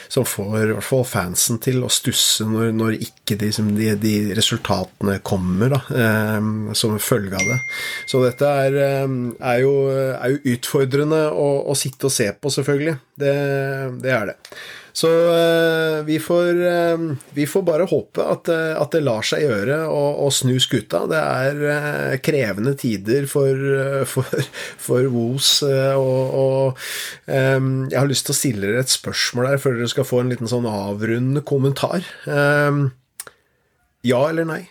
som 0.08 0.26
får 0.28 0.58
i 0.58 0.74
hvert 0.76 0.88
fall 0.88 1.06
fansen 1.08 1.60
til 1.64 1.84
å 1.86 1.92
stusse 1.92 2.46
når, 2.48 2.72
når 2.78 2.98
ikke 3.08 3.38
de, 3.42 3.52
de, 3.78 3.92
de, 4.02 4.16
resultatene 4.38 5.20
kommer, 5.28 5.76
da, 5.76 5.82
eh, 6.04 6.50
som 6.78 6.98
følge 7.02 7.38
av 7.40 7.52
det. 7.52 7.60
Så 8.10 8.24
dette 8.24 8.56
er, 8.66 8.80
eh, 8.84 9.06
er, 9.38 9.62
jo, 9.64 9.76
er 9.92 10.36
jo, 10.36 10.42
utfordrende 10.56 11.24
å, 11.32 11.48
å 11.68 11.78
sitte 11.78 12.10
og 12.10 12.16
se 12.16 12.32
på, 12.34 12.54
selvfølgelig. 12.54 12.98
Det, 13.18 13.38
det 14.04 14.14
er 14.14 14.32
det. 14.32 14.38
Så 14.98 15.10
uh, 15.10 16.04
vi, 16.08 16.18
får, 16.20 16.58
uh, 16.58 17.18
vi, 17.30 17.46
får, 17.46 17.62
bare 17.68 17.86
håpe 17.86 18.24
at, 18.24 18.50
uh, 18.50 18.74
at, 18.82 18.96
det 18.96 19.04
lar 19.06 19.26
seg 19.26 19.44
gjøre 19.46 19.84
å, 19.94 20.04
å 20.26 20.32
snu 20.34 20.56
skuta. 20.64 21.04
Det 21.12 21.20
er 21.22 22.22
krevende 22.26 22.74
tider 22.80 23.28
for, 23.30 23.62
for, 24.10 24.48
for 24.88 25.10
Woos, 25.14 25.52
og, 25.68 26.38
og 26.42 26.80
jeg 27.28 27.98
har 27.98 28.10
lyst 28.10 28.26
til 28.28 28.34
å 28.34 28.38
stille 28.40 28.64
dere 28.66 28.82
et 28.82 28.94
spørsmål 28.94 29.52
der 29.52 29.62
før 29.62 29.78
dere 29.78 29.92
skal 29.92 30.08
få 30.08 30.24
en 30.24 30.34
liten 30.34 30.50
sånn 30.50 30.66
avrundende 30.70 31.44
kommentar. 31.46 32.08
Ja 34.08 34.24
eller 34.32 34.50
nei? 34.50 34.62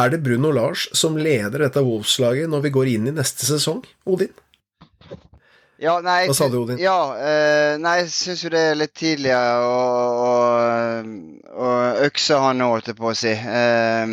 Er 0.00 0.12
det 0.12 0.22
Bruno 0.26 0.52
Lars 0.54 0.88
som 0.96 1.18
leder 1.18 1.64
dette 1.64 1.82
Wolves-laget 1.86 2.50
når 2.52 2.68
vi 2.68 2.74
går 2.76 2.92
inn 2.92 3.10
i 3.10 3.16
neste 3.16 3.48
sesong, 3.48 3.82
Odin? 4.08 4.32
Ja, 5.80 5.94
nei, 6.04 6.26
Hva 6.28 6.34
sa 6.36 6.44
du, 6.52 6.58
Odin? 6.60 6.76
Ja, 6.80 7.14
uh, 7.16 7.78
nei, 7.80 8.02
jeg 8.02 8.10
syns 8.12 8.42
jo 8.44 8.50
det 8.52 8.60
er 8.60 8.74
litt 8.76 8.92
tidligere 9.00 9.64
å, 9.64 9.70
økse 12.04 12.36
han 12.40 12.58
nå, 12.60 12.66
holdt 12.74 12.88
jeg 12.90 12.96
på 12.98 13.08
å 13.08 13.14
si. 13.16 13.32
Uh, 13.32 14.06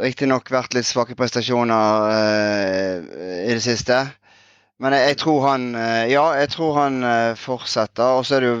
Riktignok 0.00 0.50
vært 0.52 0.74
litt 0.76 0.86
svake 0.88 1.14
prestasjoner 1.16 2.08
uh, 2.08 2.96
i 3.44 3.52
det 3.52 3.62
siste. 3.64 3.96
Men 4.80 4.92
jeg, 4.96 5.02
jeg, 5.10 5.16
tror 5.22 5.40
han 5.46 5.62
Ja, 6.08 6.34
jeg 6.36 6.48
tror 6.52 6.72
han 6.76 6.94
fortsetter. 7.40 8.10
Og 8.18 8.24
så 8.28 8.34
er 8.36 8.40
det 8.44 8.50
jo 8.50 8.58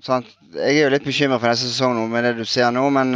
sant, 0.00 0.26
Jeg 0.56 0.72
er 0.78 0.84
jo 0.86 0.94
litt 0.94 1.04
bekymra 1.04 1.36
for 1.36 1.48
neste 1.52 1.68
sesong 1.68 1.92
nå 1.98 2.06
med 2.08 2.24
det 2.24 2.32
du 2.38 2.44
ser 2.48 2.72
nå, 2.72 2.88
men 2.92 3.08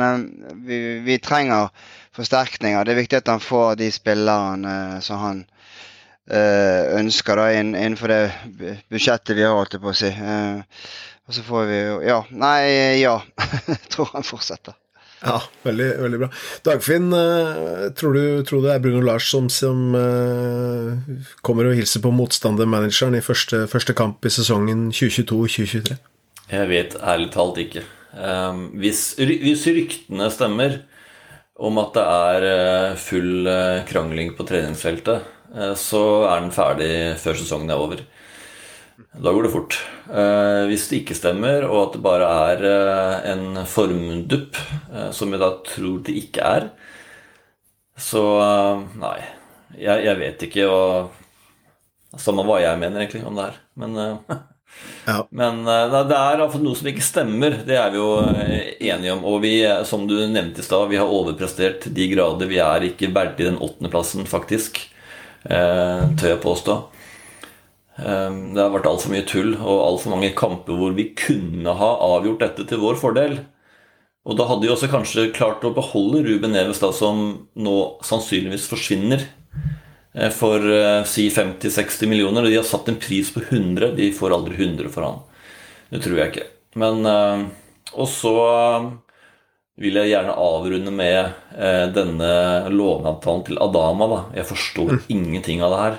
vi, 0.69 1.01
vi, 1.05 1.17
trenger 1.17 1.73
forsterkninger. 2.17 2.85
Det 2.85 2.93
er 2.93 3.01
viktig 3.01 3.19
at 3.23 3.29
han 3.33 3.41
får 3.41 3.81
de 3.81 3.89
spillerne 3.93 5.01
som 5.05 5.17
han 5.25 5.39
Eh, 5.45 5.56
ønsker 6.27 7.39
da 7.39 7.51
innenfor 7.55 8.11
det 8.11 8.23
budsjettet 8.91 9.37
vi 9.39 9.45
har, 9.47 9.55
holdt 9.55 9.77
jeg 9.77 9.83
på 9.85 9.93
å 9.93 9.97
si. 9.97 10.11
Eh, 10.11 10.89
og 11.27 11.37
så 11.37 11.45
får 11.47 11.69
vi 11.71 11.79
jo 11.79 12.01
Ja. 12.07 12.19
Nei, 12.31 12.99
ja. 13.03 13.21
Jeg 13.71 13.93
tror 13.95 14.11
han 14.15 14.27
fortsetter. 14.27 14.75
Ja, 15.23 15.39
veldig, 15.65 15.87
veldig 16.03 16.19
bra. 16.21 16.29
Dagfinn, 16.67 17.07
eh, 17.15 17.87
tror 17.99 18.15
du, 18.15 18.25
tror 18.47 18.61
du 18.61 18.67
det 18.69 18.75
er 18.75 18.83
Bruno 18.85 19.05
Lars 19.07 19.31
som, 19.31 19.49
som 19.51 19.95
kommer 21.47 21.71
og 21.71 21.79
hilser 21.79 22.03
på 22.05 22.13
motstandermanageren 22.15 23.17
i 23.19 23.25
første, 23.25 23.65
første 23.71 23.97
kamp 23.97 24.27
i 24.27 24.35
sesongen 24.35 24.91
2022-2023? 24.93 25.97
Jeg 26.53 26.71
vet 26.71 26.99
ærlig 27.03 27.33
talt 27.35 27.59
ikke. 27.59 27.83
hvis, 28.79 29.17
hvis 29.19 29.65
ryktene 29.67 30.29
stemmer 30.31 30.77
om 31.57 31.81
at 31.81 31.97
det 31.97 32.05
er 32.05 33.01
full 33.01 33.49
krangling 33.89 34.37
på 34.37 34.47
treningsfeltet, 34.47 35.25
Eh, 35.25 35.36
så 35.79 36.03
er 36.27 36.41
den 36.43 36.55
ferdig 36.55 36.93
før 37.23 37.39
sesongen 37.39 37.71
er 37.71 37.81
over. 37.81 38.03
Da 38.97 39.33
går 39.33 39.47
det 39.47 39.53
fort. 39.53 39.77
Eh, 40.09 40.63
hvis 40.71 40.87
det 40.89 41.03
ikke 41.03 41.17
stemmer, 41.17 41.67
og 41.69 41.81
at 41.83 41.97
det 41.97 42.03
bare 42.05 42.29
er 42.53 42.67
eh, 42.71 43.31
en 43.33 43.61
formdupp, 43.69 44.57
som 45.13 45.33
jeg 45.33 45.43
da 45.43 45.51
tror 45.69 46.03
det 46.07 46.17
ikke 46.21 46.51
er, 46.57 46.69
så 47.97 48.25
nei. 49.01 49.19
Jeg, 49.77 50.05
jeg 50.05 50.21
vet 50.21 50.43
ikke 50.47 50.67
hva 50.69 50.83
Samme 52.21 52.45
hva 52.47 52.59
jeg 52.63 52.79
mener 52.81 53.03
egentlig 53.03 53.27
om 53.29 53.37
det 53.37 53.45
her. 53.45 53.57
Men, 53.77 53.97
ja. 55.05 55.17
men 55.41 55.59
det 55.67 56.17
er 56.17 56.39
iallfall 56.39 56.63
noe 56.65 56.79
som 56.79 56.89
ikke 56.89 57.05
stemmer. 57.05 57.59
Det 57.67 57.77
er 57.77 57.91
vi 57.93 57.99
jo 58.01 58.07
enige 58.25 59.13
om. 59.13 59.27
Og 59.29 59.43
vi, 59.43 59.59
som 59.85 60.07
du 60.09 60.15
nevnte 60.23 60.63
i 60.63 60.65
stad, 60.65 60.87
vi 60.89 60.97
har 60.97 61.13
overprestert 61.13 61.83
til 61.85 61.93
de 61.99 62.07
grader. 62.15 62.49
Vi 62.49 62.63
er 62.63 62.87
ikke 62.89 63.11
verdig 63.13 63.51
den 63.51 63.61
åttendeplassen, 63.61 64.25
faktisk. 64.31 64.81
Eh, 65.47 66.05
tør 66.19 66.33
jeg 66.33 66.43
påstå. 66.43 66.77
Eh, 68.03 68.39
det 68.55 68.63
har 68.63 68.73
vært 68.75 68.89
altfor 68.91 69.13
mye 69.13 69.27
tull 69.29 69.53
og 69.57 69.85
altfor 69.85 70.17
mange 70.17 70.33
kamper 70.39 70.79
hvor 70.79 70.97
vi 70.97 71.13
kunne 71.19 71.77
ha 71.79 71.91
avgjort 72.09 72.43
dette 72.43 72.67
til 72.69 72.83
vår 72.83 72.99
fordel. 73.01 73.39
Og 74.27 74.39
da 74.39 74.49
hadde 74.49 74.67
vi 74.67 74.73
også 74.73 74.91
kanskje 74.91 75.29
klart 75.37 75.63
å 75.63 75.75
beholde 75.75 76.25
Ruben 76.27 76.51
Neves, 76.57 76.81
da, 76.83 76.91
som 76.91 77.47
nå 77.55 77.77
sannsynligvis 78.07 78.67
forsvinner 78.73 79.23
eh, 79.23 80.33
for 80.35 80.67
si 81.07 81.29
50-60 81.31 82.11
millioner. 82.11 82.43
Og 82.43 82.51
de 82.51 82.59
har 82.59 82.67
satt 82.67 82.91
en 82.91 82.99
pris 82.99 83.31
på 83.31 83.45
100. 83.47 83.95
De 84.01 84.11
får 84.17 84.35
aldri 84.35 84.59
100 84.59 84.91
for 84.91 85.07
han. 85.07 85.23
Det 85.93 86.03
tror 86.03 86.19
jeg 86.19 86.33
ikke. 86.33 86.49
Men 86.77 87.07
Og 87.07 88.09
så 88.11 88.33
vil 89.77 89.99
jeg 90.01 90.13
gjerne 90.15 90.35
avrunde 90.41 90.93
med 90.95 91.19
eh, 91.57 91.87
denne 91.93 92.29
låneavtalen 92.73 93.45
til 93.47 93.61
Adama. 93.61 94.09
Da. 94.13 94.21
Jeg 94.39 94.49
forstår 94.49 94.93
mm. 94.97 95.01
ingenting 95.13 95.65
av 95.65 95.75
det 95.75 95.81
her. 95.83 95.99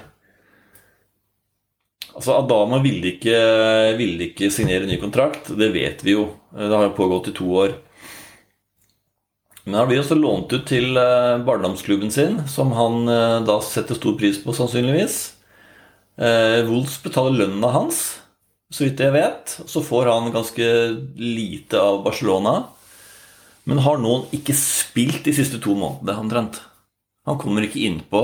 Altså, 2.18 2.40
Adama 2.40 2.80
ville 2.82 3.14
ikke, 3.14 3.38
ville 4.00 4.32
ikke 4.32 4.50
signere 4.54 4.90
ny 4.90 4.98
kontrakt. 5.02 5.52
Det 5.54 5.70
vet 5.76 6.02
vi 6.06 6.16
jo. 6.18 6.32
Det 6.58 6.74
har 6.74 6.88
jo 6.90 6.96
pågått 6.98 7.30
i 7.30 7.36
to 7.38 7.52
år. 7.62 7.76
Men 9.68 9.82
han 9.82 9.90
blir 9.90 10.00
også 10.00 10.16
lånt 10.16 10.54
ut 10.56 10.64
til 10.70 10.96
eh, 10.96 11.38
barndomsklubben 11.46 12.10
sin, 12.14 12.40
som 12.48 12.72
han 12.74 13.02
eh, 13.12 13.42
da 13.46 13.58
setter 13.62 14.00
stor 14.00 14.16
pris 14.18 14.40
på, 14.40 14.56
sannsynligvis. 14.56 15.18
Eh, 16.18 16.64
Wolves 16.70 16.96
betaler 17.04 17.36
lønna 17.36 17.74
hans, 17.76 18.00
så 18.72 18.86
vidt 18.86 19.04
jeg 19.04 19.14
vet. 19.14 19.58
Så 19.68 19.84
får 19.84 20.08
han 20.08 20.32
ganske 20.32 20.70
lite 21.20 21.84
av 21.84 22.00
Barcelona. 22.08 22.56
Men 23.68 23.84
har 23.84 24.00
noen 24.00 24.28
ikke 24.36 24.56
spilt 24.56 25.26
de 25.28 25.34
siste 25.36 25.60
to 25.64 25.76
månedene, 25.76 26.22
omtrent? 26.24 26.62
Han 27.28 27.40
kommer 27.42 27.66
ikke 27.68 27.84
innpå. 27.84 28.24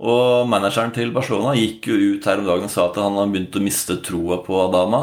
Og 0.00 0.48
manageren 0.48 0.94
til 0.96 1.12
Barcelona 1.12 1.52
gikk 1.58 1.90
jo 1.90 1.98
ut 2.14 2.24
her 2.24 2.40
om 2.40 2.46
dagen 2.48 2.70
og 2.70 2.72
sa 2.72 2.86
at 2.88 2.96
han 3.00 3.18
har 3.20 3.28
begynt 3.28 3.58
å 3.58 3.64
miste 3.64 3.98
troa 4.04 4.40
på 4.46 4.56
Adama. 4.62 5.02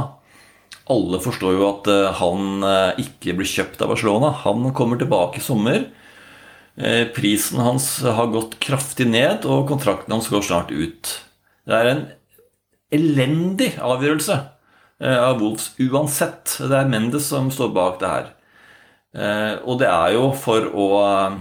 Alle 0.90 1.20
forstår 1.22 1.58
jo 1.58 1.68
at 1.68 1.90
eh, 1.92 2.18
han 2.18 2.66
eh, 2.66 3.02
ikke 3.04 3.36
blir 3.38 3.50
kjøpt 3.50 3.84
av 3.84 3.92
Barcelona. 3.92 4.32
Han 4.46 4.72
kommer 4.74 4.98
tilbake 4.98 5.38
i 5.38 5.46
sommer. 5.46 5.84
Eh, 6.80 7.04
prisen 7.14 7.62
hans 7.62 7.90
har 8.02 8.32
gått 8.34 8.58
kraftig 8.64 9.10
ned, 9.12 9.46
og 9.46 9.68
kontrakten 9.70 10.16
hans 10.16 10.32
går 10.34 10.48
snart 10.48 10.74
ut. 10.74 11.12
Det 11.68 11.78
er 11.78 11.92
en 11.92 12.06
elendig 12.96 13.74
avgjørelse 13.84 14.40
av 15.04 15.42
Wolves 15.44 15.74
uansett. 15.84 16.56
Det 16.58 16.74
er 16.74 16.90
Mendes 16.90 17.28
som 17.30 17.52
står 17.54 17.76
bak 17.76 18.00
det 18.02 18.14
her. 18.16 18.30
Eh, 19.16 19.54
og 19.64 19.80
det 19.82 19.88
er 19.88 20.18
jo 20.18 20.32
for 20.38 20.68
å 20.74 20.90
eh, 21.04 21.38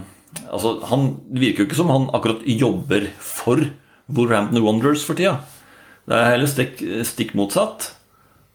Altså, 0.53 0.75
han 0.91 1.07
virker 1.33 1.63
jo 1.63 1.65
ikke 1.65 1.79
som 1.79 1.89
han 1.89 2.11
akkurat 2.15 2.43
jobber 2.45 3.07
for 3.25 3.63
Wolverhampton 4.13 4.61
Wanderers 4.61 5.01
for 5.07 5.17
tida. 5.17 5.39
Det 6.05 6.13
er 6.13 6.29
heller 6.35 6.51
stikk, 6.51 6.83
stikk, 7.09 7.33
motsatt. 7.39 7.87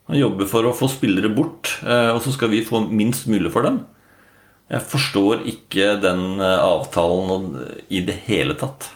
Han 0.06 0.20
jobber 0.20 0.46
for 0.52 0.70
å 0.70 0.76
få 0.78 0.92
spillere 0.94 1.32
bort, 1.34 1.72
eh, 1.82 2.12
og 2.14 2.22
så 2.22 2.36
skal 2.36 2.54
vi 2.54 2.62
få 2.68 2.84
minst 2.86 3.26
mulig 3.34 3.50
for 3.52 3.66
dem. 3.66 3.82
Jeg 4.70 4.86
forstår 4.94 5.42
ikke 5.50 5.96
den 6.06 6.38
avtalen 6.38 7.50
i 7.90 8.06
det 8.06 8.20
hele 8.30 8.54
tatt. 8.62 8.92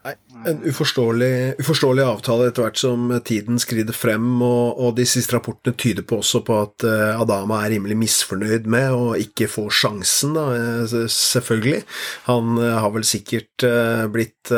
Nei, 0.00 0.14
en 0.48 0.62
uforståelig, 0.64 1.60
uforståelig, 1.60 2.04
avtale 2.08 2.46
etter 2.48 2.64
hvert 2.64 2.78
som 2.80 3.10
tiden 3.28 3.58
skrider 3.60 3.92
frem, 3.92 4.30
og, 4.40 4.78
og, 4.80 4.94
de 4.96 5.04
siste 5.04 5.36
rapportene 5.36 5.76
tyder 5.76 6.06
på 6.08 6.22
også 6.22 6.40
på 6.46 6.56
at 6.56 6.86
uh, 6.88 7.20
Adama 7.20 7.58
er 7.60 7.74
rimelig 7.74 7.98
misfornøyd 8.00 8.64
med 8.72 8.94
å 8.96 9.10
ikke 9.20 9.50
få 9.52 9.66
sjansen, 9.68 10.32
da, 10.38 10.46
uh, 10.56 11.04
selvfølgelig. 11.04 11.82
Han 12.30 12.56
uh, 12.56 12.78
har 12.80 12.94
vel 12.96 13.04
sikkert 13.04 13.66
blitt, 14.14 14.54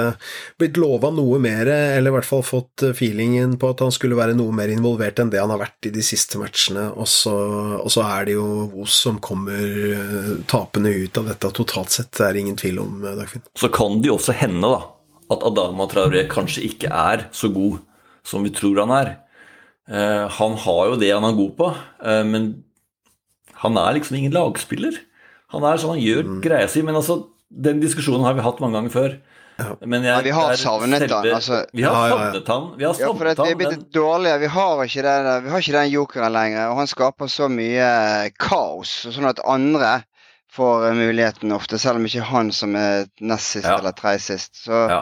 blitt 0.63 0.79
lova 0.79 1.11
noe 1.11 1.43
mer, 1.43 1.67
eller 1.67 2.13
i 2.13 2.17
hvert 2.21 2.29
fall 2.29 2.47
fått 2.47 2.87
feelingen 2.95 3.59
på 3.59 3.73
at 3.75 3.83
han 3.83 3.91
skulle 3.91 4.21
være 4.21 4.39
noe 4.39 4.55
mer 4.55 4.71
involvert 4.71 5.19
enn 5.19 5.35
det 5.35 5.43
han 5.43 5.51
har 5.51 5.65
vært 5.65 5.91
i 5.91 5.95
de 5.97 6.07
siste 6.07 6.39
matchene, 6.39 6.87
og 6.95 7.11
så, 7.11 7.35
og 7.83 7.91
så 7.91 8.07
er 8.07 8.31
det 8.31 8.39
jo 8.39 8.47
Os 8.83 8.95
som 9.09 9.19
kommer 9.23 9.59
tapende 10.51 10.95
ut 10.95 11.19
av 11.19 11.33
dette 11.33 11.51
totalt 11.59 11.99
sett, 11.99 12.15
det 12.15 12.29
er 12.29 12.43
ingen 12.45 12.59
tvil 12.59 12.79
om, 12.85 13.03
Dagfinn. 13.03 13.43
Så 13.59 13.75
kan 13.75 13.99
det 13.99 14.13
jo 14.13 14.21
også 14.21 14.39
hende, 14.39 14.71
da 14.71 15.02
at 15.31 15.45
Adama 15.47 15.87
Traoré 15.91 16.25
kanskje 16.31 16.65
ikke 16.67 16.91
er 16.91 17.27
så 17.35 17.51
god 17.53 17.81
som 18.27 18.45
vi 18.47 18.53
tror 18.55 18.83
han 18.83 18.95
er. 18.95 19.15
Eh, 19.91 20.27
han 20.39 20.59
har 20.65 20.93
jo 20.93 21.01
det 21.01 21.11
han 21.13 21.27
er 21.27 21.39
god 21.39 21.57
på, 21.59 21.73
eh, 22.07 22.23
men 22.27 22.53
han 23.65 23.79
er 23.79 23.99
liksom 23.99 24.19
ingen 24.19 24.35
lagspiller. 24.35 24.99
Han 25.53 25.67
er 25.69 25.81
sånn, 25.81 25.97
han 25.99 26.05
gjør 26.05 26.25
mm. 26.29 26.41
greia 26.45 26.71
si, 26.71 26.83
men 26.87 26.99
altså, 26.99 27.21
den 27.53 27.83
diskusjonen 27.83 28.25
har 28.27 28.39
vi 28.39 28.47
hatt 28.47 28.63
mange 28.63 28.79
ganger 28.79 28.95
før. 28.95 29.21
Men 29.85 30.01
jeg, 30.03 30.11
ja, 30.11 30.21
vi 30.25 30.33
har 30.35 30.55
savnet 30.59 31.05
han. 31.13 31.27
Altså, 31.29 31.59
vi 31.77 31.85
har 31.85 32.09
savnet 32.11 32.49
han. 32.49 32.71
Vi 32.79 32.87
har 32.87 32.97
savnet 32.97 33.05
ja, 33.05 33.11
for 33.19 33.29
det 33.29 33.53
er 33.53 33.59
blitt 33.61 33.85
dårligere. 33.95 34.41
Vi 34.43 34.49
har, 34.55 34.81
ikke 34.87 35.05
den, 35.07 35.29
vi 35.45 35.53
har 35.53 35.65
ikke 35.65 35.77
den 35.77 35.93
jokeren 35.93 36.35
lenger. 36.35 36.71
Og 36.73 36.81
han 36.81 36.91
skaper 36.91 37.31
så 37.31 37.51
mye 37.53 37.91
kaos, 38.43 38.95
sånn 39.13 39.29
at 39.29 39.43
andre 39.45 39.93
får 40.53 40.95
muligheten 40.95 41.53
ofte, 41.53 41.79
selv 41.79 42.01
om 42.01 42.07
ikke 42.09 42.25
han 42.29 42.53
som 42.53 42.75
er 42.77 43.07
nest 43.25 43.57
sist 43.57 43.69
ja. 43.69 43.79
eller 43.79 43.95
tredje 43.97 44.25
sist. 44.27 44.57
Så 44.65 44.81
ja. 44.91 44.99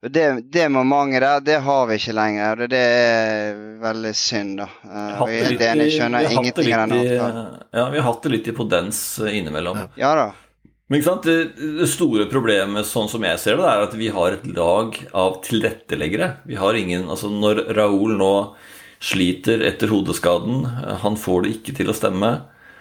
det, 0.00 0.28
det 0.52 0.68
momentet 0.72 1.20
der, 1.22 1.42
det 1.44 1.58
har 1.66 1.90
vi 1.90 1.98
ikke 2.00 2.14
lenger. 2.16 2.62
Og 2.64 2.72
det 2.72 2.84
er 2.84 3.58
veldig 3.82 4.14
synd, 4.16 4.62
da. 4.62 4.70
Uh, 4.84 5.26
er 5.26 5.34
helt 5.50 5.66
enig, 5.68 5.90
skjønner 5.96 6.30
ingenting 6.30 6.72
av 6.72 6.86
den 6.86 6.96
avtalen. 7.02 7.52
Ja, 7.68 7.84
vi 7.92 8.00
har 8.00 8.08
hatt 8.08 8.24
det 8.24 8.32
litt 8.38 8.48
i 8.48 8.56
podens 8.56 9.02
innimellom. 9.28 9.84
Ja 10.00 10.14
da. 10.18 10.30
Men 10.88 11.00
ikke 11.00 11.10
sant? 11.10 11.28
Det, 11.28 11.88
store 11.88 12.26
problemet, 12.28 12.88
sånn 12.88 13.08
som 13.08 13.24
jeg 13.24 13.40
ser 13.40 13.56
det, 13.60 13.68
er 13.68 13.84
at 13.86 13.94
vi 13.96 14.10
har 14.12 14.36
et 14.36 14.44
lag 14.56 14.96
av 15.16 15.38
tilretteleggere. 15.44 16.28
Vi 16.48 16.58
har 16.60 16.76
ingen 16.76 17.08
Altså, 17.08 17.30
når 17.32 17.64
Raoul 17.76 18.16
nå 18.20 18.34
sliter 19.04 19.60
etter 19.68 19.90
hodeskaden. 19.92 20.64
Han 21.04 21.16
får 21.20 21.44
det 21.44 21.54
ikke 21.58 21.76
til 21.80 21.92
å 21.92 21.96
stemme. 21.96 22.32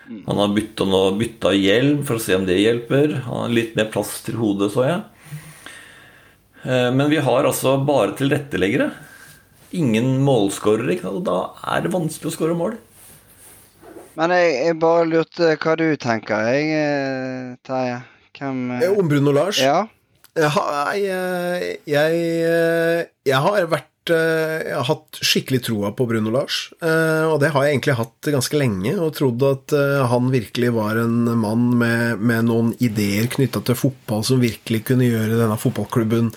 Han 0.04 0.40
har 0.40 0.52
bytta, 0.56 0.86
bytta 1.18 1.54
hjelm 1.56 2.04
for 2.08 2.20
å 2.20 2.24
se 2.24 2.36
om 2.36 2.46
det 2.48 2.60
hjelper. 2.60 3.22
Han 3.28 3.46
har 3.46 3.54
litt 3.56 3.78
mer 3.80 3.88
plass 3.94 4.18
til 4.26 4.36
hodet, 4.42 4.72
så 4.74 4.84
jeg. 4.88 5.02
Eh, 6.64 6.90
men 6.96 7.10
vi 7.12 7.22
har 7.24 7.48
altså 7.48 7.78
bare 7.88 8.16
tilretteleggere. 8.20 8.90
Ingen 9.80 10.18
målskårere. 10.26 11.00
Og 11.12 11.24
da 11.28 11.38
er 11.76 11.86
det 11.86 11.94
vanskelig 11.96 12.32
å 12.32 12.36
skåre 12.36 12.58
mål. 12.58 12.76
Men 14.20 14.36
jeg, 14.36 14.52
jeg, 14.60 14.78
bare 14.82 15.08
lurte 15.10 15.56
hva 15.58 15.78
du 15.80 15.88
tenker, 15.98 16.52
jeg, 16.52 16.68
eh, 16.78 17.56
Terje. 17.66 18.04
Hvem 18.38 18.60
eh, 18.78 18.92
Om 18.92 19.10
Bruno 19.10 19.34
Lars? 19.34 19.62
Ja. 19.62 19.86
Jeg, 20.34 21.02
jeg, 21.06 21.74
jeg, 21.86 23.10
jeg 23.30 23.42
har 23.46 23.68
vært 23.70 23.93
jeg 24.12 24.74
har 24.76 24.88
hatt 24.88 25.20
skikkelig 25.24 25.62
troa 25.68 25.92
på 25.96 26.06
Bruno 26.10 26.32
Lars, 26.34 26.68
eh, 26.84 27.24
og 27.30 27.38
det 27.44 27.52
har 27.54 27.66
jeg 27.66 27.76
egentlig 27.76 27.96
hatt 28.00 28.30
ganske 28.34 28.60
lenge. 28.60 28.94
Og 29.00 29.14
trodd 29.18 29.46
at 29.48 29.76
eh, 29.78 30.04
han 30.12 30.32
virkelig 30.34 30.72
var 30.76 31.00
en 31.02 31.30
mann 31.40 31.70
med, 31.80 32.24
med 32.24 32.50
noen 32.50 32.74
ideer 32.84 33.30
knytta 33.32 33.64
til 33.64 33.78
fotball 33.80 34.26
som 34.28 34.44
virkelig 34.44 34.84
kunne 34.90 35.08
gjøre 35.08 35.40
denne 35.40 35.60
fotballklubben 35.60 36.32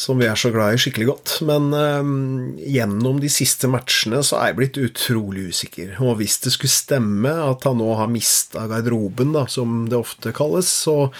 som 0.00 0.20
vi 0.20 0.28
er 0.30 0.38
så 0.38 0.52
glad 0.54 0.76
i, 0.76 0.80
skikkelig 0.80 1.10
godt. 1.10 1.34
Men 1.48 1.70
um, 1.72 2.14
gjennom 2.60 3.20
de 3.22 3.30
siste 3.32 3.68
matchene 3.70 4.22
så 4.24 4.40
er 4.40 4.52
jeg 4.52 4.60
blitt 4.60 4.80
utrolig 4.80 5.48
usikker. 5.52 5.96
Og 6.04 6.18
hvis 6.20 6.38
det 6.44 6.54
skulle 6.54 6.74
stemme 6.74 7.34
at 7.44 7.66
han 7.68 7.80
nå 7.80 7.90
har 7.98 8.12
mista 8.12 8.66
garderoben, 8.70 9.34
da, 9.36 9.46
som 9.50 9.84
det 9.90 10.00
ofte 10.00 10.34
kalles, 10.36 10.70
så 10.86 11.10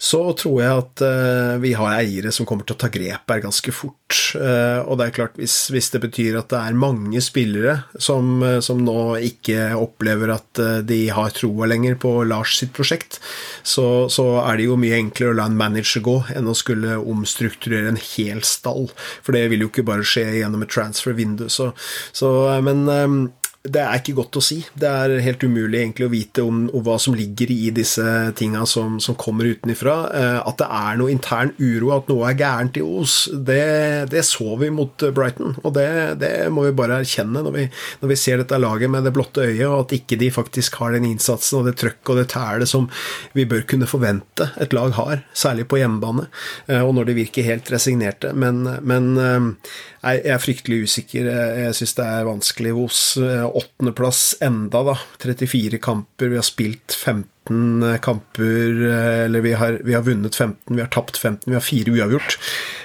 så 0.00 0.20
tror 0.32 0.60
jeg 0.62 0.80
at 0.80 1.02
uh, 1.04 1.54
vi 1.60 1.74
har 1.76 1.92
eiere 1.98 2.32
som 2.32 2.46
kommer 2.48 2.64
til 2.64 2.72
å 2.72 2.80
ta 2.80 2.88
grep 2.92 3.28
her 3.28 3.42
ganske 3.44 3.72
fort. 3.74 4.16
Uh, 4.32 4.80
og 4.88 4.96
det 4.96 5.06
er 5.06 5.14
klart, 5.18 5.36
hvis, 5.36 5.56
hvis, 5.74 5.90
det 5.92 6.00
betyr 6.06 6.38
at 6.40 6.48
det 6.54 6.60
er 6.60 6.78
mange 6.80 7.20
spillere 7.20 7.74
som, 8.00 8.38
uh, 8.40 8.58
som 8.64 8.80
nå 8.80 9.18
ikke 9.28 9.74
opplever 9.76 10.32
at 10.32 10.62
de 10.88 11.02
har 11.12 11.34
troa 11.36 11.68
lenger 11.68 11.98
på 12.00 12.14
Lars 12.24 12.56
sitt 12.62 12.72
prosjekt, 12.76 13.18
så, 13.60 14.08
så, 14.08 14.26
er 14.46 14.56
det 14.56 14.70
jo 14.70 14.78
mye 14.80 14.96
enklere 15.02 15.34
å 15.34 15.38
la 15.42 15.50
en 15.50 15.58
manager 15.60 16.04
gå 16.06 16.16
enn 16.32 16.48
å 16.48 16.56
skulle 16.56 16.96
omstrukturere 16.96 17.92
en 17.92 18.00
hel 18.00 18.40
stall. 18.46 18.88
For 19.20 19.36
det 19.36 19.50
vil 19.52 19.66
jo 19.66 19.70
ikke 19.72 19.84
bare 19.90 20.06
skje 20.06 20.24
gjennom 20.38 20.64
et 20.64 20.72
transfer-vindu. 20.72 21.50
Så, 21.52 21.70
så, 22.16 22.32
men 22.64 23.28
det 23.60 23.80
er 23.84 23.98
ikke 23.98 24.14
godt 24.16 24.38
å 24.38 24.40
si. 24.40 24.56
Det 24.72 24.88
er 24.88 25.18
helt 25.20 25.42
umulig 25.44 25.82
egentlig 25.82 26.06
å 26.06 26.12
vite 26.12 26.44
om, 26.48 26.62
om 26.72 26.84
hva 26.84 26.94
som 27.02 27.12
ligger 27.12 27.50
i 27.52 27.68
disse 27.76 28.04
tinga 28.38 28.62
som, 28.64 28.94
som, 29.04 29.18
kommer 29.20 29.50
utenifra. 29.50 29.96
Eh, 30.16 30.38
at 30.48 30.56
det 30.62 30.68
er 30.78 30.96
noe 30.96 31.12
intern 31.12 31.52
uro, 31.58 31.90
at 31.92 32.08
noe 32.08 32.30
er 32.30 32.38
gærent 32.40 32.78
i 32.80 32.84
Os, 32.84 33.16
det, 33.28 34.08
det 34.14 34.22
så 34.24 34.56
vi 34.62 34.70
mot 34.72 35.04
Brighton. 35.12 35.58
Og 35.60 35.74
det, 35.76 35.90
det 36.22 36.32
må 36.48 36.64
vi 36.64 36.72
bare 36.78 37.02
erkjenne 37.02 37.44
når 37.44 37.56
vi, 37.58 37.66
når 38.00 38.12
vi, 38.14 38.18
ser 38.22 38.40
dette 38.40 38.62
laget 38.62 38.94
med 38.94 39.04
det 39.04 39.12
blotte 39.18 39.44
øyet, 39.44 39.66
og 39.68 39.82
at 39.82 39.94
ikke 39.98 40.20
de 40.24 40.32
faktisk 40.32 40.80
har 40.80 40.96
den 40.96 41.10
innsatsen 41.10 41.60
og 41.60 41.68
det 41.68 41.76
trøkket 41.82 42.14
og 42.14 42.20
det 42.22 42.26
tælet 42.32 42.72
som 42.72 42.88
vi 43.36 43.44
bør 43.50 43.68
kunne 43.68 43.90
forvente 43.90 44.48
et 44.60 44.72
lag 44.76 44.96
har, 44.96 45.24
særlig 45.36 45.68
på 45.68 45.82
hjemmebane, 45.82 46.30
eh, 46.72 46.80
og 46.80 46.96
når 46.96 47.12
de 47.12 47.20
virker 47.20 47.44
helt 47.44 47.68
resignerte. 47.76 48.32
Men, 48.32 48.64
men 48.80 49.12
eh, 49.20 49.76
jeg 50.00 50.22
er 50.32 50.40
fryktelig 50.40 50.84
usikker. 50.88 51.26
Jeg 51.28 51.76
syns 51.76 51.92
det 51.98 52.06
er 52.08 52.28
vanskelig 52.28 52.72
hos 52.76 53.00
eh, 53.20 53.44
åttendeplass 53.44 54.22
enda, 54.44 54.80
da. 54.88 54.94
34 55.20 55.80
kamper. 55.84 56.32
Vi 56.32 56.38
har 56.40 56.46
spilt 56.46 56.96
15 56.96 57.98
kamper 58.04 58.80
eh, 58.86 59.18
Eller 59.26 59.44
vi 59.44 59.52
har, 59.58 59.76
vi 59.84 59.96
har 59.96 60.06
vunnet 60.06 60.36
15, 60.36 60.72
vi 60.72 60.80
har 60.80 60.88
tapt 60.94 61.20
15, 61.20 61.50
vi 61.50 61.58
har 61.58 61.66
fire 61.66 61.92
uavgjort. 61.92 62.38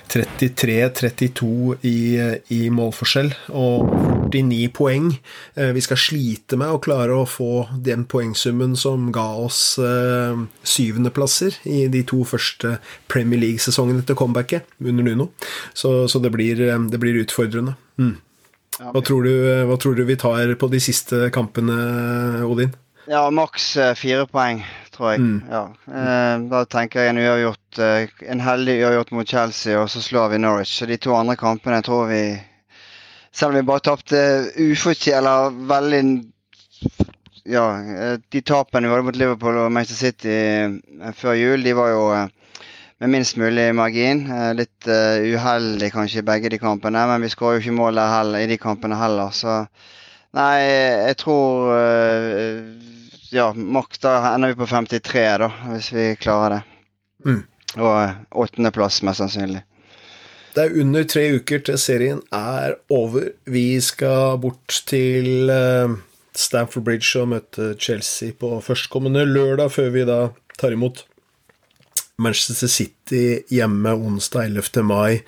33-32 0.10 1.76
i, 1.88 1.98
i, 2.54 2.60
målforskjell 2.74 3.32
og 3.58 3.90
49 4.32 4.70
poeng. 4.76 5.10
Eh, 5.56 5.72
vi 5.76 5.84
skal 5.84 6.00
slite 6.00 6.60
med 6.60 6.74
å 6.74 6.82
klare 6.84 7.16
å 7.16 7.28
få 7.30 7.66
den 7.86 8.06
poengsummen 8.10 8.76
som 8.80 9.10
ga 9.16 9.28
oss 9.46 9.78
eh, 9.82 10.38
syvendeplasser 10.66 11.60
i 11.70 11.86
de 11.92 12.04
to 12.08 12.24
første 12.28 12.78
Premier 13.12 13.42
League-sesongene 13.42 14.06
til 14.06 14.20
comebacket 14.20 14.70
under 14.84 15.10
Nuno. 15.10 15.30
Så, 15.74 16.08
så 16.12 16.22
det, 16.24 16.34
blir, 16.36 16.62
eh, 16.62 16.88
det, 16.92 17.02
blir, 17.02 17.22
utfordrende. 17.26 17.76
Mm. 18.02 18.16
Hva, 18.80 19.02
tror 19.06 19.24
du, 19.24 19.36
hva 19.70 19.78
tror 19.80 19.96
du 19.96 20.04
vi 20.08 20.20
tar 20.20 20.52
på 20.60 20.72
de 20.72 20.82
siste 20.84 21.30
kampene, 21.36 21.76
Odin? 22.44 22.74
Ja, 23.08 23.28
maks 23.30 23.76
fire 24.00 24.26
poeng 24.28 24.64
tror 24.96 25.12
jeg. 25.12 25.22
Mm. 25.22 25.40
Ja. 25.52 25.64
Eh, 26.02 26.36
da 26.52 26.64
tenker 26.72 27.04
jeg 27.04 27.14
en 27.14 27.22
uavgjort, 27.22 27.80
eh, 27.84 28.14
en 28.32 28.44
heldig 28.44 28.78
uavgjort 28.82 29.12
mot 29.18 29.30
Chelsea, 29.30 29.78
og 29.80 29.90
så 29.92 30.02
slår 30.02 30.32
vi 30.34 30.42
Norwich. 30.42 30.78
Så 30.80 30.88
de 30.90 30.98
to 30.98 31.16
andre 31.16 31.38
kampene 31.40 31.82
tror 31.86 32.08
vi 32.12 32.26
Selv 33.36 33.52
om 33.52 33.58
vi 33.58 33.68
bare 33.68 33.84
tapte 33.84 34.20
ufortjent, 34.64 35.18
eller 35.18 35.52
veldig 35.68 36.02
Ja, 37.46 37.66
eh, 37.78 38.18
de 38.32 38.42
tapene 38.42 38.88
vi 38.88 38.94
hadde 38.94 39.06
mot 39.06 39.16
Liverpool 39.20 39.58
og 39.60 39.72
Manchester 39.72 40.08
City 40.08 40.30
eh, 40.32 41.12
før 41.14 41.36
jul, 41.36 41.64
de 41.64 41.76
var 41.76 41.90
jo 41.92 42.06
med 43.00 43.12
minst 43.12 43.36
mulig 43.38 43.76
margin. 43.76 44.24
Litt 44.56 44.88
uh, 44.88 45.20
uheldig 45.20 45.92
kanskje 45.92 46.22
i 46.22 46.26
begge 46.26 46.50
de 46.50 46.58
kampene, 46.62 47.02
men 47.10 47.26
vi 47.26 47.30
skårer 47.30 47.60
jo 47.60 47.66
ikke 47.66 47.76
mål 47.76 48.00
i 48.40 48.48
de 48.48 48.58
kampene 48.58 48.96
heller. 48.96 49.36
Så 49.36 49.66
nei, 50.32 50.64
jeg 50.64 51.18
tror 51.20 51.76
uh, 51.76 52.96
ja, 53.34 53.54
maks 53.54 54.02
da 54.04 54.18
ender 54.34 54.54
vi 54.54 54.60
på 54.60 54.68
53, 54.70 55.24
da, 55.42 55.52
hvis 55.72 55.92
vi 55.94 56.10
klarer 56.20 56.58
det. 56.58 56.62
Mm. 57.26 57.42
Og 57.76 57.96
eh, 58.04 58.20
åttendeplass, 58.44 59.02
mest 59.06 59.24
sannsynlig. 59.24 59.64
Det 60.56 60.64
er 60.64 60.78
under 60.80 61.04
tre 61.04 61.26
uker 61.36 61.64
til 61.68 61.80
serien 61.82 62.22
er 62.32 62.78
over. 62.94 63.34
Vi 63.44 63.82
skal 63.84 64.38
bort 64.40 64.78
til 64.88 65.52
uh, 65.52 65.98
Stamford 66.32 66.86
Bridge 66.88 67.20
og 67.20 67.34
møte 67.34 67.74
Chelsea 67.76 68.32
på 68.40 68.54
førstkommende 68.64 69.26
lørdag, 69.28 69.74
før 69.76 69.92
vi 69.92 70.06
da 70.08 70.20
tar 70.56 70.78
imot 70.78 71.04
Manchester 72.16 72.72
City 72.72 73.42
hjemme 73.52 73.98
onsdag 74.00 74.48
11. 74.48 74.86
mai. 74.88 75.20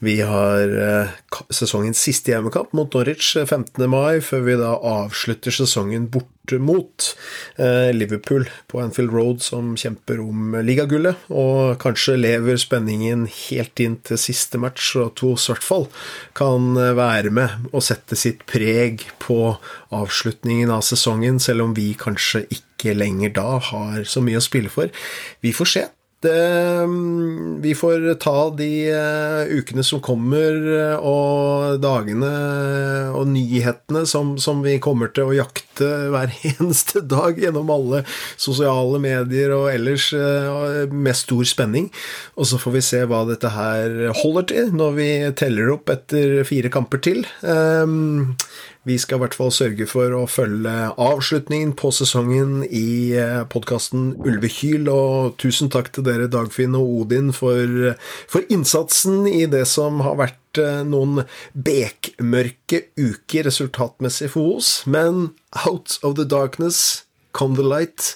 Vi 0.00 0.20
har 0.24 0.70
eh, 0.80 1.08
sesongens 1.52 2.00
siste 2.00 2.32
hjemmekamp 2.32 2.72
mot 2.72 2.94
Norwich 2.96 3.34
15. 3.36 3.84
mai, 3.92 4.22
før 4.24 4.46
vi 4.46 4.54
da 4.56 4.70
avslutter 4.72 5.52
sesongen 5.52 6.06
borte 6.08 6.56
mot 6.56 7.10
eh, 7.60 7.90
Liverpool 7.92 8.46
på 8.72 8.80
Anfield 8.80 9.12
Road, 9.12 9.44
som 9.44 9.74
kjemper 9.76 10.22
om 10.24 10.56
ligagullet. 10.64 11.20
Og 11.28 11.76
kanskje 11.84 12.16
lever 12.16 12.56
spenningen 12.62 13.26
helt 13.28 13.84
inn 13.84 13.98
til 14.08 14.22
siste 14.24 14.62
match, 14.62 14.94
og 14.96 15.20
i 15.20 15.34
hvert 15.36 15.68
fall 15.68 15.86
kan 16.38 16.72
eh, 16.80 16.96
være 16.96 17.36
med 17.36 17.68
og 17.68 17.84
sette 17.84 18.16
sitt 18.16 18.46
preg 18.48 19.04
på 19.20 19.52
avslutningen 19.92 20.72
av 20.72 20.86
sesongen, 20.88 21.36
selv 21.44 21.68
om 21.68 21.76
vi 21.76 21.90
kanskje 21.92 22.46
ikke 22.48 22.96
lenger 22.96 23.36
da 23.36 23.48
har 23.68 24.08
så 24.08 24.24
mye 24.24 24.40
å 24.40 24.48
spille 24.48 24.72
for. 24.72 24.88
Vi 25.44 25.52
får 25.52 25.74
se. 25.76 25.88
Det, 26.20 26.76
mm, 26.84 27.62
vi 27.62 27.74
får 27.74 28.14
ta 28.20 28.50
de 28.52 28.68
uh, 28.92 29.52
ukene 29.56 29.80
som 29.80 30.02
kommer, 30.04 30.58
uh, 30.68 30.98
og 31.00 31.78
dagene 31.80 32.28
og 33.16 33.30
nyhetene 33.32 34.02
som, 34.04 34.34
som, 34.36 34.60
vi 34.60 34.76
kommer 34.84 35.08
til 35.16 35.30
å 35.30 35.36
jakte 35.38 35.88
hver 36.12 36.34
eneste 36.50 37.00
dag 37.08 37.40
gjennom 37.40 37.72
alle 37.72 38.02
sosiale 38.36 39.00
medier 39.00 39.54
og 39.56 39.70
ellers 39.72 40.10
med 40.92 41.16
stor 41.16 41.48
spenning. 41.48 41.88
Og 42.36 42.50
så 42.52 42.60
får 42.60 42.76
vi 42.76 42.84
se 42.84 43.00
hva 43.08 43.24
dette 43.28 43.54
her 43.56 44.10
holder 44.20 44.50
til 44.52 44.74
når 44.76 44.96
vi 45.00 45.10
teller 45.40 45.72
opp 45.78 45.88
etter 45.94 46.42
fire 46.48 46.68
kamper 46.72 47.00
til. 47.08 47.24
Vi 48.88 48.96
skal 48.96 49.18
i 49.18 49.20
hvert 49.20 49.34
fall 49.36 49.50
sørge 49.52 49.84
for 49.90 50.14
å 50.16 50.22
følge 50.30 50.72
avslutningen 50.96 51.74
på 51.76 51.90
sesongen 51.92 52.62
i 52.64 53.12
eh, 53.12 53.42
podkasten 53.52 54.14
Ulvekyl, 54.24 54.88
og 54.88 55.34
tusen 55.42 55.68
takk 55.72 55.90
til 55.92 56.06
dere, 56.06 56.30
Dagfinn 56.32 56.78
og 56.78 57.02
Odin, 57.02 57.28
for, 57.36 57.92
for 58.30 58.48
innsatsen 58.48 59.28
i 59.28 59.44
det 59.52 59.66
som 59.68 60.00
har 60.06 60.16
vært 60.22 60.62
eh, 60.64 60.80
noen 60.88 61.26
bekmørke 61.52 62.86
uker 62.96 63.50
resultatmessig 63.50 64.32
for 64.32 64.56
oss, 64.56 64.72
men 64.88 65.34
out 65.66 65.98
of 66.00 66.16
the 66.16 66.24
darkness 66.24 67.04
come 67.36 67.60
the 67.60 67.66
light, 67.66 68.14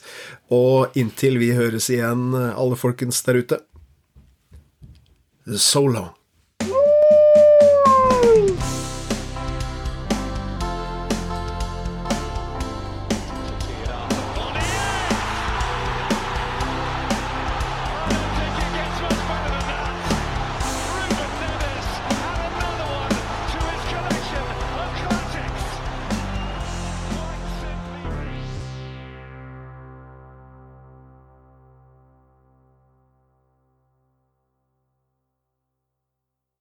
og 0.49 0.97
inntil 0.97 1.37
vi 1.45 1.53
høres 1.55 1.93
igjen, 1.93 2.33
alle 2.33 2.81
folkens 2.81 3.21
der 3.29 3.45
ute, 3.45 3.61
so 5.61 5.85
long. 5.85 6.15